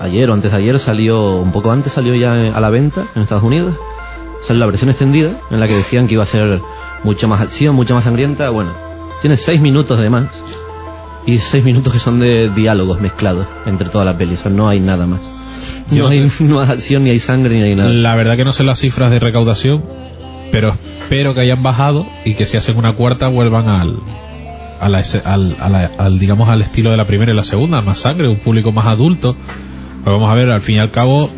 ayer 0.00 0.30
o 0.30 0.34
antes 0.34 0.52
de 0.52 0.56
ayer, 0.56 0.78
salió, 0.80 1.36
un 1.36 1.52
poco 1.52 1.70
antes 1.70 1.92
salió 1.92 2.14
ya 2.14 2.32
a 2.32 2.60
la 2.60 2.70
venta 2.70 3.04
en 3.14 3.22
Estados 3.22 3.44
Unidos. 3.44 3.74
Salió 4.42 4.60
la 4.60 4.66
versión 4.66 4.90
extendida, 4.90 5.30
en 5.50 5.60
la 5.60 5.68
que 5.68 5.74
decían 5.74 6.06
que 6.06 6.14
iba 6.14 6.22
a 6.22 6.26
ser 6.26 6.60
mucho 7.04 7.28
más 7.28 7.40
acción, 7.40 7.74
mucho 7.74 7.94
más 7.94 8.04
sangrienta. 8.04 8.48
Bueno, 8.50 8.72
tiene 9.20 9.36
seis 9.36 9.60
minutos 9.60 9.98
de 9.98 10.08
más. 10.08 10.26
Y 11.26 11.38
seis 11.38 11.64
minutos 11.64 11.92
que 11.92 11.98
son 11.98 12.20
de 12.20 12.48
diálogos 12.50 13.00
mezclados 13.00 13.46
entre 13.66 13.88
toda 13.88 14.04
la 14.04 14.16
peli. 14.16 14.36
No 14.50 14.68
hay 14.68 14.80
nada 14.80 15.06
más. 15.06 15.20
No 15.90 16.04
no 16.04 16.08
hay, 16.08 16.28
no 16.40 16.60
hay 16.60 16.70
acción, 16.70 17.04
ni 17.04 17.10
hay 17.10 17.18
sangre, 17.20 17.56
ni 17.56 17.62
hay 17.62 17.74
nada. 17.74 17.90
La 17.90 18.14
verdad 18.14 18.36
que 18.36 18.44
no 18.44 18.52
sé 18.52 18.62
las 18.64 18.78
cifras 18.78 19.10
de 19.10 19.18
recaudación, 19.18 19.84
pero 20.52 20.70
espero 20.70 21.34
que 21.34 21.40
hayan 21.40 21.62
bajado 21.62 22.06
y 22.24 22.34
que 22.34 22.46
si 22.46 22.56
hacen 22.56 22.76
una 22.76 22.92
cuarta 22.92 23.28
vuelvan 23.28 23.68
al, 23.68 23.96
a 24.80 24.88
la 24.88 25.02
al, 25.24 25.56
a 25.60 25.68
la- 25.68 25.90
al, 25.98 26.18
digamos 26.18 26.48
al 26.48 26.62
estilo 26.62 26.90
de 26.90 26.96
la 26.96 27.04
primera 27.06 27.32
y 27.32 27.36
la 27.36 27.44
segunda, 27.44 27.82
más 27.82 27.98
sangre, 27.98 28.28
un 28.28 28.38
público 28.38 28.70
más 28.72 28.86
adulto. 28.86 29.34
Pues 29.34 30.12
vamos 30.14 30.30
a 30.30 30.34
ver, 30.34 30.50
al 30.50 30.62
fin 30.62 30.76
y 30.76 30.78
al 30.78 30.90
cabo, 30.92 31.28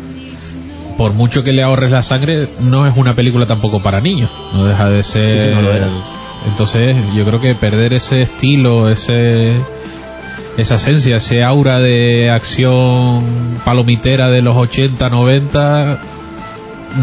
por 0.99 1.13
mucho 1.13 1.43
que 1.43 1.53
le 1.53 1.63
ahorres 1.63 1.91
la 1.91 2.03
sangre, 2.03 2.49
no 2.61 2.85
es 2.85 2.95
una 2.97 3.13
película 3.15 3.45
tampoco 3.45 3.79
para 3.79 4.01
niños, 4.01 4.29
no 4.53 4.65
deja 4.65 4.89
de 4.89 5.01
ser. 5.01 5.55
Sí, 5.55 5.55
sí, 5.55 5.61
no. 5.85 6.49
Entonces, 6.51 6.97
yo 7.15 7.23
creo 7.25 7.39
que 7.39 7.55
perder 7.55 7.93
ese 7.93 8.21
estilo, 8.21 8.89
ese 8.89 9.53
esa 10.57 10.75
esencia, 10.75 11.15
ese 11.15 11.41
aura 11.41 11.79
de 11.79 12.29
acción 12.29 13.23
palomitera 13.63 14.29
de 14.29 14.41
los 14.41 14.57
80, 14.57 15.07
90 15.09 15.99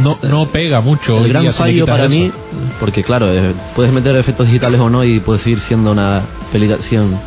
no, 0.03 0.19
no 0.23 0.47
pega 0.49 0.83
mucho. 0.83 1.19
El 1.25 1.29
gran 1.31 1.51
fallo 1.55 1.87
para 1.87 2.05
eso. 2.05 2.15
mí, 2.15 2.31
porque 2.79 3.03
claro, 3.03 3.33
eh, 3.33 3.53
puedes 3.75 3.93
meter 3.95 4.15
efectos 4.17 4.47
digitales 4.47 4.79
o 4.79 4.91
no 4.91 5.05
y 5.05 5.21
puede 5.21 5.39
seguir 5.39 5.61
siendo 5.61 5.93
una 5.93 6.21
peli 6.53 6.67
de 6.67 6.75
acción 6.75 7.19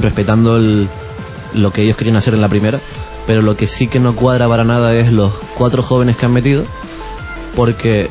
respetando 0.00 0.56
el- 0.56 0.88
lo 1.54 1.72
que 1.72 1.82
ellos 1.82 1.96
querían 1.96 2.16
hacer 2.16 2.34
en 2.34 2.40
la 2.40 2.48
primera, 2.48 2.80
pero 3.26 3.42
lo 3.42 3.56
que 3.56 3.66
sí 3.66 3.88
que 3.88 4.00
no 4.00 4.14
cuadra 4.14 4.48
para 4.48 4.64
nada 4.64 4.94
es 4.94 5.12
los 5.12 5.32
cuatro 5.56 5.82
jóvenes 5.82 6.16
que 6.16 6.26
han 6.26 6.32
metido, 6.32 6.64
porque 7.54 8.10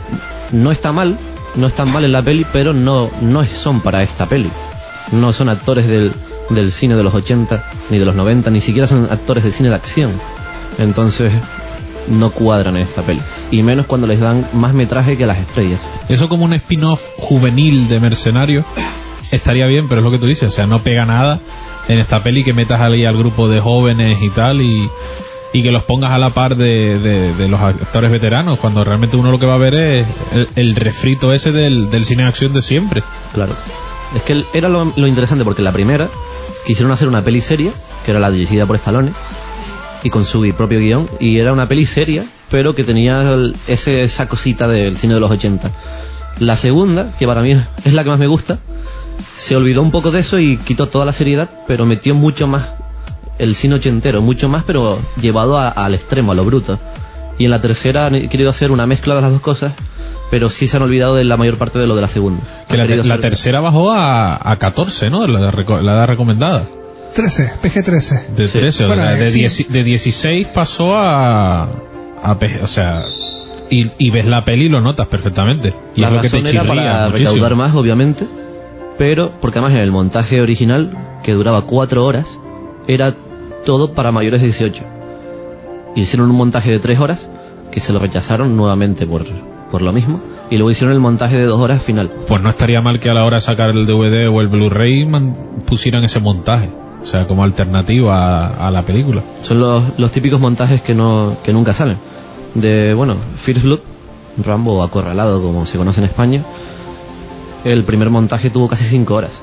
no 0.51 0.71
está 0.71 0.91
mal, 0.91 1.17
no 1.55 1.67
están 1.67 1.91
mal 1.91 2.03
en 2.03 2.11
la 2.11 2.21
peli, 2.21 2.45
pero 2.51 2.73
no, 2.73 3.09
no 3.21 3.43
son 3.45 3.81
para 3.81 4.03
esta 4.03 4.25
peli. 4.25 4.49
No 5.11 5.33
son 5.33 5.49
actores 5.49 5.87
del, 5.87 6.11
del 6.49 6.71
cine 6.71 6.95
de 6.95 7.03
los 7.03 7.13
80 7.13 7.63
ni 7.89 7.99
de 7.99 8.05
los 8.05 8.15
90, 8.15 8.49
ni 8.49 8.61
siquiera 8.61 8.87
son 8.87 9.05
actores 9.09 9.43
de 9.43 9.51
cine 9.51 9.69
de 9.69 9.75
acción. 9.75 10.11
Entonces 10.77 11.31
no 12.07 12.31
cuadran 12.31 12.75
en 12.75 12.83
esta 12.83 13.01
peli. 13.01 13.21
Y 13.51 13.61
menos 13.63 13.85
cuando 13.85 14.07
les 14.07 14.19
dan 14.19 14.47
más 14.53 14.73
metraje 14.73 15.17
que 15.17 15.25
las 15.25 15.37
estrellas. 15.37 15.79
Eso 16.09 16.27
como 16.29 16.45
un 16.45 16.53
spin-off 16.53 17.01
juvenil 17.17 17.87
de 17.87 17.99
Mercenarios 17.99 18.65
estaría 19.31 19.67
bien, 19.67 19.87
pero 19.87 20.01
es 20.01 20.05
lo 20.05 20.11
que 20.11 20.17
tú 20.19 20.27
dices, 20.27 20.49
o 20.49 20.51
sea, 20.51 20.67
no 20.67 20.79
pega 20.79 21.05
nada 21.05 21.39
en 21.87 21.99
esta 21.99 22.21
peli 22.21 22.43
que 22.43 22.53
metas 22.53 22.81
ahí 22.81 23.05
al 23.05 23.17
grupo 23.17 23.47
de 23.47 23.59
jóvenes 23.59 24.17
y 24.21 24.29
tal 24.29 24.61
y, 24.61 24.89
y 25.53 25.61
que 25.63 25.71
los 25.71 25.83
pongas 25.83 26.11
a 26.11 26.17
la 26.17 26.31
par 26.31 26.55
de, 26.55 26.97
de- 26.99 27.33
de 27.33 27.47
los 27.47 27.59
actores 27.61 28.11
veteranos, 28.11 28.57
cuando 28.59 28.83
realmente 28.83 29.17
uno 29.17 29.31
lo 29.31 29.37
que 29.39 29.45
va 29.45 29.55
a 29.55 29.59
ver 29.59 29.75
es 29.75 30.07
el, 30.33 30.47
el 30.55 30.75
refrito 30.75 31.31
ese 31.31 31.51
del, 31.51 31.89
del 31.91 32.05
cine 32.05 32.23
de 32.23 32.29
acción 32.29 32.53
de 32.53 32.61
siempre. 32.63 33.03
Claro. 33.33 33.53
Es 34.15 34.21
que 34.23 34.45
era 34.53 34.69
lo, 34.69 34.91
lo 34.95 35.07
interesante 35.07 35.43
porque 35.43 35.61
la 35.61 35.71
primera 35.71 36.07
quisieron 36.65 36.91
hacer 36.91 37.07
una 37.07 37.23
peli 37.23 37.41
seria, 37.41 37.71
que 38.03 38.11
era 38.11 38.19
la 38.19 38.31
dirigida 38.31 38.65
por 38.65 38.75
Stallone, 38.77 39.11
y 40.03 40.09
con 40.09 40.25
su 40.25 40.41
propio 40.57 40.79
guion, 40.79 41.07
y 41.19 41.37
era 41.37 41.53
una 41.53 41.67
peli 41.67 41.85
seria, 41.85 42.23
pero 42.49 42.75
que 42.75 42.83
tenía 42.83 43.21
el- 43.33 43.55
ese, 43.67 44.03
esa 44.03 44.27
cosita 44.27 44.67
del 44.67 44.97
cine 44.97 45.13
de 45.15 45.19
los 45.19 45.31
80. 45.31 45.71
La 46.39 46.57
segunda, 46.57 47.11
que 47.17 47.25
para 47.27 47.41
mí 47.41 47.51
es- 47.85 47.93
la 47.93 48.03
que 48.03 48.09
más 48.09 48.19
me 48.19 48.27
gusta, 48.27 48.59
se 49.35 49.55
olvidó 49.55 49.81
un 49.81 49.91
poco 49.91 50.11
de 50.11 50.19
eso 50.21 50.39
y 50.39 50.57
quitó 50.57 50.87
toda 50.87 51.05
la 51.05 51.13
seriedad, 51.13 51.49
pero 51.67 51.85
metió 51.85 52.13
mucho 52.15 52.47
más 52.47 52.67
el 53.39 53.55
cine 53.55 53.75
ochentero, 53.75 54.21
mucho 54.21 54.47
más, 54.49 54.63
pero 54.65 54.99
llevado 55.21 55.57
a- 55.57 55.69
al 55.69 55.93
extremo, 55.93 56.31
a 56.31 56.35
lo 56.35 56.45
bruto. 56.45 56.79
Y 57.37 57.45
en 57.45 57.51
la 57.51 57.59
tercera 57.61 58.05
han 58.07 58.29
querido 58.29 58.49
hacer 58.49 58.71
una 58.71 58.85
mezcla 58.87 59.15
de 59.15 59.21
las 59.21 59.31
dos 59.31 59.41
cosas, 59.41 59.73
pero 60.31 60.49
sí 60.49 60.67
se 60.67 60.77
han 60.77 60.83
olvidado 60.83 61.15
de 61.15 61.23
la 61.25 61.35
mayor 61.37 61.57
parte 61.57 61.79
de 61.79 61.87
lo 61.87 61.95
de 61.95 62.01
la 62.01 62.07
segunda. 62.07 62.41
Que 62.69 62.77
la, 62.77 63.17
tercera 63.19 63.59
bajó 63.59 63.91
a, 63.91 64.35
a 64.51 64.57
14, 64.57 65.09
¿no? 65.09 65.27
La, 65.27 65.39
la 65.39 65.49
edad 65.93 66.07
recomendada. 66.07 66.65
13, 67.13 67.51
PG-13. 67.61 68.27
De 68.35 68.47
13, 68.47 68.85
o 68.85 68.87
Bueno, 68.87 69.05
de, 69.05 69.31
sí. 69.31 69.39
10 69.39 69.71
de 69.71 69.83
16 69.83 70.47
pasó 70.47 70.95
a, 70.95 71.67
a 72.25 72.37
o 72.63 72.67
sea, 72.67 73.03
y, 73.69 73.89
y 73.97 74.11
ves 74.11 74.25
la 74.25 74.45
peli 74.45 74.65
y 74.65 74.69
lo 74.69 74.81
notas 74.81 75.07
perfectamente. 75.07 75.73
Y 75.95 76.01
la 76.01 76.07
es 76.07 76.13
lo 76.13 76.21
que 76.21 76.29
te 76.29 76.39
era 76.49 76.63
para 76.63 77.05
muchísimo. 77.07 77.31
recaudar 77.31 77.55
más, 77.55 77.75
obviamente, 77.75 78.27
pero 78.97 79.31
porque 79.41 79.59
además 79.59 79.75
en 79.75 79.83
el 79.83 79.91
montaje 79.91 80.41
original, 80.41 80.91
que 81.23 81.33
duraba 81.33 81.63
cuatro 81.63 82.05
horas, 82.05 82.37
era 82.87 83.13
todo 83.65 83.93
para 83.93 84.11
mayores 84.11 84.41
de 84.41 84.47
18. 84.47 84.83
Y 85.95 86.01
hicieron 86.01 86.29
un 86.29 86.35
montaje 86.35 86.71
de 86.71 86.79
tres 86.79 86.99
horas, 86.99 87.27
que 87.71 87.79
se 87.79 87.93
lo 87.93 87.99
rechazaron 87.99 88.55
nuevamente 88.55 89.07
por, 89.07 89.25
por 89.71 89.81
lo 89.81 89.91
mismo, 89.91 90.21
y 90.49 90.57
luego 90.57 90.71
hicieron 90.71 90.93
el 90.93 90.99
montaje 90.99 91.37
de 91.37 91.45
dos 91.45 91.59
horas 91.59 91.81
final. 91.81 92.11
Pues 92.27 92.41
no 92.41 92.49
estaría 92.49 92.81
mal 92.81 92.99
que 92.99 93.09
a 93.09 93.13
la 93.13 93.25
hora 93.25 93.37
de 93.37 93.41
sacar 93.41 93.71
el 93.71 93.85
DVD 93.85 94.29
o 94.29 94.41
el 94.41 94.47
Blu-ray 94.47 95.07
pusieran 95.65 96.03
ese 96.03 96.19
montaje, 96.19 96.69
o 97.01 97.05
sea, 97.05 97.25
como 97.25 97.43
alternativa 97.43 98.45
a, 98.45 98.67
a 98.67 98.71
la 98.71 98.83
película. 98.83 99.23
Son 99.41 99.59
los, 99.59 99.83
los 99.97 100.11
típicos 100.11 100.39
montajes 100.39 100.81
que, 100.81 100.93
no, 100.93 101.35
que 101.43 101.51
nunca 101.53 101.73
salen. 101.73 101.97
De, 102.55 102.93
bueno, 102.93 103.15
First 103.37 103.63
Blood, 103.63 103.79
Rambo 104.43 104.83
acorralado, 104.83 105.41
como 105.41 105.65
se 105.65 105.77
conoce 105.77 105.99
en 105.99 106.05
España, 106.05 106.43
el 107.63 107.83
primer 107.83 108.09
montaje 108.09 108.49
tuvo 108.49 108.67
casi 108.67 108.85
cinco 108.85 109.15
horas. 109.15 109.33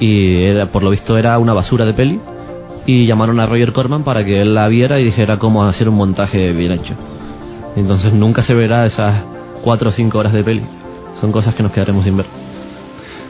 Y 0.00 0.44
era, 0.44 0.66
por 0.66 0.82
lo 0.82 0.90
visto 0.90 1.18
era 1.18 1.38
una 1.38 1.52
basura 1.52 1.84
de 1.84 1.94
peli. 1.94 2.20
Y 2.86 3.06
llamaron 3.06 3.38
a 3.40 3.46
Roger 3.46 3.72
Corman 3.72 4.02
para 4.02 4.24
que 4.24 4.40
él 4.40 4.54
la 4.54 4.68
viera 4.68 4.98
y 4.98 5.04
dijera 5.04 5.38
cómo 5.38 5.64
hacer 5.64 5.88
un 5.88 5.96
montaje 5.96 6.52
bien 6.52 6.72
hecho. 6.72 6.94
Entonces 7.76 8.12
nunca 8.12 8.42
se 8.42 8.54
verá 8.54 8.86
esas 8.86 9.22
cuatro 9.62 9.90
o 9.90 9.92
cinco 9.92 10.18
horas 10.18 10.32
de 10.32 10.42
peli. 10.42 10.62
Son 11.20 11.32
cosas 11.32 11.54
que 11.54 11.62
nos 11.62 11.72
quedaremos 11.72 12.04
sin 12.04 12.16
ver. 12.16 12.26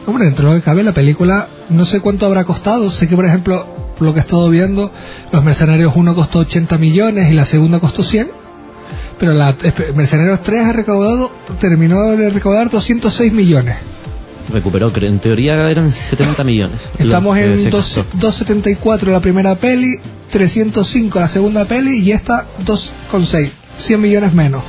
Hombre, 0.07 0.25
dentro 0.25 0.49
de 0.49 0.55
lo 0.55 0.61
que 0.61 0.65
cabe, 0.65 0.83
la 0.85 0.93
película 0.93 1.49
no 1.71 1.85
sé 1.85 2.01
cuánto 2.01 2.27
habrá 2.27 2.45
costado. 2.45 2.89
Sé 2.91 3.09
que, 3.09 3.17
por 3.17 3.25
ejemplo, 3.25 3.67
por 3.99 4.07
lo 4.07 4.15
que 4.15 4.21
he 4.21 4.23
estado 4.23 4.49
viendo, 4.49 4.91
Los 5.33 5.45
Mercenarios 5.45 5.93
1 5.97 6.15
costó 6.15 6.39
80 6.41 6.79
millones 6.79 7.31
y 7.31 7.35
la 7.35 7.45
segunda 7.45 7.81
costó 7.81 8.03
100. 8.03 8.29
Pero 9.19 9.33
la 9.33 9.57
espe- 9.59 9.93
Mercenarios 9.95 10.43
3 10.43 10.65
ha 10.67 10.73
recaudado, 10.73 11.33
terminó 11.59 12.01
de 12.17 12.31
recaudar 12.31 12.71
206 12.71 13.33
millones. 13.33 13.77
Recuperó, 14.53 14.93
creo, 14.93 15.11
en 15.11 15.19
teoría 15.19 15.71
eran 15.71 15.91
70 15.93 16.43
millones. 16.45 16.79
Estamos 16.99 17.37
en 17.37 17.61
se 17.61 17.71
dos- 17.71 17.97
gastó. 17.97 18.17
274 18.19 19.13
la 19.13 19.21
primera 19.21 19.55
peli, 19.57 19.99
305 20.31 21.21
la 21.21 21.29
segunda 21.29 21.65
peli 21.67 22.01
y 22.01 22.13
esta 22.13 22.47
2,6. 22.65 23.51
100 23.79 24.01
millones 24.01 24.33
menos. 24.33 24.63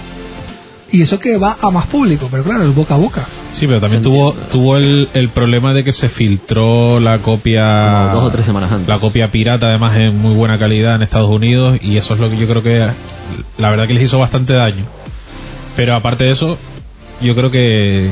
Y 0.91 1.01
eso 1.01 1.19
que 1.19 1.37
va 1.37 1.55
a 1.61 1.71
más 1.71 1.85
público, 1.85 2.27
pero 2.31 2.43
claro, 2.43 2.63
el 2.63 2.71
boca 2.71 2.95
a 2.95 2.97
boca. 2.97 3.25
Sí, 3.59 3.67
pero 3.67 3.81
también 3.81 4.01
tuvo 4.01 4.33
tuvo 4.51 4.77
el, 4.77 5.09
el 5.13 5.29
problema 5.29 5.73
de 5.73 5.83
que 5.83 5.91
se 5.91 6.07
filtró 6.07 6.99
la 6.99 7.17
copia 7.17 7.63
Como 8.11 8.15
dos 8.21 8.23
o 8.23 8.31
tres 8.31 8.45
semanas 8.45 8.71
antes. 8.71 8.87
la 8.87 8.99
copia 8.99 9.27
pirata 9.29 9.67
además 9.67 9.97
en 9.97 10.17
muy 10.17 10.33
buena 10.33 10.57
calidad 10.57 10.95
en 10.95 11.01
Estados 11.01 11.29
Unidos 11.29 11.77
y 11.83 11.97
eso 11.97 12.13
es 12.13 12.19
lo 12.21 12.29
que 12.29 12.37
yo 12.37 12.47
creo 12.47 12.63
que 12.63 12.87
la 13.57 13.69
verdad 13.69 13.85
que 13.87 13.93
les 13.95 14.03
hizo 14.03 14.17
bastante 14.19 14.53
daño. 14.53 14.85
Pero 15.75 15.95
aparte 15.95 16.25
de 16.25 16.31
eso, 16.31 16.57
yo 17.21 17.35
creo 17.35 17.51
que 17.51 18.09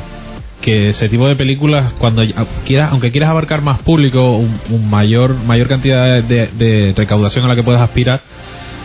que 0.61 0.89
ese 0.89 1.07
tipo 1.07 1.27
de 1.27 1.35
películas 1.35 1.93
cuando 1.97 2.23
quieras 2.65 2.91
aunque 2.91 3.11
quieras 3.11 3.29
abarcar 3.29 3.61
más 3.61 3.79
público, 3.79 4.35
un, 4.35 4.59
un 4.69 4.89
mayor 4.89 5.33
mayor 5.47 5.67
cantidad 5.67 6.21
de, 6.21 6.47
de 6.47 6.93
recaudación 6.97 7.45
a 7.45 7.47
la 7.47 7.55
que 7.55 7.63
puedas 7.63 7.81
aspirar, 7.81 8.19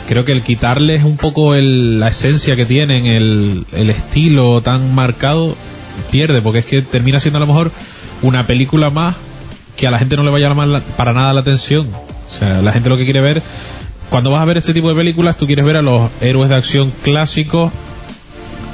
creo 0.09 0.25
que 0.25 0.33
el 0.33 0.43
quitarles 0.43 1.03
un 1.03 1.17
poco 1.17 1.55
el- 1.57 1.99
la 1.99 2.09
esencia 2.09 2.55
que 2.57 2.67
tienen, 2.67 3.07
el, 3.07 3.65
el 3.73 3.91
estilo 3.91 4.61
tan 4.61 4.95
marcado, 4.95 5.57
pierde, 6.11 6.43
porque 6.43 6.61
es 6.61 6.67
que 6.67 6.83
termina 6.83 7.21
siendo 7.21 7.39
a 7.39 7.41
lo 7.41 7.47
mejor 7.47 7.71
una 8.23 8.47
película 8.47 8.91
más 8.91 9.15
que 9.77 9.87
a 9.87 9.91
la 9.91 9.99
gente 9.99 10.17
no 10.17 10.23
le 10.23 10.31
vaya 10.31 10.47
a 10.47 10.49
llamar 10.51 10.69
la- 10.69 10.81
para 10.81 11.13
nada 11.13 11.33
la 11.33 11.41
atención. 11.41 11.89
O 12.29 12.31
sea, 12.33 12.63
la 12.63 12.73
gente 12.73 12.89
lo 12.89 12.97
que 12.97 13.05
quiere 13.05 13.21
ver, 13.21 13.43
cuando 14.11 14.31
vas 14.31 14.43
a 14.43 14.45
ver 14.45 14.59
este 14.59 14.75
tipo 14.75 14.89
de 14.89 14.95
películas, 14.95 15.37
tú 15.37 15.47
quieres 15.47 15.65
ver 15.65 15.77
a 15.77 15.83
los 15.83 16.11
héroes 16.21 16.49
de 16.49 16.55
acción 16.57 16.93
clásicos, 17.03 17.73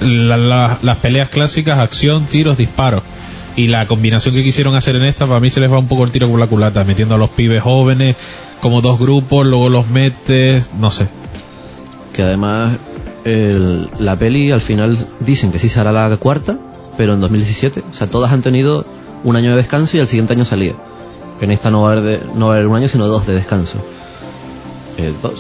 la- 0.00 0.36
la- 0.36 0.78
las 0.82 0.96
peleas 0.98 1.28
clásicas, 1.28 1.78
acción, 1.78 2.24
tiros, 2.26 2.56
disparos. 2.56 3.02
Y 3.56 3.66
la 3.66 3.86
combinación 3.86 4.34
que 4.34 4.44
quisieron 4.44 4.76
hacer 4.76 4.94
en 4.96 5.02
esta, 5.04 5.26
para 5.26 5.40
mí 5.40 5.50
se 5.50 5.60
les 5.60 5.70
va 5.72 5.78
un 5.78 5.88
poco 5.88 6.04
el 6.04 6.12
tiro 6.12 6.28
por 6.28 6.38
la 6.38 6.46
culata, 6.46 6.84
metiendo 6.84 7.16
a 7.16 7.18
los 7.18 7.30
pibes 7.30 7.62
jóvenes 7.62 8.16
como 8.60 8.80
dos 8.80 8.98
grupos, 9.00 9.46
luego 9.46 9.68
los 9.68 9.88
metes, 9.88 10.70
no 10.78 10.90
sé. 10.90 11.08
Que 12.12 12.22
además 12.22 12.76
el- 13.24 13.88
la 13.98 14.16
peli 14.16 14.52
al 14.52 14.60
final 14.60 14.96
dicen 15.20 15.50
que 15.50 15.58
sí 15.58 15.68
será 15.68 15.90
la 15.90 16.16
cuarta, 16.18 16.58
pero 16.98 17.14
en 17.14 17.20
2017. 17.20 17.82
O 17.90 17.94
sea, 17.94 18.08
todas 18.10 18.30
han 18.32 18.42
tenido 18.42 18.84
un 19.24 19.36
año 19.36 19.50
de 19.52 19.56
descanso 19.56 19.96
y 19.96 20.00
al 20.00 20.08
siguiente 20.08 20.34
año 20.34 20.44
salía. 20.44 20.74
En 21.40 21.50
esta 21.50 21.70
no 21.70 21.82
va 21.82 21.88
a 21.88 21.92
haber, 21.92 22.04
de- 22.04 22.26
no 22.34 22.48
va 22.48 22.52
a 22.52 22.56
haber 22.56 22.66
un 22.66 22.76
año, 22.76 22.88
sino 22.88 23.06
dos 23.06 23.26
de 23.26 23.34
descanso. 23.34 23.78
Eh, 24.98 25.12
¿Dos? 25.22 25.34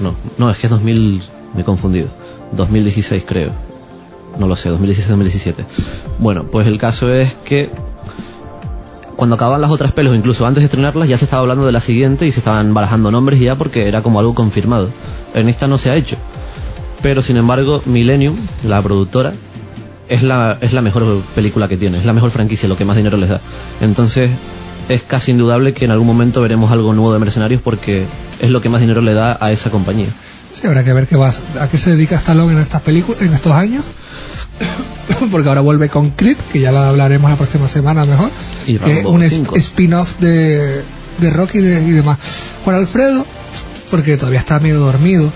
No, 0.00 0.14
no, 0.38 0.50
es 0.50 0.56
que 0.56 0.68
es 0.68 0.70
2000, 0.70 1.22
me 1.54 1.60
he 1.60 1.64
confundido. 1.64 2.06
2016 2.52 3.24
creo. 3.26 3.50
No 4.38 4.46
lo 4.46 4.56
sé, 4.56 4.70
2016-2017. 4.70 5.64
Bueno, 6.20 6.44
pues 6.44 6.66
el 6.68 6.78
caso 6.78 7.12
es 7.12 7.34
que 7.44 7.68
cuando 9.16 9.34
acababan 9.34 9.60
las 9.60 9.70
otras 9.70 9.92
pelis, 9.92 10.12
o 10.12 10.14
incluso 10.14 10.46
antes 10.46 10.62
de 10.62 10.66
estrenarlas, 10.66 11.08
ya 11.08 11.18
se 11.18 11.24
estaba 11.26 11.42
hablando 11.42 11.66
de 11.66 11.72
la 11.72 11.80
siguiente 11.80 12.26
y 12.26 12.32
se 12.32 12.38
estaban 12.40 12.72
barajando 12.72 13.10
nombres 13.10 13.38
ya 13.40 13.56
porque 13.58 13.86
era 13.88 14.02
como 14.02 14.18
algo 14.20 14.34
confirmado. 14.34 14.88
En 15.34 15.48
esta 15.48 15.66
no 15.66 15.76
se 15.78 15.90
ha 15.90 15.96
hecho. 15.96 16.16
Pero 17.02 17.20
sin 17.22 17.36
embargo, 17.36 17.82
Millennium, 17.86 18.36
la 18.66 18.80
productora, 18.80 19.32
es 20.10 20.22
la, 20.22 20.58
es 20.60 20.72
la 20.74 20.82
mejor 20.82 21.22
película 21.34 21.66
que 21.68 21.76
tiene, 21.78 21.96
es 21.98 22.04
la 22.04 22.12
mejor 22.12 22.30
franquicia, 22.30 22.68
lo 22.68 22.76
que 22.76 22.84
más 22.84 22.96
dinero 22.96 23.16
les 23.16 23.30
da. 23.30 23.40
Entonces, 23.80 24.30
es 24.90 25.02
casi 25.02 25.30
indudable 25.30 25.72
que 25.72 25.84
en 25.86 25.90
algún 25.92 26.06
momento 26.06 26.42
veremos 26.42 26.70
algo 26.72 26.92
nuevo 26.92 27.12
de 27.12 27.18
Mercenarios 27.20 27.62
porque 27.62 28.04
es 28.40 28.50
lo 28.50 28.60
que 28.60 28.68
más 28.68 28.80
dinero 28.82 29.00
le 29.00 29.14
da 29.14 29.38
a 29.40 29.50
esa 29.52 29.70
compañía. 29.70 30.08
Sí, 30.52 30.66
habrá 30.66 30.82
que 30.84 30.92
ver 30.92 31.06
qué 31.06 31.16
va, 31.16 31.32
a 31.60 31.68
qué 31.68 31.78
se 31.78 31.90
dedica 31.90 32.16
Stallone 32.16 32.52
en 32.54 32.58
estas 32.58 32.82
películas, 32.82 33.22
en 33.22 33.32
estos 33.32 33.52
años. 33.52 33.84
Porque 35.30 35.48
ahora 35.48 35.60
vuelve 35.60 35.88
con 35.88 36.10
Creed, 36.10 36.36
que 36.52 36.60
ya 36.60 36.72
lo 36.72 36.78
hablaremos 36.78 37.30
la 37.30 37.36
próxima 37.36 37.68
semana 37.68 38.04
mejor. 38.04 38.30
Y 38.66 38.78
que 38.78 39.00
es 39.00 39.06
un 39.06 39.22
es- 39.22 39.32
5. 39.34 39.56
spin-off 39.56 40.18
de, 40.18 40.82
de 41.18 41.30
Rocky 41.30 41.58
y, 41.58 41.62
de- 41.62 41.82
y 41.84 41.90
demás. 41.90 42.18
Juan 42.64 42.76
Alfredo, 42.76 43.24
porque 43.90 44.16
todavía 44.16 44.38
está 44.40 44.58
medio 44.60 44.80
dormido. 44.80 45.30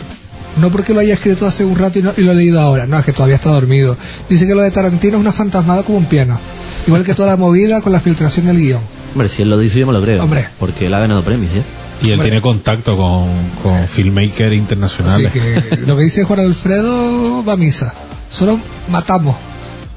No 0.61 0.71
porque 0.71 0.95
lo 0.95 1.01
haya 1.01 1.15
escrito 1.15 1.47
hace 1.47 1.65
un 1.65 1.77
rato 1.77 1.99
y, 1.99 2.03
no- 2.03 2.13
y 2.17 2.23
lo 2.23 2.33
he 2.33 2.35
leído 2.35 2.61
ahora, 2.61 2.87
no, 2.87 2.99
es 2.99 3.05
que 3.05 3.13
todavía 3.13 3.35
está 3.37 3.51
dormido. 3.51 3.97
Dice 4.29 4.47
que 4.47 4.55
lo 4.55 4.63
de 4.63 4.71
Tarantino 4.71 5.17
es 5.17 5.21
una 5.21 5.33
fantasmada 5.33 5.83
como 5.83 5.99
un 5.99 6.05
piano. 6.07 6.39
Igual 6.87 7.03
que 7.05 7.15
toda 7.15 7.29
la 7.29 7.37
movida 7.37 7.81
con 7.81 7.93
la 7.93 8.01
filtración 8.01 8.47
del 8.47 8.59
guion. 8.59 8.81
Hombre, 9.15 9.29
si 9.29 9.43
él 9.43 9.51
lo 9.51 9.59
dice 9.59 9.79
yo 9.81 9.87
me 9.87 9.93
lo 9.93 10.03
creo. 10.03 10.23
Hombre. 10.23 10.47
Porque 10.59 10.87
él 10.87 10.95
ha 10.95 11.01
ganado 11.01 11.23
premios 11.23 11.53
ya. 11.55 11.63
Y 12.03 12.09
él 12.09 12.15
Hombre. 12.15 12.29
tiene 12.29 12.41
contacto 12.43 12.97
con, 12.97 13.27
con 13.63 13.87
filmmakers 13.89 14.49
Así 14.49 14.57
internacionales. 14.57 15.33
que 15.33 15.77
lo 15.87 15.97
que 15.97 16.03
dice 16.03 16.25
Juan 16.25 16.41
Alfredo 16.41 17.45
va 17.45 17.55
a 17.55 17.57
misa. 17.57 17.95
Solo 18.31 18.59
matamos 18.91 19.37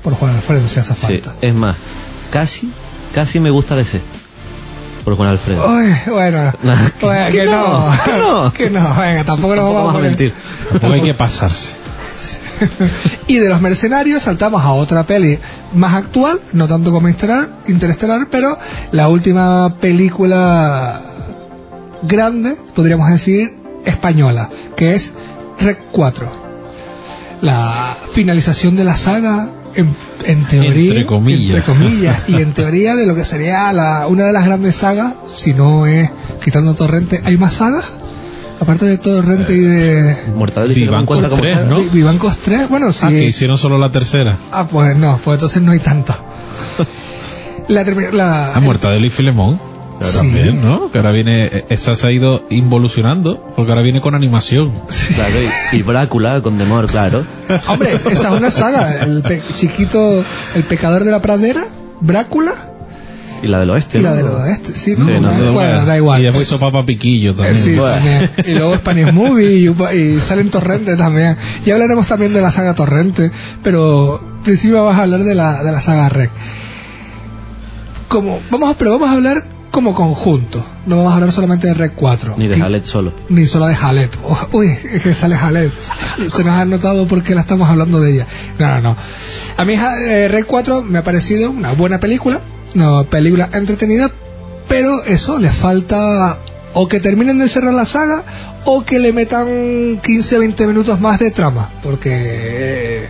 por 0.03 0.14
Juan 0.14 0.36
Alfredo 0.36 0.68
si 0.70 0.80
hace 0.80 0.93
Sí, 0.93 0.99
falta. 1.01 1.34
es 1.41 1.53
más, 1.53 1.76
casi, 2.32 2.70
casi 3.14 3.39
me 3.39 3.49
gusta 3.49 3.76
DC. 3.76 3.99
Por 5.08 5.16
Juan 5.16 5.30
Alfredo. 5.30 5.66
Uy, 5.74 5.95
bueno, 6.12 6.51
bueno, 7.01 7.32
Que 7.32 7.38
que, 7.38 7.45
no, 7.45 7.89
no, 7.89 8.03
que 8.03 8.12
no. 8.12 8.53
que 8.58 8.70
no, 8.70 8.93
venga, 8.93 9.24
tampoco 9.24 9.55
nos 9.55 9.74
vamos 9.74 9.95
a 9.95 9.99
mentir. 9.99 10.34
Tampoco 10.70 10.93
hay 10.95 11.01
que 11.01 11.14
pasarse. 11.14 11.72
Y 13.28 13.38
de 13.38 13.47
los 13.47 13.62
mercenarios 13.62 14.24
saltamos 14.24 14.62
a 14.64 14.74
otra 14.74 15.03
peli 15.03 15.39
más 15.74 15.93
actual, 15.93 16.41
no 16.51 16.68
tanto 16.68 16.91
como 16.91 17.08
Interestelar, 17.08 17.49
Interestelar, 17.68 18.28
pero 18.30 18.60
la 18.91 19.08
última 19.08 19.76
película 19.80 21.01
grande, 22.01 22.58
podríamos 22.76 23.08
decir, 23.08 23.55
española, 23.86 24.49
que 24.76 24.93
es 24.93 25.12
Rec 25.62 25.88
4. 25.89 26.30
La 27.43 27.95
finalización 28.12 28.76
de 28.76 28.84
la 28.84 28.97
saga, 28.97 29.47
en, 29.78 29.95
en 30.25 30.45
teoría, 30.45 30.89
Entre 30.91 31.05
comillas. 31.05 31.55
entre 31.57 31.73
comillas, 31.73 32.23
y 32.28 32.36
en 32.36 32.51
teoría 32.53 32.95
de 32.95 33.05
lo 33.05 33.15
que 33.15 33.23
sería 33.23 33.71
la, 33.73 34.07
una 34.07 34.25
de 34.25 34.34
las 34.34 34.45
grandes 34.45 34.75
sagas, 34.75 35.13
si 35.36 35.53
no 35.53 35.86
es 35.88 36.09
quitando 36.43 36.73
Torrente, 36.75 37.21
¿hay 37.23 37.38
más 37.38 37.53
sagas? 37.55 37.86
Aparte 38.59 38.86
de 38.86 38.97
Torrente 38.97 39.53
y 39.53 39.59
de 39.59 40.15
Mortadelo 40.36 40.73
Vivancos 40.73 41.05
cuenta 41.17 41.30
como 41.30 41.41
3, 41.41 41.65
¿no? 41.67 41.78
Vi- 41.80 41.89
Vivancos 41.89 42.38
3, 42.38 42.69
bueno, 42.69 42.91
sí. 42.91 43.05
Ah, 43.05 43.09
que 43.09 43.23
hicieron 43.28 43.57
solo 43.57 43.78
la 43.78 43.91
tercera. 43.91 44.36
Ah, 44.51 44.67
pues 44.67 44.95
no, 44.97 45.19
pues 45.23 45.36
entonces 45.36 45.61
no 45.61 45.71
hay 45.71 45.80
tanto. 45.80 46.13
La, 47.69 47.84
la, 47.84 48.53
Ah, 48.55 48.59
Mortadelo 48.61 49.05
y 49.05 49.09
Filemón. 49.09 49.59
Sí. 50.02 50.18
También, 50.18 50.62
¿no? 50.64 50.91
Que 50.91 51.00
ahora 51.00 51.12
viene, 51.12 51.45
eh, 51.45 51.66
esa 51.70 51.95
se 51.95 52.06
ha 52.08 52.12
ido 52.12 52.45
involucionando, 52.50 53.41
porque 53.56 53.72
ahora 53.72 53.82
viene 53.82 54.00
con 54.02 54.14
animación. 54.16 54.72
Claro, 55.16 55.34
y, 55.72 55.78
y 55.78 55.82
Brácula 55.82 56.41
con 56.41 56.58
Demor, 56.58 56.86
claro. 56.88 57.26
Hombre, 57.68 57.93
esa 57.95 58.10
es 58.10 58.24
una 58.26 58.52
saga. 58.52 59.02
El 59.04 59.22
pe- 59.24 59.41
chiquito, 59.56 60.24
el 60.56 60.64
pecador 60.64 61.04
de 61.04 61.12
la 61.12 61.22
pradera, 61.22 61.64
Brácula 62.00 62.54
Y 63.41 63.48
la 63.48 63.60
del 63.60 63.72
oeste. 63.72 63.98
y 63.98 64.02
la 64.02 64.12
¿no? 64.12 64.16
del 64.18 64.28
oeste. 64.28 64.76
Sí, 64.76 64.93
¿no? 64.98 65.08
Sí, 65.08 65.14
no 65.20 65.34
sé, 65.34 65.50
bueno, 65.50 65.84
da 65.86 65.98
igual. 65.98 66.22
Y 66.22 66.26
después 66.26 66.48
hizo 66.48 66.60
Papa 66.60 66.86
Piquillo 66.86 67.32
Eh, 67.32 67.34
también. 67.34 67.56
sí, 67.58 67.76
Bueno. 67.76 67.95
también. 67.95 68.32
Y 68.45 68.54
luego 68.54 68.76
Spanish 68.76 69.12
Movie 69.12 69.52
y, 69.58 69.98
y 69.98 70.20
salen 70.20 70.52
Torrente 70.52 70.95
también. 70.95 71.38
Y 71.66 71.72
hablaremos 71.72 72.06
también 72.06 72.34
de 72.34 72.41
la 72.41 72.52
saga 72.52 72.76
Torrente, 72.76 73.32
pero 73.64 74.22
en 74.38 74.43
principio 74.43 74.84
vamos 74.84 75.00
a 75.00 75.04
hablar 75.04 75.24
de 75.24 75.34
la, 75.34 75.64
de 75.64 75.72
la 75.72 75.82
saga 75.82 76.08
Rec. 76.10 76.30
Como, 78.08 78.39
vamos 78.52 78.72
a, 78.72 78.78
pero 78.78 78.91
vamos 78.91 79.10
a 79.10 79.14
hablar 79.14 79.43
como 79.72 79.93
conjunto. 79.93 80.63
No 80.86 80.97
vamos 80.97 81.11
a 81.11 81.15
hablar 81.15 81.32
solamente 81.32 81.68
de 81.68 81.74
Rec 81.74 81.93
4. 81.95 82.36
Ni 82.38 82.47
de 82.47 82.59
Jalet 82.59 82.86
solo. 82.86 83.13
ni 83.30 83.45
solo 83.45 83.68
de 83.68 83.76
Jalet. 83.76 84.18
Oh, 84.24 84.47
Uy, 84.53 84.68
es 84.68 85.03
que 85.03 85.13
sale 85.13 85.36
Jalet. 85.36 85.72
Se 86.28 86.43
nos 86.43 86.55
ha 86.55 86.65
notado 86.65 87.07
porque 87.07 87.36
la 87.36 87.41
estamos 87.41 87.70
hablando 87.70 87.99
de 87.99 88.13
ella. 88.13 88.28
No, 88.57 88.68
no, 88.68 88.82
no. 88.82 88.97
A 89.57 89.65
mí 89.65 89.76
eh, 89.76 90.28
Rec 90.28 90.45
4 90.45 90.84
me 90.84 90.99
ha 90.99 91.03
parecido 91.03 91.51
una 91.51 91.74
buena 91.74 91.99
película, 91.99 92.41
una 92.76 93.03
película 93.03 93.49
entretenida, 93.53 94.11
pero 94.68 95.03
eso 95.03 95.38
le 95.38 95.49
falta 95.49 96.39
o 96.74 96.88
que 96.88 96.99
terminen 96.99 97.39
de 97.39 97.49
cerrar 97.49 97.74
la 97.74 97.86
saga 97.86 98.24
o 98.70 98.84
que 98.84 98.99
le 98.99 99.13
metan 99.13 100.01
15 100.03 100.39
20 100.39 100.68
minutos 100.68 100.99
más 100.99 101.20
de 101.20 101.32
trama, 101.32 101.70
porque 101.82 102.09
eh, 103.05 103.09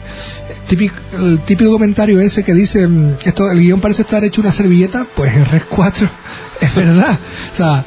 típico, 0.67 0.95
el 1.17 1.39
típico 1.39 1.71
comentario 1.71 2.19
ese 2.19 2.43
que 2.43 2.53
dice 2.53 2.87
mm, 2.87 3.15
esto 3.25 3.49
el 3.49 3.59
guion 3.59 3.81
parece 3.81 4.03
estar 4.03 4.23
hecho 4.23 4.41
una 4.41 4.51
servilleta, 4.51 5.07
pues 5.15 5.35
en 5.35 5.45
Rec 5.45 5.65
4 5.67 6.07
es 6.61 6.75
verdad. 6.75 7.17
O 7.51 7.55
sea, 7.55 7.83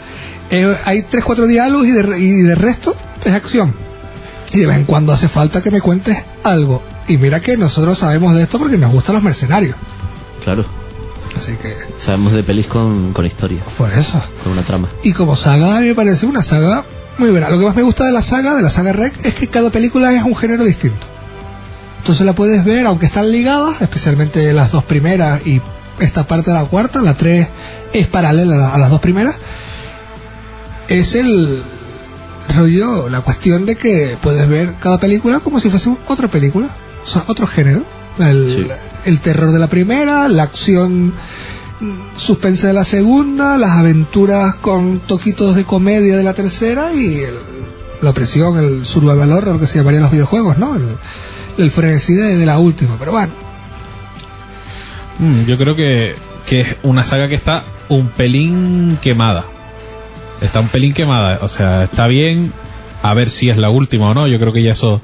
eh, 0.50 0.76
hay 0.84 1.02
3-4 1.02 1.46
diálogos 1.46 1.86
y 1.86 1.92
de, 1.92 2.18
y 2.18 2.42
de 2.42 2.56
resto 2.56 2.96
es 3.24 3.32
acción. 3.32 3.72
Y 4.52 4.58
de 4.58 4.66
vez 4.66 4.76
en 4.76 4.84
cuando 4.84 5.12
hace 5.12 5.28
falta 5.28 5.62
que 5.62 5.70
me 5.70 5.80
cuentes 5.80 6.18
algo. 6.42 6.82
Y 7.06 7.18
mira 7.18 7.38
que 7.38 7.56
nosotros 7.56 7.98
sabemos 7.98 8.34
de 8.34 8.42
esto 8.42 8.58
porque 8.58 8.78
nos 8.78 8.90
gustan 8.90 9.14
los 9.14 9.22
mercenarios. 9.22 9.76
Claro. 10.42 10.79
Así 11.50 11.58
que, 11.58 11.76
Sabemos 11.98 12.32
de 12.32 12.42
pelis 12.42 12.66
con, 12.66 13.12
con 13.12 13.26
historia, 13.26 13.60
por 13.76 13.90
eso. 13.92 14.22
con 14.44 14.52
una 14.52 14.62
trama. 14.62 14.88
Y 15.02 15.12
como 15.12 15.34
saga, 15.36 15.76
a 15.78 15.80
mí 15.80 15.88
me 15.88 15.94
parece 15.94 16.26
una 16.26 16.42
saga 16.42 16.84
muy 17.18 17.30
buena. 17.30 17.50
Lo 17.50 17.58
que 17.58 17.64
más 17.64 17.74
me 17.76 17.82
gusta 17.82 18.04
de 18.04 18.12
la 18.12 18.22
saga, 18.22 18.54
de 18.54 18.62
la 18.62 18.70
saga 18.70 18.92
Rec, 18.92 19.12
es 19.26 19.34
que 19.34 19.48
cada 19.48 19.70
película 19.70 20.14
es 20.14 20.22
un 20.22 20.36
género 20.36 20.64
distinto. 20.64 21.06
Entonces 21.98 22.24
la 22.24 22.34
puedes 22.34 22.64
ver, 22.64 22.86
aunque 22.86 23.06
están 23.06 23.30
ligadas, 23.32 23.82
especialmente 23.82 24.52
las 24.52 24.70
dos 24.72 24.84
primeras 24.84 25.46
y 25.46 25.60
esta 25.98 26.26
parte 26.26 26.50
de 26.50 26.56
la 26.56 26.64
cuarta, 26.64 27.02
la 27.02 27.14
tres 27.14 27.48
es 27.92 28.06
paralela 28.06 28.54
a 28.54 28.58
la- 28.58 28.74
a 28.74 28.78
las 28.78 28.90
dos 28.90 29.00
primeras. 29.00 29.36
Es 30.88 31.14
el 31.14 31.62
rollo, 32.56 33.08
la 33.08 33.20
cuestión 33.20 33.66
de 33.66 33.76
que 33.76 34.16
puedes 34.22 34.48
ver 34.48 34.74
cada 34.80 34.98
película 34.98 35.40
como 35.40 35.60
si 35.60 35.70
fuese 35.70 35.94
otra 36.08 36.28
película, 36.28 36.68
o 37.04 37.06
sea, 37.08 37.24
otro 37.28 37.46
género. 37.46 37.82
El, 38.18 38.50
Sí. 38.50 38.66
El 39.04 39.20
terror 39.20 39.52
de 39.52 39.58
la 39.58 39.66
primera, 39.68 40.28
la 40.28 40.42
acción 40.44 41.12
suspense 42.16 42.66
de 42.66 42.72
la 42.74 42.84
segunda, 42.84 43.56
las 43.56 43.70
aventuras 43.78 44.54
con 44.56 44.98
toquitos 45.00 45.56
de 45.56 45.64
comedia 45.64 46.16
de 46.16 46.22
la 46.22 46.34
tercera 46.34 46.92
y 46.92 47.18
el- 47.20 47.38
la 48.02 48.10
opresión, 48.10 48.58
el 48.58 48.84
survival 48.86 49.32
horror 49.32 49.58
que 49.60 49.66
se 49.66 49.78
llamaría 49.78 49.98
en 49.98 50.02
los 50.04 50.12
videojuegos, 50.12 50.58
¿no? 50.58 50.76
El, 50.76 50.84
el 51.58 51.70
frenesí 51.70 52.14
de, 52.14 52.36
de 52.36 52.46
la 52.46 52.58
última. 52.58 52.96
Pero 52.98 53.12
bueno, 53.12 53.32
Mm, 55.18 55.44
yo 55.46 55.58
creo 55.58 55.76
que, 55.76 56.14
que 56.46 56.60
es 56.62 56.76
una 56.82 57.04
saga 57.04 57.28
que 57.28 57.34
está 57.34 57.62
un 57.90 58.08
pelín 58.08 58.98
quemada. 59.02 59.44
Está 60.40 60.60
un 60.60 60.68
pelín 60.68 60.94
quemada. 60.94 61.40
O 61.42 61.48
sea, 61.48 61.84
está 61.84 62.06
bien 62.06 62.52
a 63.02 63.12
ver 63.12 63.28
si 63.28 63.50
es 63.50 63.58
la 63.58 63.68
última 63.68 64.08
o 64.10 64.14
no. 64.14 64.26
Yo 64.26 64.38
creo 64.38 64.52
que 64.54 64.62
ya 64.62 64.72
eso 64.72 65.02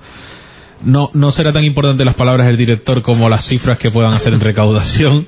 no, 0.85 1.11
no 1.15 1.31
será 1.33 1.53
tan 1.53 1.65
importante 1.65 2.05
las 2.05 2.15
palabras 2.15 2.47
del 2.47 2.57
director 2.57 3.03
como 3.03 3.29
las 3.29 3.45
cifras 3.45 3.79
que 3.79 3.91
puedan 3.91 4.13
hacer 4.13 4.33
en 4.35 4.41
recaudación. 4.41 5.27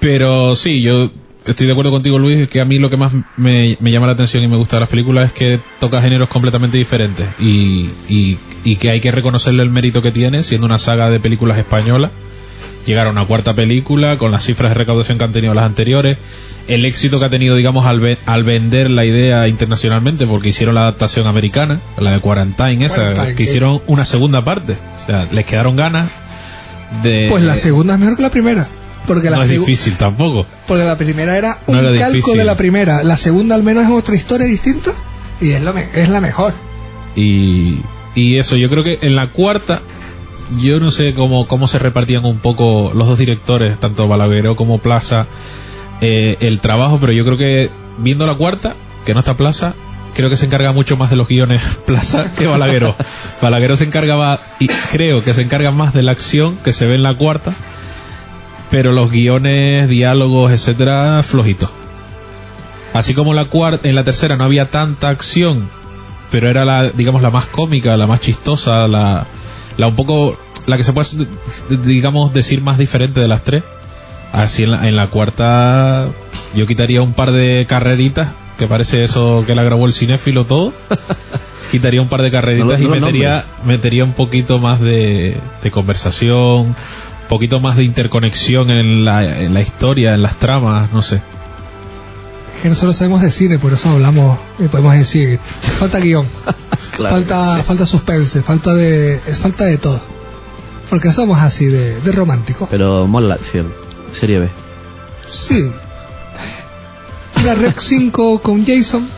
Pero 0.00 0.56
sí, 0.56 0.82
yo 0.82 1.10
estoy 1.44 1.66
de 1.66 1.72
acuerdo 1.72 1.90
contigo, 1.90 2.18
Luis, 2.18 2.48
que 2.48 2.60
a 2.60 2.64
mí 2.64 2.78
lo 2.78 2.90
que 2.90 2.96
más 2.96 3.14
me, 3.36 3.76
llama 3.80 4.06
la 4.06 4.12
atención 4.12 4.42
y 4.42 4.48
me 4.48 4.56
gusta 4.56 4.76
de 4.76 4.80
las 4.80 4.88
películas 4.88 5.26
es 5.26 5.32
que 5.32 5.60
toca 5.78 6.00
géneros 6.00 6.28
completamente 6.28 6.78
diferentes 6.78 7.28
y, 7.38 7.88
y, 8.08 8.38
y 8.64 8.76
que 8.76 8.90
hay 8.90 9.00
que 9.00 9.10
reconocerle 9.10 9.62
el 9.62 9.70
mérito 9.70 10.02
que 10.02 10.10
tiene, 10.10 10.42
siendo 10.42 10.66
una 10.66 10.78
saga 10.78 11.10
de 11.10 11.20
películas 11.20 11.58
españolas. 11.58 12.10
Llegar 12.86 13.06
a 13.06 13.10
una 13.10 13.24
cuarta 13.26 13.54
película 13.54 14.18
con 14.18 14.30
las 14.32 14.44
cifras 14.44 14.70
de 14.70 14.74
recaudación 14.74 15.18
que 15.18 15.24
han 15.24 15.32
tenido 15.32 15.54
las 15.54 15.64
anteriores, 15.64 16.18
el 16.68 16.84
éxito 16.84 17.18
que 17.18 17.24
ha 17.26 17.30
tenido, 17.30 17.56
digamos, 17.56 17.86
al, 17.86 18.00
ve- 18.00 18.18
al 18.26 18.44
vender 18.44 18.90
la 18.90 19.04
idea 19.04 19.48
internacionalmente, 19.48 20.26
porque 20.26 20.50
hicieron 20.50 20.74
la 20.74 20.82
adaptación 20.82 21.26
americana, 21.26 21.80
la 21.98 22.12
de 22.12 22.20
Quarantine, 22.20 22.84
esa, 22.84 22.96
Quarantine, 22.96 23.34
que 23.34 23.42
hicieron 23.44 23.82
una 23.86 24.04
segunda 24.04 24.44
parte. 24.44 24.76
O 24.96 24.98
sea, 25.06 25.26
les 25.32 25.44
quedaron 25.46 25.76
ganas 25.76 26.08
de. 27.02 27.26
pues 27.30 27.42
la 27.42 27.54
segunda 27.56 27.94
es 27.94 28.00
mejor 28.00 28.16
que 28.16 28.22
la 28.22 28.30
primera. 28.30 28.68
Porque 29.06 29.30
la 29.30 29.38
no 29.38 29.42
es 29.42 29.48
difícil 29.48 29.96
tampoco. 29.96 30.46
Porque 30.68 30.84
la 30.84 30.96
primera 30.96 31.36
era 31.36 31.58
un 31.66 31.74
No 31.74 31.80
era 31.88 31.98
calco 31.98 32.14
difícil. 32.16 32.38
de 32.38 32.44
la 32.44 32.56
primera. 32.56 33.02
La 33.02 33.16
segunda 33.16 33.56
al 33.56 33.64
menos 33.64 33.82
es 33.84 33.90
otra 33.90 34.14
historia 34.14 34.46
distinta 34.46 34.92
y 35.40 35.50
es, 35.50 35.60
lo 35.60 35.74
me- 35.74 35.88
es 35.92 36.08
la 36.08 36.20
mejor. 36.20 36.54
Y, 37.16 37.80
y 38.14 38.36
eso, 38.38 38.56
yo 38.56 38.68
creo 38.70 38.84
que 38.84 38.98
en 39.02 39.16
la 39.16 39.26
cuarta, 39.28 39.82
yo 40.58 40.80
no 40.80 40.90
sé 40.90 41.14
cómo, 41.14 41.46
cómo 41.46 41.68
se 41.68 41.78
repartían 41.78 42.24
un 42.24 42.38
poco 42.38 42.92
los 42.94 43.08
dos 43.08 43.18
directores, 43.18 43.78
tanto 43.78 44.08
Balagueró 44.08 44.56
como 44.56 44.78
Plaza, 44.78 45.26
eh, 46.00 46.36
el 46.40 46.60
trabajo, 46.60 46.98
pero 47.00 47.12
yo 47.12 47.24
creo 47.24 47.38
que 47.38 47.70
viendo 47.98 48.26
la 48.26 48.34
cuarta, 48.34 48.74
que 49.04 49.14
no 49.14 49.20
está 49.20 49.36
Plaza, 49.36 49.74
creo 50.14 50.30
que 50.30 50.36
se 50.36 50.46
encarga 50.46 50.72
mucho 50.72 50.96
más 50.96 51.10
de 51.10 51.16
los 51.16 51.28
guiones 51.28 51.62
Plaza 51.86 52.32
que 52.34 52.46
Balagueró. 52.46 52.96
Balagueró 53.42 53.76
se 53.76 53.84
encargaba, 53.84 54.40
y 54.58 54.68
creo 54.68 55.22
que 55.22 55.34
se 55.34 55.42
encarga 55.42 55.70
más 55.70 55.92
de 55.94 56.02
la 56.02 56.12
acción 56.12 56.56
que 56.64 56.72
se 56.72 56.86
ve 56.86 56.96
en 56.96 57.02
la 57.02 57.14
cuarta, 57.14 57.52
pero 58.70 58.92
los 58.92 59.10
guiones, 59.10 59.88
diálogos, 59.88 60.50
etcétera, 60.52 61.22
flojitos. 61.22 61.70
Así 62.94 63.14
como 63.14 63.32
la 63.32 63.46
cuarta, 63.46 63.88
en 63.88 63.94
la 63.94 64.04
tercera 64.04 64.36
no 64.36 64.44
había 64.44 64.70
tanta 64.70 65.08
acción, 65.08 65.68
pero 66.30 66.48
era 66.50 66.64
la, 66.64 66.90
digamos, 66.90 67.22
la 67.22 67.30
más 67.30 67.46
cómica, 67.46 67.96
la 67.96 68.06
más 68.06 68.20
chistosa, 68.20 68.86
la, 68.86 69.26
la 69.82 69.88
un 69.88 69.96
poco, 69.96 70.36
la 70.66 70.76
que 70.76 70.84
se 70.84 70.92
puede, 70.92 71.26
digamos, 71.84 72.32
decir 72.32 72.62
más 72.62 72.78
diferente 72.78 73.20
de 73.20 73.28
las 73.28 73.42
tres. 73.42 73.62
Así 74.32 74.62
en 74.62 74.70
la, 74.70 74.88
en 74.88 74.96
la 74.96 75.08
cuarta, 75.08 76.06
yo 76.54 76.66
quitaría 76.66 77.02
un 77.02 77.12
par 77.12 77.32
de 77.32 77.66
carreritas, 77.68 78.28
que 78.58 78.66
parece 78.66 79.02
eso 79.04 79.44
que 79.46 79.54
la 79.54 79.62
grabó 79.62 79.84
el 79.86 79.92
cinéfilo 79.92 80.44
todo. 80.46 80.72
quitaría 81.70 82.00
un 82.00 82.08
par 82.08 82.22
de 82.22 82.30
carreritas 82.30 82.80
No 82.80 82.88
lo- 82.88 82.90
no 82.90 82.96
y 82.96 83.00
metería, 83.00 83.44
metería 83.66 84.04
un 84.04 84.12
poquito 84.12 84.58
más 84.58 84.80
de, 84.80 85.36
de 85.62 85.70
conversación, 85.70 86.58
un 86.68 86.76
poquito 87.28 87.60
más 87.60 87.76
de 87.76 87.84
interconexión 87.84 88.70
en 88.70 89.04
la, 89.04 89.40
en 89.42 89.52
la 89.52 89.60
historia, 89.60 90.14
en 90.14 90.22
las 90.22 90.36
tramas, 90.38 90.92
no 90.92 91.02
sé. 91.02 91.20
Que 92.62 92.68
nosotros 92.68 92.96
sabemos 92.96 93.20
de 93.22 93.30
cine, 93.32 93.58
por 93.58 93.72
eso 93.72 93.88
hablamos 93.90 94.38
y 94.60 94.68
podemos 94.68 94.94
decir, 94.94 95.38
falta 95.78 95.98
guion, 95.98 96.24
falta, 96.96 97.62
falta 97.64 97.84
suspense, 97.86 98.40
falta 98.42 98.72
de, 98.72 99.14
es 99.26 99.38
falta 99.38 99.64
de 99.64 99.78
todo. 99.78 100.00
Porque 100.88 101.10
somos 101.12 101.40
así 101.40 101.66
de, 101.66 102.00
de 102.00 102.12
románticos. 102.12 102.68
Pero 102.70 103.06
mola 103.08 103.28
la 103.28 103.34
acción. 103.34 103.72
Serie 104.18 104.38
B. 104.40 104.48
Sí. 105.26 105.70
La 107.44 107.54
Rec 107.54 107.80
5 107.80 108.40
con 108.42 108.64
Jason 108.64 109.08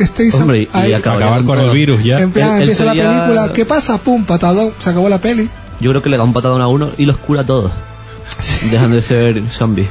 Statham. 0.00 0.42
Hombre, 0.42 0.62
y 0.62 0.68
ahí, 0.72 0.92
Acabar 0.94 1.44
con 1.44 1.58
el 1.58 1.70
virus 1.70 2.02
ya. 2.02 2.18
En 2.20 2.30
plan, 2.32 2.56
Él- 2.56 2.62
él 2.62 2.70
empieza 2.70 2.84
la 2.86 2.92
película, 2.92 3.52
¿qué 3.52 3.64
pasa? 3.66 3.98
Pum, 3.98 4.24
patadón, 4.24 4.72
se 4.78 4.88
acabó 4.90 5.08
la 5.08 5.18
peli. 5.18 5.48
Yo 5.80 5.90
creo 5.90 6.02
que 6.02 6.08
le 6.08 6.16
da 6.16 6.22
un 6.22 6.32
patadón 6.32 6.62
a 6.62 6.68
uno 6.68 6.90
y 6.96 7.04
los 7.04 7.18
cura 7.18 7.42
a 7.42 7.44
todos. 7.46 7.70
Dejan 8.70 8.92
de 8.92 9.02
ser 9.02 9.42
zombies. 9.50 9.88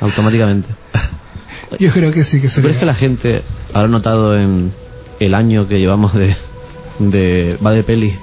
Automáticamente. 0.00 0.68
Yo 1.78 1.90
creo 1.92 2.10
que 2.12 2.24
sí, 2.24 2.40
que 2.40 2.48
se 2.48 2.60
¿Crees 2.62 2.76
que 2.78 2.86
la 2.86 2.94
gente 2.94 3.42
habrá 3.74 3.88
notado 3.88 4.38
en 4.38 4.72
el 5.20 5.34
año 5.34 5.68
que 5.68 5.78
llevamos 5.78 6.14
de, 6.14 6.34
de 6.98 7.58
va 7.64 7.72
de 7.72 7.82
peli 7.82 8.14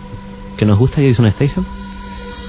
que 0.58 0.66
nos 0.66 0.80
gusta 0.80 1.02
Jason 1.02 1.30
Statham? 1.32 1.64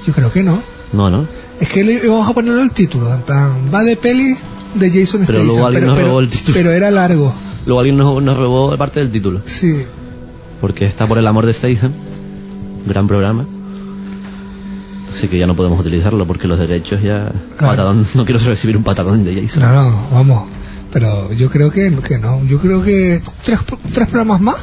Yo 0.05 0.13
creo 0.13 0.31
que 0.31 0.43
no. 0.43 0.61
No, 0.93 1.09
¿no? 1.09 1.25
Es 1.59 1.67
que 1.69 1.83
le 1.83 2.07
vamos 2.07 2.27
a 2.29 2.33
ponerlo 2.33 2.61
el 2.61 2.71
título, 2.71 3.13
en 3.13 3.21
plan, 3.21 3.51
va 3.73 3.83
de 3.83 3.95
peli 3.97 4.35
de 4.75 4.89
Jason 4.89 5.21
Pero 5.25 5.39
Statham. 5.39 5.45
luego 5.47 5.65
alguien 5.65 5.81
pero, 5.83 5.87
nos 5.91 5.95
pero- 5.97 6.07
robó 6.09 6.19
el 6.21 6.29
título. 6.29 6.53
pero 6.57 6.71
era 6.71 6.89
largo. 6.91 7.33
Luego 7.65 7.79
alguien 7.81 7.97
nos, 7.97 8.23
nos 8.23 8.37
robó 8.37 8.77
parte 8.77 8.99
del 9.01 9.11
título. 9.11 9.41
Sí. 9.45 9.83
Porque 10.61 10.85
está 10.85 11.05
por 11.05 11.17
el 11.17 11.27
amor 11.27 11.45
de 11.45 11.53
Statham. 11.53 11.91
Gran 12.87 13.07
programa. 13.07 13.45
Así 15.13 15.27
que 15.27 15.37
ya 15.37 15.47
no 15.47 15.55
podemos 15.55 15.79
utilizarlo 15.79 16.25
porque 16.25 16.47
los 16.47 16.59
derechos 16.59 17.01
ya... 17.01 17.31
Claro. 17.57 17.73
Patadón, 17.73 18.05
no 18.13 18.23
quiero 18.25 18.39
recibir 18.39 18.77
un 18.77 18.83
patadón 18.83 19.23
de 19.23 19.41
Jason. 19.41 19.63
No, 19.63 19.89
no, 19.89 19.99
vamos. 20.13 20.43
Pero 20.97 21.31
yo 21.33 21.47
creo 21.51 21.69
que, 21.69 21.91
que 22.07 22.17
no. 22.17 22.43
Yo 22.45 22.59
creo 22.59 22.81
que 22.83 23.21
tres, 23.45 23.59
tres 23.93 24.07
programas 24.07 24.41
más 24.41 24.55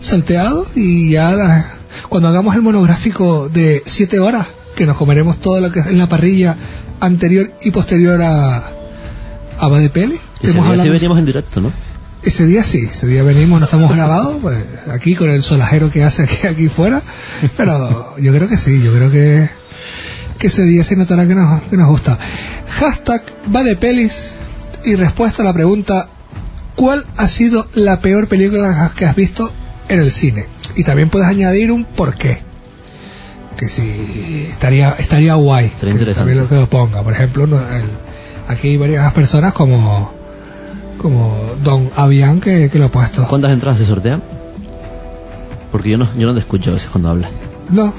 salteados 0.00 0.68
y 0.74 1.10
ya 1.10 1.32
la- 1.32 1.66
cuando 2.08 2.28
hagamos 2.28 2.54
el 2.56 2.62
monográfico 2.62 3.50
de 3.50 3.82
siete 3.84 4.20
horas, 4.20 4.46
que 4.74 4.86
nos 4.86 4.96
comeremos 4.96 5.36
todo 5.38 5.60
lo 5.60 5.70
que 5.70 5.80
es 5.80 5.88
en 5.88 5.98
la 5.98 6.08
parrilla 6.08 6.56
anterior 7.00 7.52
y 7.60 7.72
posterior 7.72 8.22
a, 8.22 8.56
a 9.58 9.68
Va 9.68 9.78
de 9.80 9.90
Peli. 9.90 10.18
Ese 10.40 10.52
día 10.54 10.62
sí 10.84 10.88
veníamos 10.88 11.18
en 11.18 11.26
directo, 11.26 11.60
¿no? 11.60 11.70
Ese 12.22 12.46
día 12.46 12.64
sí, 12.64 12.88
ese 12.90 13.06
día 13.06 13.22
venimos, 13.22 13.60
no 13.60 13.66
estamos 13.66 13.92
grabados, 13.94 14.36
pues, 14.40 14.56
aquí 14.90 15.14
con 15.14 15.30
el 15.30 15.42
solajero 15.42 15.90
que 15.90 16.04
hace 16.04 16.22
aquí, 16.22 16.46
aquí 16.46 16.68
fuera, 16.70 17.02
pero 17.58 18.16
yo 18.18 18.32
creo 18.32 18.48
que 18.48 18.56
sí, 18.56 18.82
yo 18.82 18.94
creo 18.94 19.10
que, 19.10 19.50
que 20.38 20.46
ese 20.46 20.62
día 20.62 20.84
se 20.84 20.96
notará 20.96 21.26
que 21.28 21.34
nos, 21.34 21.62
que 21.64 21.76
nos 21.76 21.88
gusta. 21.88 22.18
Hashtag 22.78 23.22
va 23.54 23.62
de 23.62 23.76
pelis 23.76 24.32
y 24.84 24.94
respuesta 24.96 25.42
a 25.42 25.44
la 25.46 25.52
pregunta, 25.52 26.08
¿cuál 26.76 27.06
ha 27.16 27.28
sido 27.28 27.66
la 27.74 28.00
peor 28.00 28.28
película 28.28 28.92
que 28.96 29.04
has 29.06 29.14
visto 29.16 29.52
en 29.88 30.00
el 30.00 30.10
cine? 30.10 30.46
Y 30.76 30.84
también 30.84 31.08
puedes 31.10 31.28
añadir 31.28 31.70
un 31.72 31.84
por 31.84 32.14
qué. 32.16 32.38
Que 33.56 33.68
sí, 33.68 34.46
estaría, 34.50 34.94
estaría 34.98 35.34
guay. 35.34 35.70
que. 35.80 36.14
También 36.14 36.38
lo 36.38 36.48
que 36.48 36.54
lo 36.54 36.68
ponga. 36.70 37.02
Por 37.02 37.12
ejemplo, 37.12 37.44
el- 37.44 37.90
aquí 38.48 38.68
hay 38.68 38.76
varias 38.76 39.12
personas 39.12 39.52
como 39.52 40.12
como 40.98 41.34
Don 41.64 41.90
Avian 41.96 42.40
que, 42.40 42.68
que 42.70 42.78
lo 42.78 42.86
ha 42.86 42.90
puesto. 42.90 43.26
¿Cuántas 43.26 43.52
entradas 43.52 43.78
se 43.78 43.86
sortean? 43.86 44.22
Porque 45.72 45.90
yo 45.90 45.98
no, 45.98 46.06
yo 46.18 46.26
no 46.26 46.34
te 46.34 46.40
escucho 46.40 46.70
a 46.70 46.74
veces 46.74 46.88
cuando 46.90 47.08
hablas. 47.10 47.30
No, 47.70 47.92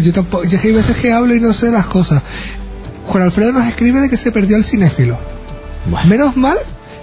yo 0.00 0.12
tampoco. 0.12 0.44
Yo 0.44 0.56
es 0.56 0.62
que 0.62 0.68
hay 0.68 0.74
veces 0.74 0.96
que 0.96 1.12
hablo 1.12 1.34
y 1.34 1.40
no 1.40 1.52
sé 1.52 1.70
las 1.70 1.86
cosas. 1.86 2.22
Juan 3.06 3.22
Alfredo 3.24 3.52
nos 3.52 3.66
escribe 3.66 4.00
de 4.00 4.08
que 4.08 4.16
se 4.16 4.32
perdió 4.32 4.56
el 4.56 4.64
cinéfilo. 4.64 5.18
Menos 6.06 6.36
mal 6.36 6.56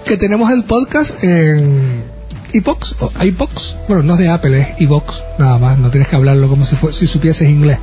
que 0.04 0.16
tenemos 0.16 0.50
el 0.52 0.64
podcast 0.64 1.22
en 1.24 2.04
iBox 2.52 2.94
o 3.00 3.10
iBox. 3.24 3.76
Bueno, 3.88 4.02
no 4.02 4.12
es 4.14 4.18
de 4.20 4.28
Apple, 4.28 4.60
es 4.60 4.80
iBox, 4.80 5.22
nada 5.38 5.58
más. 5.58 5.78
No 5.78 5.90
tienes 5.90 6.08
que 6.08 6.16
hablarlo 6.16 6.48
como 6.48 6.64
si, 6.64 6.76
si 6.92 7.06
supieses 7.06 7.48
inglés. 7.48 7.78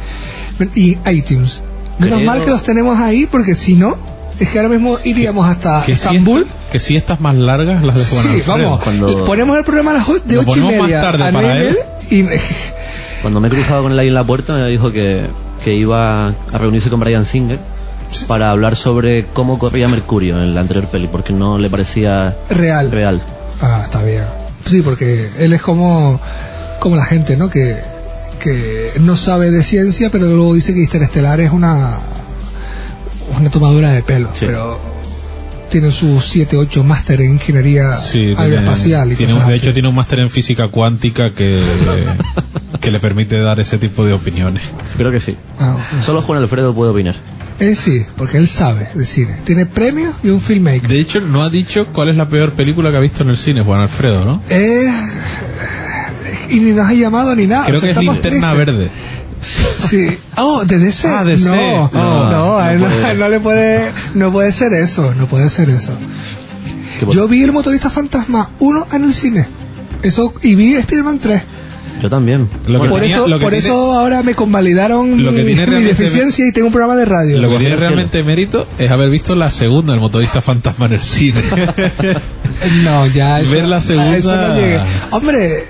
Y 0.76 0.98
iTunes. 1.12 1.62
Menos 2.00 2.18
Creo- 2.18 2.28
mal 2.28 2.42
que 2.44 2.50
los 2.50 2.64
tenemos 2.64 3.00
ahí 3.00 3.28
porque 3.30 3.54
si 3.56 3.76
no, 3.76 3.96
es 4.40 4.50
que 4.50 4.58
ahora 4.60 4.70
mismo 4.70 4.98
iríamos 5.04 5.48
hasta 5.48 5.82
Que 5.86 5.96
si, 5.96 6.02
Estambul. 6.08 6.42
esta- 6.44 6.54
que 6.72 6.80
si 6.80 6.96
estas 6.96 7.20
más 7.22 7.36
largas 7.36 7.84
las 7.84 7.96
de 7.96 8.06
Juan 8.06 8.24
Sí, 8.24 8.30
Alfredo. 8.50 8.80
vamos. 8.80 9.22
Ponemos 9.28 9.58
el 9.58 9.64
programa 9.64 9.92
a 9.92 9.94
las 9.96 10.08
de 10.26 10.38
ocho 10.40 10.58
y 10.58 10.62
más 10.62 10.72
media 10.84 11.02
tarde 11.02 11.24
a 11.28 11.32
para 11.32 11.58
él. 11.62 11.78
y 12.10 12.24
Cuando 13.22 13.40
me 13.40 13.48
he 13.48 13.52
cruzado 13.52 13.84
con 13.84 13.92
él 13.92 14.00
ahí 14.00 14.08
en 14.08 14.14
la 14.16 14.24
puerta, 14.24 14.54
me 14.54 14.68
dijo 14.70 14.92
que, 14.92 15.28
que 15.64 15.74
iba 15.76 16.28
a 16.30 16.58
reunirse 16.58 16.90
con 16.90 17.00
Brian 17.00 17.26
Singer 17.26 17.60
para 18.20 18.52
hablar 18.52 18.76
sobre 18.76 19.26
cómo 19.26 19.60
corría 19.60 19.88
Mercurio 19.88 20.42
en 20.42 20.54
la 20.54 20.62
anterior 20.62 20.88
peli, 20.88 21.08
porque 21.08 21.34
no 21.34 21.58
le 21.58 21.70
parecía 21.70 22.36
real. 22.50 22.92
real. 22.92 23.24
Ah, 23.62 23.82
está 23.84 24.04
bien. 24.04 24.24
Sí, 24.66 24.82
porque 24.82 25.30
él 25.40 25.54
es 25.54 25.62
como, 25.62 26.20
como 26.80 26.96
la 26.96 27.06
gente, 27.06 27.36
¿no? 27.38 27.50
Que, 27.50 27.78
que 28.40 28.92
no 29.00 29.18
sabe 29.18 29.52
de 29.52 29.64
ciencia, 29.64 30.10
pero 30.12 30.28
luego 30.28 30.54
dice 30.54 30.74
que 30.74 30.82
Interestelar 30.82 31.40
es 31.42 31.52
una, 31.52 31.98
una 33.40 33.50
tomadura 33.50 33.92
de 33.92 34.04
pelo. 34.04 34.30
Pero 34.40 34.80
tiene 35.74 35.92
sus 35.92 36.24
7, 36.26 36.56
8 36.56 36.84
máster 36.84 37.20
en 37.22 37.32
ingeniería 37.32 37.98
Sí, 37.98 38.20
tiene- 38.20 38.38
aeroespacial 38.38 39.12
y 39.12 39.16
tiene 39.16 39.34
un- 39.34 39.40
de 39.40 39.46
así. 39.46 39.54
hecho 39.66 39.74
tiene 39.74 39.90
un 39.90 39.96
máster 39.96 40.20
en 40.20 40.30
física 40.30 40.68
cuántica 40.70 41.32
que, 41.32 41.62
que 42.80 42.92
le 42.92 43.00
permite 43.00 43.40
dar 43.42 43.60
ese 43.60 43.78
tipo 43.78 44.06
de 44.06 44.14
opiniones. 44.14 44.64
Creo 44.98 45.12
que 45.12 45.20
sí. 45.20 45.36
Ah, 45.60 45.76
Solo 46.06 46.22
Juan 46.22 46.40
Alfredo 46.42 46.74
puede 46.76 46.92
opinar. 46.92 47.16
Él 47.60 47.76
sí, 47.76 48.06
porque 48.18 48.38
él 48.38 48.48
sabe 48.48 48.88
de 48.96 49.06
cine. 49.06 49.38
Tiene 49.44 49.66
premios 49.66 50.14
y 50.24 50.30
un 50.30 50.42
filmmaker. 50.42 50.88
De 50.88 51.00
hecho, 51.00 51.22
no 51.22 51.44
ha 51.44 51.50
dicho 51.50 51.88
cuál 51.88 52.10
es 52.10 52.18
la 52.18 52.28
peor 52.30 52.54
película 52.54 52.92
que 52.92 52.98
ha 52.98 53.00
visto 53.00 53.24
en 53.24 53.30
el 53.30 53.38
cine, 53.38 53.62
Juan 53.62 53.82
Alfredo, 53.82 54.26
¿no? 54.26 54.42
Eh, 54.50 54.88
y 56.50 56.60
ni 56.60 56.72
nos 56.72 56.88
ha 56.88 56.94
llamado 56.94 57.36
ni 57.36 57.48
nada. 57.48 57.66
Creo 57.66 57.78
o 57.78 57.82
sea, 57.82 57.94
que 57.94 58.00
es 58.00 58.06
Linterna. 58.06 58.54
Verde. 58.54 58.90
Sí. 59.78 60.08
Oh, 60.38 60.64
de 60.66 60.80
DC. 60.80 61.08
Ah, 61.08 61.24
DC. 61.26 61.46
No, 61.50 61.92
No, 61.94 62.32
no, 62.32 62.58
a 62.58 62.74
él 62.74 62.80
no 62.80 62.88
no, 62.88 63.06
a 63.06 63.12
él 63.12 63.20
no 63.20 63.28
le 63.30 63.40
puede, 63.42 63.92
no 64.14 64.32
puede 64.32 64.52
ser 64.52 64.74
eso, 64.74 65.14
no 65.16 65.28
puede 65.28 65.50
ser 65.50 65.70
eso. 65.70 65.92
Yo 67.12 67.28
vi 67.28 67.44
el 67.44 67.52
motorista 67.52 67.90
fantasma 67.90 68.52
1 68.60 68.88
en 68.94 69.04
el 69.06 69.14
cine. 69.14 69.48
Eso, 70.04 70.34
y 70.42 70.56
vi 70.56 70.76
Spider-Man 70.76 71.20
3. 71.20 71.42
Yo 72.02 72.10
también. 72.10 72.50
Lo 72.68 72.82
que 72.82 72.90
por 72.90 73.00
tenía- 73.00 73.16
eso, 73.16 73.28
lo 73.28 73.40
que 73.40 73.44
por 73.44 73.52
tiene- 73.54 73.66
eso 73.68 73.94
ahora 73.94 74.24
me 74.24 74.36
convalidaron 74.36 75.24
Lo 75.24 75.32
mi, 75.32 75.38
que 75.38 75.44
tiene 75.44 75.62
mi 75.62 75.66
realmente- 75.66 75.88
deficiencia 76.04 76.46
y 76.48 76.52
tengo 76.52 76.68
un 76.68 76.74
programa 76.74 76.96
de 76.98 77.06
radio. 77.06 77.38
Lo 77.40 77.50
que 77.50 77.58
tiene 77.60 77.76
realmente 77.78 78.24
mérito 78.24 78.68
es 78.78 78.92
haber 78.92 79.10
visto 79.10 79.36
la 79.36 79.50
segunda, 79.50 79.94
el 79.94 80.00
motorista 80.02 80.42
fantasma 80.42 80.86
en 80.88 80.94
el 80.94 81.02
cine. 81.02 81.42
No, 82.84 83.08
ya 83.08 83.40
eso, 83.42 83.52
Ver 83.52 83.66
la 83.66 83.82
segunda- 83.82 84.12
a 84.12 84.18
eso 84.18 84.36
no 84.36 84.56
llegué. 84.56 84.80
Hombre, 85.12 85.66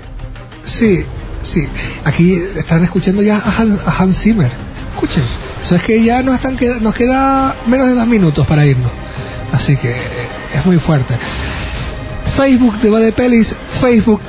sí, 0.64 1.00
sí. 1.42 1.66
Aquí 2.04 2.34
están 2.56 2.84
escuchando 2.84 3.22
ya 3.22 3.38
a 3.38 3.60
Hans, 3.60 3.78
a 3.86 3.90
Hans 4.02 4.18
Zimmer. 4.20 4.50
Escuchen. 4.94 5.22
Eso 5.64 5.76
es 5.76 5.82
que 5.82 6.02
ya 6.02 6.22
nos, 6.22 6.34
están 6.34 6.56
queda- 6.56 6.78
nos 6.80 6.94
queda 6.94 7.56
menos 7.66 7.88
de 7.88 7.94
dos 7.94 8.06
minutos 8.06 8.46
para 8.46 8.66
irnos. 8.66 8.90
Así 9.52 9.76
que 9.76 9.90
es 10.54 10.66
muy 10.66 10.78
fuerte. 10.78 11.14
Facebook 12.26 12.78
de 12.80 12.90
Va 12.90 12.98
de 13.00 13.12
Pelis, 13.12 13.54
Facebook 13.80 14.20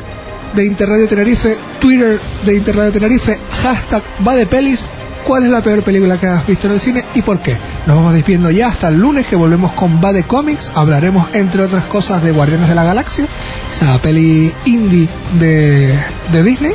de 0.56 0.66
Interradio 0.66 1.08
Tenerife, 1.08 1.58
Twitter 1.80 2.20
de 2.46 2.56
Interradio 2.56 2.92
Tenerife, 2.92 3.38
hashtag 3.64 4.02
Va 4.26 4.36
de 4.36 4.46
Pelis. 4.46 4.86
¿Cuál 5.26 5.44
es 5.44 5.50
la 5.50 5.62
peor 5.64 5.82
película 5.82 6.18
que 6.20 6.28
has 6.28 6.46
visto 6.46 6.68
en 6.68 6.74
el 6.74 6.80
cine 6.80 7.04
y 7.16 7.24
por 7.24 7.40
qué? 7.42 7.58
Nos 7.88 7.96
vamos 7.96 8.14
despidiendo 8.14 8.52
ya 8.52 8.68
hasta 8.68 8.90
el 8.90 9.00
lunes 9.00 9.26
que 9.26 9.36
volvemos 9.36 9.72
con 9.72 10.00
Bade 10.00 10.22
Comics. 10.24 10.72
Hablaremos, 10.76 11.28
entre 11.34 11.64
otras 11.64 11.84
cosas, 11.86 12.22
de 12.24 12.32
Guardianes 12.32 12.70
de 12.70 12.76
la 12.76 12.84
Galaxia, 12.84 13.26
esa 13.72 13.98
peli 13.98 14.54
indie 14.66 15.10
de, 15.40 15.98
de 16.32 16.44
Disney. 16.44 16.74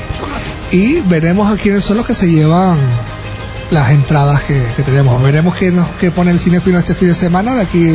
Y 0.72 1.00
veremos 1.02 1.50
a 1.52 1.56
quiénes 1.56 1.84
son 1.84 1.98
los 1.98 2.06
que 2.06 2.14
se 2.14 2.28
llevan 2.28 2.76
las 3.70 3.90
entradas 3.90 4.42
que, 4.42 4.62
que 4.76 4.82
tenemos. 4.82 5.22
Veremos 5.22 5.54
qué 5.54 5.70
nos 5.70 5.86
qué 6.00 6.10
pone 6.10 6.30
el 6.30 6.38
cinéfilo 6.40 6.78
este 6.78 6.94
fin 6.94 7.08
de 7.08 7.14
semana 7.14 7.54
de 7.54 7.62
aquí, 7.62 7.86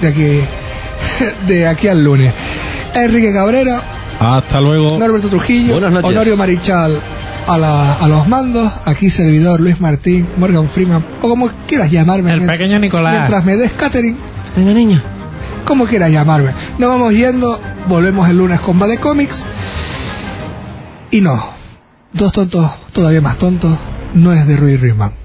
de 0.00 0.08
aquí, 0.08 0.40
de 1.46 1.66
aquí 1.66 1.88
al 1.88 2.02
lunes. 2.04 2.32
Enrique 2.94 3.32
Cabrera, 3.32 3.82
Hasta 4.20 4.60
luego. 4.60 4.98
Norberto 4.98 5.28
Trujillo, 5.28 5.74
Buenas 5.74 5.92
noches. 5.92 6.10
Honorio 6.10 6.36
Marichal 6.36 6.96
a, 7.48 7.58
la- 7.58 7.94
a 7.94 8.06
los 8.08 8.28
mandos, 8.28 8.70
aquí 8.84 9.10
servidor 9.10 9.60
Luis 9.60 9.80
Martín, 9.80 10.28
Morgan 10.36 10.68
Freeman, 10.68 11.04
o 11.22 11.28
como 11.28 11.50
quieras 11.66 11.90
llamarme. 11.90 12.32
El 12.32 12.46
pequeño 12.46 12.78
Nicolás. 12.78 13.12
Mientras 13.14 13.44
me 13.44 13.56
des 13.56 13.72
catering, 13.72 14.16
Venga, 14.56 14.72
niño. 14.72 15.00
como 15.64 15.86
quieras 15.86 16.10
llamarme. 16.10 16.50
Nos 16.78 16.90
vamos 16.90 17.12
yendo, 17.14 17.60
volvemos 17.88 18.28
el 18.28 18.36
lunes 18.38 18.60
con 18.60 18.78
Bade 18.78 18.98
Comics. 18.98 19.46
Y 21.10 21.20
no, 21.20 21.42
dos 22.12 22.32
tontos 22.32 22.70
todavía 22.92 23.20
más 23.20 23.36
tontos, 23.36 23.76
no 24.14 24.32
es 24.32 24.46
de 24.46 24.56
Rudy 24.56 24.76
Rickman. 24.76 25.19